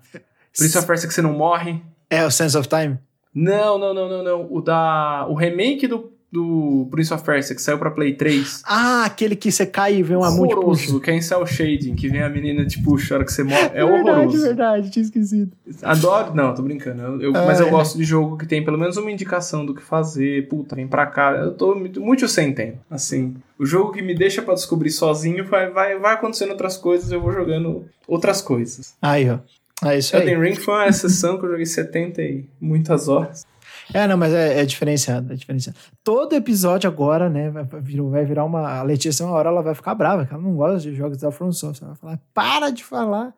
Prince 0.58 0.76
of 0.76 0.86
Persia 0.86 1.08
que 1.08 1.14
você 1.14 1.22
não 1.22 1.32
morre. 1.32 1.80
É 2.10 2.26
o 2.26 2.30
Sense 2.30 2.58
of 2.58 2.68
Time? 2.68 2.98
Não, 3.34 3.78
não, 3.78 3.94
não, 3.94 4.08
não, 4.08 4.22
não. 4.22 4.46
O 4.52 4.60
da. 4.60 5.24
O 5.28 5.34
remake 5.34 5.86
do, 5.86 6.11
do 6.32 6.88
Prince 6.90 7.12
of 7.12 7.22
Persia 7.22 7.54
que 7.54 7.60
saiu 7.60 7.76
pra 7.78 7.90
Play 7.90 8.14
3. 8.14 8.62
Ah, 8.64 9.04
aquele 9.04 9.36
que 9.36 9.52
você 9.52 9.66
cai 9.66 9.96
e 9.96 10.02
vê 10.02 10.16
uma 10.16 10.30
mão 10.30 10.38
puxa. 10.44 10.56
horroroso, 10.56 11.00
que 11.00 11.10
é 11.10 11.14
em 11.14 11.20
cel 11.20 11.44
shading, 11.46 11.94
que 11.94 12.08
vem 12.08 12.22
a 12.22 12.28
menina 12.30 12.64
te 12.64 12.82
puxa 12.82 13.14
a 13.14 13.16
hora 13.18 13.24
que 13.26 13.32
você 13.32 13.44
morre. 13.44 13.60
É 13.74 13.84
verdade, 13.84 14.08
horroroso. 14.10 14.42
verdade, 14.42 14.90
tinha 14.90 15.02
esquecido. 15.04 15.52
Adoro. 15.82 16.34
Não, 16.34 16.54
tô 16.54 16.62
brincando. 16.62 17.02
Eu- 17.02 17.20
eu- 17.20 17.36
Ah, 17.36 17.44
mas 17.44 17.60
eu 17.60 17.66
é. 17.66 17.70
gosto 17.70 17.98
de 17.98 18.04
jogo 18.04 18.38
que 18.38 18.46
tem 18.46 18.64
pelo 18.64 18.78
menos 18.78 18.96
uma 18.96 19.10
indicação 19.10 19.66
do 19.66 19.74
que 19.74 19.82
fazer. 19.82 20.48
Puta, 20.48 20.74
vem 20.74 20.88
pra 20.88 21.04
cá. 21.04 21.32
Eu 21.32 21.52
tô 21.52 21.74
muito, 21.74 22.26
sem 22.26 22.54
tempo. 22.54 22.78
Assim, 22.90 23.34
o 23.58 23.66
jogo 23.66 23.92
que 23.92 24.00
me 24.00 24.14
deixa 24.14 24.40
pra 24.40 24.54
descobrir 24.54 24.90
sozinho 24.90 25.44
vai, 25.44 25.68
vai, 25.70 25.98
vai 25.98 26.14
acontecendo 26.14 26.50
outras 26.52 26.78
coisas, 26.78 27.12
eu 27.12 27.20
vou 27.20 27.32
jogando 27.32 27.84
outras 28.08 28.40
coisas. 28.40 28.94
Aí, 29.02 29.28
ó. 29.28 29.38
É 29.86 29.98
isso 29.98 30.16
aí. 30.16 30.22
Elden 30.22 30.40
Ring 30.40 30.54
foi 30.54 30.72
uma 30.74 30.92
sessão 30.92 31.36
que 31.38 31.44
eu 31.44 31.50
joguei 31.50 31.66
70 31.66 32.22
e 32.22 32.44
muitas 32.60 33.08
horas. 33.08 33.44
É, 33.92 34.06
não, 34.06 34.16
mas 34.16 34.32
é, 34.32 34.60
é 34.60 34.64
diferenciado, 34.64 35.32
é 35.32 35.36
diferenciado. 35.36 35.78
Todo 36.04 36.34
episódio 36.34 36.88
agora, 36.88 37.28
né, 37.28 37.50
vai, 37.50 37.64
vai 37.64 38.24
virar 38.24 38.44
uma... 38.44 38.78
A 38.78 38.82
Letícia, 38.82 39.24
uma 39.24 39.34
hora 39.34 39.48
ela 39.48 39.62
vai 39.62 39.74
ficar 39.74 39.94
brava, 39.94 40.26
que 40.26 40.32
ela 40.32 40.42
não 40.42 40.54
gosta 40.54 40.80
de 40.80 40.94
jogos 40.94 41.18
da 41.18 41.30
From 41.30 41.52
Software. 41.52 41.88
Ela 41.88 41.94
vai 41.94 42.00
falar, 42.00 42.20
para 42.32 42.70
de 42.70 42.84
falar. 42.84 43.34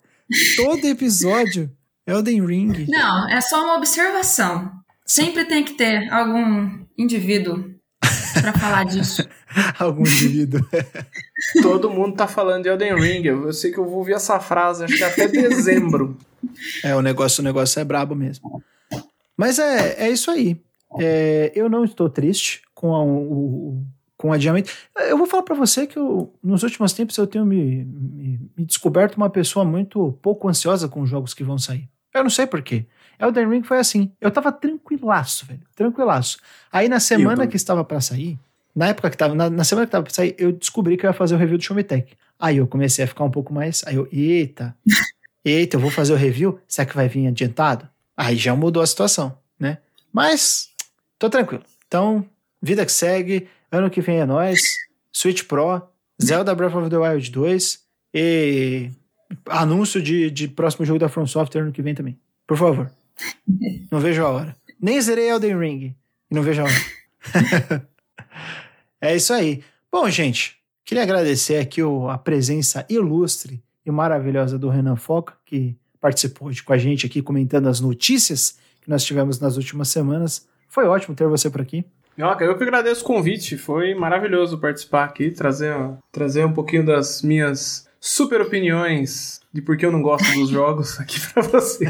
Todo 0.56 0.86
episódio 0.86 1.70
Elden 2.06 2.44
Ring. 2.44 2.86
Não, 2.88 3.28
é 3.28 3.40
só 3.40 3.62
uma 3.64 3.76
observação. 3.76 4.72
Sempre 5.06 5.44
tem 5.44 5.64
que 5.64 5.74
ter 5.74 6.10
algum 6.12 6.84
indivíduo 6.96 7.74
para 8.40 8.52
falar 8.52 8.84
disso. 8.84 9.26
algum 9.78 10.02
indivíduo. 10.02 10.60
Todo 11.62 11.90
mundo 11.90 12.16
tá 12.16 12.26
falando 12.26 12.64
de 12.64 12.68
Elden 12.68 12.94
Ring. 12.94 13.24
Eu 13.24 13.52
sei 13.52 13.70
que 13.70 13.78
eu 13.78 13.84
vou 13.84 13.98
ouvir 13.98 14.14
essa 14.14 14.40
frase, 14.40 14.84
acho 14.84 14.96
que 14.96 15.04
até 15.04 15.28
dezembro. 15.28 16.16
É, 16.82 16.94
o 16.94 17.00
negócio, 17.00 17.40
o 17.40 17.44
negócio 17.44 17.80
é 17.80 17.84
brabo 17.84 18.14
mesmo. 18.14 18.62
Mas 19.36 19.58
é, 19.58 20.04
é 20.06 20.10
isso 20.10 20.30
aí. 20.30 20.60
É, 20.98 21.52
eu 21.54 21.68
não 21.68 21.84
estou 21.84 22.08
triste 22.08 22.62
com 22.74 22.94
a, 22.94 23.04
o, 23.04 23.84
com 24.16 24.30
o 24.30 24.32
adiamento. 24.32 24.70
Eu 25.08 25.18
vou 25.18 25.26
falar 25.26 25.42
para 25.42 25.54
você 25.54 25.86
que 25.86 25.98
eu, 25.98 26.32
nos 26.42 26.62
últimos 26.62 26.92
tempos 26.92 27.16
eu 27.16 27.26
tenho 27.26 27.44
me, 27.44 27.84
me, 27.84 28.50
me, 28.56 28.64
descoberto 28.64 29.16
uma 29.16 29.28
pessoa 29.28 29.64
muito 29.64 30.12
pouco 30.22 30.48
ansiosa 30.48 30.88
com 30.88 31.00
os 31.00 31.10
jogos 31.10 31.34
que 31.34 31.42
vão 31.42 31.58
sair. 31.58 31.88
Eu 32.12 32.22
não 32.22 32.30
sei 32.30 32.46
porquê. 32.46 32.86
Elden 33.18 33.48
Ring 33.48 33.62
foi 33.62 33.78
assim. 33.78 34.12
Eu 34.20 34.30
tava 34.30 34.52
tranquilaço, 34.52 35.46
velho. 35.46 35.62
Tranquilaço. 35.74 36.38
Aí 36.70 36.88
na 36.88 37.00
semana 37.00 37.46
que 37.46 37.56
estava 37.56 37.84
para 37.84 38.00
sair, 38.00 38.38
na 38.74 38.88
época 38.88 39.10
que 39.10 39.16
tava, 39.16 39.34
na, 39.34 39.50
na, 39.50 39.64
semana 39.64 39.86
que 39.86 39.92
tava 39.92 40.04
pra 40.04 40.12
sair, 40.12 40.34
eu 40.38 40.52
descobri 40.52 40.96
que 40.96 41.06
eu 41.06 41.10
ia 41.10 41.14
fazer 41.14 41.34
o 41.34 41.38
review 41.38 41.58
do 41.58 41.64
Show 41.64 41.76
Me 41.76 41.82
Tech. 41.82 42.12
Aí 42.38 42.56
eu 42.58 42.66
comecei 42.66 43.04
a 43.04 43.08
ficar 43.08 43.24
um 43.24 43.30
pouco 43.30 43.52
mais. 43.52 43.82
Aí 43.86 43.96
eu, 43.96 44.08
eita, 44.12 44.76
eita, 45.44 45.76
eu 45.76 45.80
vou 45.80 45.90
fazer 45.90 46.12
o 46.12 46.16
review? 46.16 46.58
Será 46.68 46.86
que 46.86 46.94
vai 46.94 47.08
vir 47.08 47.26
adiantado? 47.26 47.88
Aí 48.16 48.36
já 48.36 48.54
mudou 48.54 48.82
a 48.82 48.86
situação, 48.86 49.36
né? 49.58 49.78
Mas, 50.12 50.70
tô 51.18 51.28
tranquilo. 51.28 51.64
Então, 51.86 52.24
vida 52.62 52.86
que 52.86 52.92
segue. 52.92 53.48
Ano 53.70 53.90
que 53.90 54.00
vem 54.00 54.20
é 54.20 54.26
nós. 54.26 54.60
Switch 55.12 55.44
Pro, 55.44 55.82
Zelda 56.22 56.54
Breath 56.54 56.74
of 56.74 56.90
the 56.90 56.96
Wild 56.96 57.30
2 57.30 57.84
e 58.14 58.90
anúncio 59.48 60.00
de, 60.00 60.30
de 60.30 60.48
próximo 60.48 60.84
jogo 60.84 60.98
da 60.98 61.08
From 61.08 61.26
Software 61.26 61.62
ano 61.62 61.72
que 61.72 61.82
vem 61.82 61.94
também. 61.94 62.18
Por 62.46 62.56
favor. 62.56 62.90
não 63.90 64.00
vejo 64.00 64.24
a 64.24 64.28
hora. 64.28 64.56
Nem 64.80 65.00
zerei 65.00 65.30
Elden 65.30 65.58
Ring. 65.58 65.96
Não 66.30 66.42
vejo 66.42 66.62
a 66.62 66.64
hora. 66.64 67.88
é 69.00 69.16
isso 69.16 69.32
aí. 69.32 69.62
Bom, 69.90 70.08
gente, 70.10 70.56
queria 70.84 71.02
agradecer 71.02 71.58
aqui 71.58 71.80
a 72.10 72.18
presença 72.18 72.86
ilustre 72.88 73.62
e 73.84 73.90
maravilhosa 73.90 74.58
do 74.58 74.68
Renan 74.68 74.96
Foca, 74.96 75.34
que 75.44 75.76
participou 76.04 76.48
hoje 76.48 76.62
com 76.62 76.70
a 76.70 76.76
gente 76.76 77.06
aqui 77.06 77.22
comentando 77.22 77.66
as 77.66 77.80
notícias 77.80 78.58
que 78.82 78.90
nós 78.90 79.02
tivemos 79.02 79.40
nas 79.40 79.56
últimas 79.56 79.88
semanas. 79.88 80.46
Foi 80.68 80.84
ótimo 80.84 81.16
ter 81.16 81.26
você 81.26 81.48
por 81.48 81.62
aqui. 81.62 81.82
Eu 82.18 82.58
que 82.58 82.62
agradeço 82.62 83.02
o 83.02 83.06
convite, 83.06 83.56
foi 83.56 83.94
maravilhoso 83.94 84.58
participar 84.58 85.04
aqui, 85.04 85.30
trazer, 85.30 85.74
trazer 86.12 86.44
um 86.44 86.52
pouquinho 86.52 86.84
das 86.84 87.22
minhas 87.22 87.88
super 87.98 88.42
opiniões 88.42 89.40
de 89.50 89.62
por 89.62 89.78
que 89.78 89.86
eu 89.86 89.90
não 89.90 90.02
gosto 90.02 90.30
dos 90.34 90.50
jogos 90.52 91.00
aqui 91.00 91.18
para 91.32 91.42
você. 91.42 91.86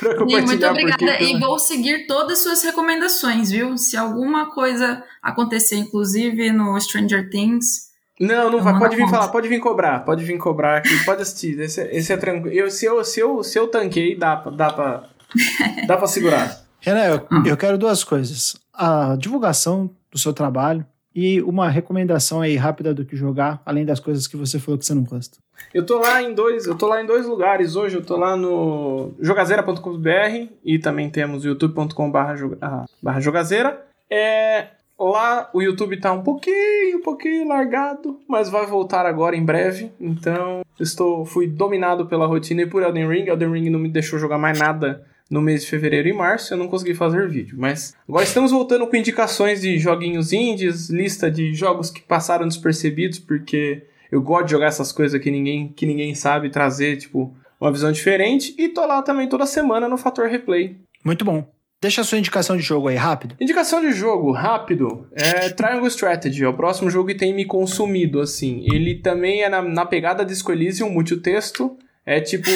pra 0.00 0.16
muito 0.24 0.66
obrigada 0.66 1.22
e 1.22 1.38
vou 1.38 1.58
seguir 1.58 2.06
todas 2.06 2.38
as 2.38 2.42
suas 2.42 2.62
recomendações, 2.62 3.50
viu? 3.50 3.76
Se 3.76 3.98
alguma 3.98 4.50
coisa 4.54 5.04
acontecer, 5.20 5.76
inclusive 5.76 6.50
no 6.52 6.80
Stranger 6.80 7.28
Things. 7.28 7.91
Não, 8.22 8.48
não 8.48 8.60
vai. 8.60 8.78
Pode 8.78 8.94
vir 8.94 9.02
conta. 9.02 9.16
falar, 9.16 9.28
pode 9.28 9.48
vir 9.48 9.58
cobrar, 9.58 10.04
pode 10.04 10.24
vir 10.24 10.38
cobrar 10.38 10.76
aqui, 10.76 11.04
pode 11.04 11.22
assistir. 11.22 11.58
Esse, 11.58 11.82
esse 11.90 12.12
é 12.12 12.16
tranquilo. 12.16 12.54
Eu, 12.54 12.70
se, 12.70 12.86
eu, 12.86 13.02
se, 13.04 13.18
eu, 13.18 13.42
se 13.42 13.58
eu 13.58 13.66
tanquei, 13.66 14.16
dá, 14.16 14.36
dá, 14.36 14.72
pra, 14.72 15.08
dá 15.88 15.96
pra 15.96 16.06
segurar. 16.06 16.62
Renan, 16.80 17.04
eu, 17.04 17.16
hum. 17.32 17.42
eu 17.44 17.56
quero 17.56 17.76
duas 17.76 18.04
coisas. 18.04 18.54
A 18.72 19.16
divulgação 19.18 19.90
do 20.08 20.18
seu 20.18 20.32
trabalho 20.32 20.86
e 21.12 21.42
uma 21.42 21.68
recomendação 21.68 22.40
aí 22.40 22.56
rápida 22.56 22.94
do 22.94 23.04
que 23.04 23.16
jogar, 23.16 23.60
além 23.66 23.84
das 23.84 23.98
coisas 23.98 24.28
que 24.28 24.36
você 24.36 24.60
falou 24.60 24.78
que 24.78 24.86
você 24.86 24.94
não 24.94 25.02
gosta. 25.02 25.38
Eu 25.74 25.84
tô 25.84 25.98
lá 25.98 26.22
em 26.22 26.32
dois, 26.32 26.66
eu 26.66 26.76
tô 26.76 26.86
lá 26.86 27.02
em 27.02 27.06
dois 27.06 27.26
lugares 27.26 27.74
hoje, 27.74 27.96
eu 27.96 28.04
tô 28.04 28.16
lá 28.16 28.36
no 28.36 29.14
jogazeira.com.br 29.18 30.48
e 30.64 30.78
também 30.78 31.10
temos 31.10 31.44
youtube.com/barra 31.44 33.20
jogazeira. 33.20 33.84
É, 34.08 34.68
lá 35.10 35.50
o 35.52 35.62
YouTube 35.62 35.98
tá 35.98 36.12
um 36.12 36.22
pouquinho, 36.22 36.98
um 36.98 37.02
pouquinho 37.02 37.48
largado, 37.48 38.20
mas 38.28 38.48
vai 38.48 38.66
voltar 38.66 39.06
agora 39.06 39.36
em 39.36 39.44
breve. 39.44 39.90
Então, 40.00 40.62
estou 40.78 41.24
fui 41.24 41.46
dominado 41.46 42.06
pela 42.06 42.26
rotina 42.26 42.62
e 42.62 42.66
por 42.66 42.82
Elden 42.82 43.08
Ring. 43.08 43.28
Elden 43.28 43.52
Ring 43.52 43.70
não 43.70 43.78
me 43.78 43.88
deixou 43.88 44.18
jogar 44.18 44.38
mais 44.38 44.58
nada 44.58 45.04
no 45.32 45.40
mês 45.40 45.62
de 45.62 45.70
fevereiro 45.70 46.08
e 46.08 46.12
março, 46.12 46.52
eu 46.52 46.58
não 46.58 46.68
consegui 46.68 46.94
fazer 46.94 47.26
vídeo. 47.26 47.56
Mas 47.58 47.96
agora 48.06 48.22
estamos 48.22 48.50
voltando 48.50 48.86
com 48.86 48.94
indicações 48.94 49.62
de 49.62 49.78
joguinhos 49.78 50.30
indies, 50.30 50.90
lista 50.90 51.30
de 51.30 51.54
jogos 51.54 51.90
que 51.90 52.02
passaram 52.02 52.46
despercebidos, 52.46 53.18
porque 53.18 53.82
eu 54.10 54.20
gosto 54.20 54.44
de 54.44 54.50
jogar 54.50 54.66
essas 54.66 54.92
coisas 54.92 55.18
que 55.18 55.30
ninguém, 55.30 55.68
que 55.68 55.86
ninguém 55.86 56.14
sabe 56.14 56.50
trazer, 56.50 56.98
tipo, 56.98 57.34
uma 57.58 57.72
visão 57.72 57.90
diferente. 57.90 58.54
E 58.58 58.68
tô 58.68 58.84
lá 58.84 59.00
também 59.00 59.26
toda 59.26 59.46
semana 59.46 59.88
no 59.88 59.96
Fator 59.96 60.28
Replay. 60.28 60.76
Muito 61.02 61.24
bom. 61.24 61.50
Deixa 61.82 62.00
a 62.00 62.04
sua 62.04 62.16
indicação 62.16 62.56
de 62.56 62.62
jogo 62.62 62.86
aí, 62.86 62.94
rápido. 62.94 63.34
Indicação 63.40 63.80
de 63.80 63.90
jogo, 63.90 64.30
rápido. 64.30 65.08
É 65.10 65.48
Triangle 65.48 65.88
Strategy, 65.88 66.44
é 66.44 66.48
o 66.48 66.54
próximo 66.54 66.88
jogo 66.88 67.08
que 67.08 67.16
tem 67.16 67.34
me 67.34 67.44
consumido, 67.44 68.20
assim. 68.20 68.64
Ele 68.72 68.94
também 68.94 69.42
é 69.42 69.48
na, 69.48 69.60
na 69.60 69.84
pegada 69.84 70.24
de 70.24 70.32
Elysium, 70.48 70.90
multitexto. 70.90 71.76
É 72.06 72.20
tipo 72.20 72.48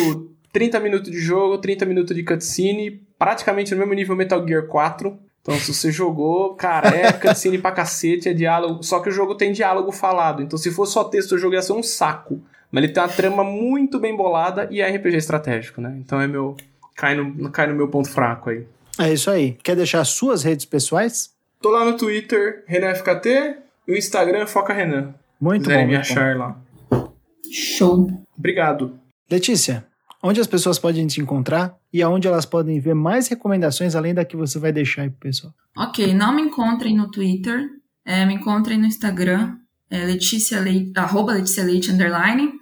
30 0.52 0.78
minutos 0.78 1.10
de 1.10 1.18
jogo, 1.18 1.58
30 1.58 1.84
minutos 1.86 2.14
de 2.14 2.22
cutscene, 2.22 3.02
praticamente 3.18 3.74
no 3.74 3.80
mesmo 3.80 3.94
nível 3.94 4.14
Metal 4.14 4.46
Gear 4.46 4.68
4. 4.68 5.18
Então, 5.42 5.58
se 5.58 5.74
você 5.74 5.90
jogou, 5.90 6.54
cara, 6.54 6.90
é 6.90 7.10
cutscene 7.18 7.58
pra 7.58 7.72
cacete, 7.72 8.28
é 8.28 8.32
diálogo. 8.32 8.84
Só 8.84 9.00
que 9.00 9.08
o 9.08 9.12
jogo 9.12 9.34
tem 9.34 9.50
diálogo 9.50 9.90
falado. 9.90 10.40
Então, 10.40 10.56
se 10.56 10.70
fosse 10.70 10.92
só 10.92 11.02
texto, 11.02 11.32
o 11.32 11.38
jogo 11.38 11.56
ia 11.56 11.62
ser 11.62 11.72
um 11.72 11.82
saco. 11.82 12.40
Mas 12.70 12.84
ele 12.84 12.92
tem 12.92 13.02
uma 13.02 13.08
trama 13.08 13.42
muito 13.42 13.98
bem 13.98 14.14
bolada 14.16 14.68
e 14.70 14.80
é 14.80 14.88
RPG 14.88 15.16
estratégico, 15.16 15.80
né? 15.80 15.96
Então 15.98 16.20
é 16.20 16.28
meu. 16.28 16.56
Cai 16.94 17.16
no, 17.16 17.50
cai 17.50 17.66
no 17.66 17.74
meu 17.74 17.88
ponto 17.88 18.08
fraco 18.08 18.50
aí. 18.50 18.64
É 18.98 19.12
isso 19.12 19.30
aí. 19.30 19.52
Quer 19.62 19.76
deixar 19.76 20.04
suas 20.04 20.42
redes 20.42 20.64
pessoais? 20.64 21.30
Tô 21.60 21.70
lá 21.70 21.84
no 21.84 21.96
Twitter, 21.96 22.64
RenanFKT, 22.66 23.56
e 23.88 23.92
o 23.92 23.96
Instagram 23.96 24.46
Foca 24.46 24.72
Renan. 24.72 25.14
Muito 25.40 25.68
bom. 25.68 25.86
me 25.86 25.96
achar 25.96 26.34
bom. 26.34 26.40
lá. 26.40 27.06
Show. 27.50 28.10
Obrigado. 28.36 28.98
Letícia, 29.30 29.86
onde 30.22 30.40
as 30.40 30.46
pessoas 30.46 30.78
podem 30.78 31.06
te 31.06 31.20
encontrar 31.20 31.76
e 31.92 32.02
aonde 32.02 32.26
elas 32.26 32.46
podem 32.46 32.80
ver 32.80 32.94
mais 32.94 33.28
recomendações 33.28 33.94
além 33.94 34.14
da 34.14 34.24
que 34.24 34.36
você 34.36 34.58
vai 34.58 34.72
deixar 34.72 35.02
aí 35.02 35.10
pro 35.10 35.20
pessoal. 35.20 35.52
Ok, 35.76 36.12
não 36.14 36.34
me 36.34 36.42
encontrem 36.42 36.96
no 36.96 37.10
Twitter, 37.10 37.68
é, 38.04 38.24
me 38.24 38.34
encontrem 38.34 38.78
no 38.78 38.86
Instagram, 38.86 39.56
é 39.90 40.04
Letícia 40.04 40.60
Leite, 40.60 40.92
arroba 40.96 41.32
Letícia 41.32 41.64
Leite, 41.64 41.90
underline. 41.90 42.52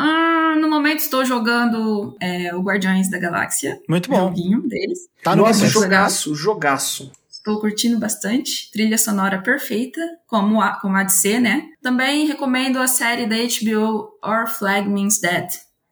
Ah, 0.00 0.54
no 0.60 0.70
momento 0.70 1.00
estou 1.00 1.24
jogando 1.24 2.16
é, 2.20 2.54
o 2.54 2.62
Guardiões 2.62 3.10
da 3.10 3.18
Galáxia. 3.18 3.80
Muito 3.88 4.08
bom. 4.08 4.28
Joguinho 4.28 4.62
deles. 4.62 5.00
Tá 5.24 5.34
no 5.34 5.42
Nossa, 5.42 5.66
jogaço, 5.66 6.34
jogaço. 6.34 7.10
Estou 7.28 7.58
curtindo 7.60 7.98
bastante. 7.98 8.70
Trilha 8.70 8.96
sonora 8.96 9.38
perfeita, 9.42 10.00
como 10.26 10.60
a, 10.60 10.78
como 10.80 10.96
a 10.96 11.02
de 11.02 11.12
ser, 11.12 11.40
né? 11.40 11.68
Também 11.82 12.26
recomendo 12.26 12.78
a 12.78 12.86
série 12.86 13.26
da 13.26 13.36
HBO 13.36 14.10
Our 14.24 14.46
Flag 14.46 14.88
Means 14.88 15.20
Dead 15.20 15.48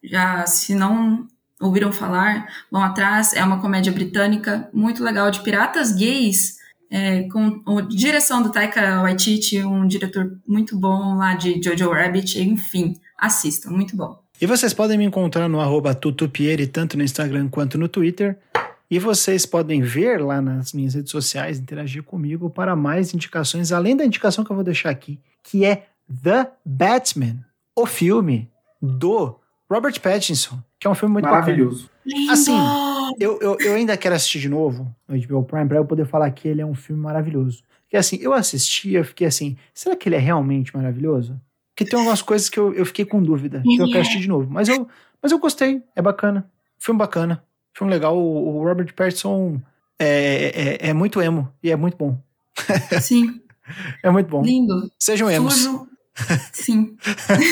já, 0.07 0.46
se 0.46 0.74
não 0.74 1.26
ouviram 1.61 1.92
falar, 1.92 2.46
vão 2.70 2.82
atrás. 2.82 3.32
É 3.32 3.42
uma 3.42 3.61
comédia 3.61 3.92
britânica 3.92 4.68
muito 4.72 5.02
legal 5.02 5.30
de 5.30 5.40
piratas 5.40 5.92
gays, 5.92 6.57
é, 6.88 7.24
com 7.24 7.62
a 7.66 7.82
direção 7.82 8.42
do 8.42 8.52
Taika 8.52 9.02
Waititi, 9.02 9.62
um 9.64 9.86
diretor 9.86 10.38
muito 10.46 10.78
bom 10.78 11.16
lá 11.16 11.34
de 11.34 11.61
Jojo 11.61 11.90
Rabbit. 11.90 12.40
Enfim, 12.40 12.96
assistam, 13.19 13.71
muito 13.71 13.97
bom. 13.97 14.19
E 14.41 14.47
vocês 14.47 14.75
podem 14.75 14.99
me 14.99 15.05
encontrar 15.05 15.49
no 15.49 15.61
arroba 15.61 15.95
tutupieri, 15.95 16.67
tanto 16.67 16.97
no 16.97 17.03
Instagram 17.03 17.49
quanto 17.49 17.79
no 17.79 17.89
Twitter. 17.89 18.39
E 18.91 18.99
vocês 18.99 19.45
podem 19.45 19.83
ver 19.83 20.23
lá 20.23 20.41
nas 20.41 20.73
minhas 20.73 20.95
redes 20.95 21.11
sociais, 21.11 21.59
interagir 21.59 22.03
comigo 22.03 22.49
para 22.49 22.77
mais 22.77 23.12
indicações, 23.14 23.73
além 23.73 23.97
da 23.97 24.05
indicação 24.05 24.45
que 24.45 24.51
eu 24.51 24.55
vou 24.55 24.64
deixar 24.64 24.91
aqui, 24.91 25.19
que 25.43 25.64
é 25.64 25.87
The 26.23 26.53
Batman, 26.64 27.45
o 27.75 27.85
filme 27.85 28.49
do 28.81 29.41
Robert 29.69 30.01
Pattinson, 30.01 30.62
que 30.79 30.87
é 30.87 30.91
um 30.91 30.95
filme 30.95 31.14
muito 31.14 31.25
Maravilhoso. 31.25 31.91
Bacana. 32.05 32.33
Assim, 32.33 32.57
eu, 33.19 33.41
eu, 33.41 33.57
eu, 33.59 33.75
ainda 33.75 33.97
quero 33.97 34.14
assistir 34.14 34.39
de 34.39 34.49
novo 34.49 34.95
no 35.09 35.19
HBO 35.19 35.43
Prime 35.43 35.67
pra 35.67 35.79
eu 35.79 35.85
poder 35.85 36.07
falar 36.07 36.31
que 36.31 36.47
ele 36.47 36.61
é 36.61 36.67
um 36.67 36.75
filme 36.75 37.03
maravilhoso. 37.03 37.64
Porque 37.83 37.97
assim, 37.97 38.19
eu 38.21 38.33
assisti 38.33 38.93
eu 38.93 39.05
fiquei 39.05 39.27
assim, 39.27 39.57
será 39.75 39.97
que 39.97 40.09
ele 40.09 40.17
é 40.17 40.21
realmente 40.21 40.77
maravilhoso? 40.77 41.41
Porque 41.77 41.85
tem 41.85 41.99
algumas 41.99 42.22
coisas 42.22 42.49
que 42.49 42.59
eu, 42.59 42.72
eu 42.72 42.87
fiquei 42.87 43.05
com 43.05 43.22
dúvida, 43.22 43.62
então 43.66 43.85
eu 43.85 43.93
quero 43.93 44.01
assistir 44.01 44.20
de 44.20 44.29
novo. 44.29 44.51
Mas 44.51 44.66
eu, 44.66 44.89
mas 45.22 45.31
eu 45.31 45.39
gostei, 45.39 45.83
é 45.95 46.01
bacana. 46.01 46.51
Filme 46.79 46.99
bacana, 46.99 47.45
filme 47.74 47.93
legal. 47.93 48.16
O, 48.16 48.57
o 48.57 48.64
Robert 48.64 48.95
Pattinson 48.95 49.61
é, 49.99 50.79
é, 50.81 50.89
é, 50.89 50.93
muito 50.95 51.20
emo 51.20 51.53
e 51.62 51.70
é 51.70 51.77
muito 51.77 51.99
bom. 51.99 52.18
Sim. 53.03 53.43
é 54.03 54.11
muito 54.11 54.27
bom. 54.27 54.41
Lindo. 54.41 54.91
Sejam 54.99 55.31
emos. 55.31 55.68
Sim. 56.51 56.97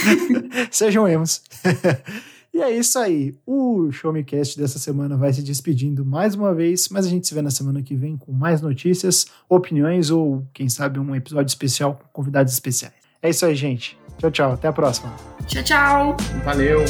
Sejam 0.72 1.06
emos. 1.06 1.42
E 2.54 2.62
é 2.62 2.70
isso 2.70 3.00
aí. 3.00 3.34
O 3.44 3.90
Show 3.90 4.12
Me 4.12 4.22
Cast 4.22 4.56
dessa 4.56 4.78
semana 4.78 5.16
vai 5.16 5.32
se 5.32 5.42
despedindo 5.42 6.04
mais 6.04 6.36
uma 6.36 6.54
vez, 6.54 6.88
mas 6.88 7.04
a 7.04 7.08
gente 7.08 7.26
se 7.26 7.34
vê 7.34 7.42
na 7.42 7.50
semana 7.50 7.82
que 7.82 7.96
vem 7.96 8.16
com 8.16 8.30
mais 8.30 8.60
notícias, 8.60 9.26
opiniões 9.48 10.08
ou, 10.08 10.46
quem 10.54 10.68
sabe, 10.68 11.00
um 11.00 11.16
episódio 11.16 11.48
especial 11.48 11.96
com 11.96 12.06
convidados 12.12 12.52
especiais. 12.52 12.94
É 13.20 13.30
isso 13.30 13.44
aí, 13.44 13.56
gente. 13.56 13.98
Tchau, 14.18 14.30
tchau. 14.30 14.52
Até 14.52 14.68
a 14.68 14.72
próxima. 14.72 15.12
Tchau, 15.46 15.62
tchau. 15.62 16.16
Valeu. 16.44 16.84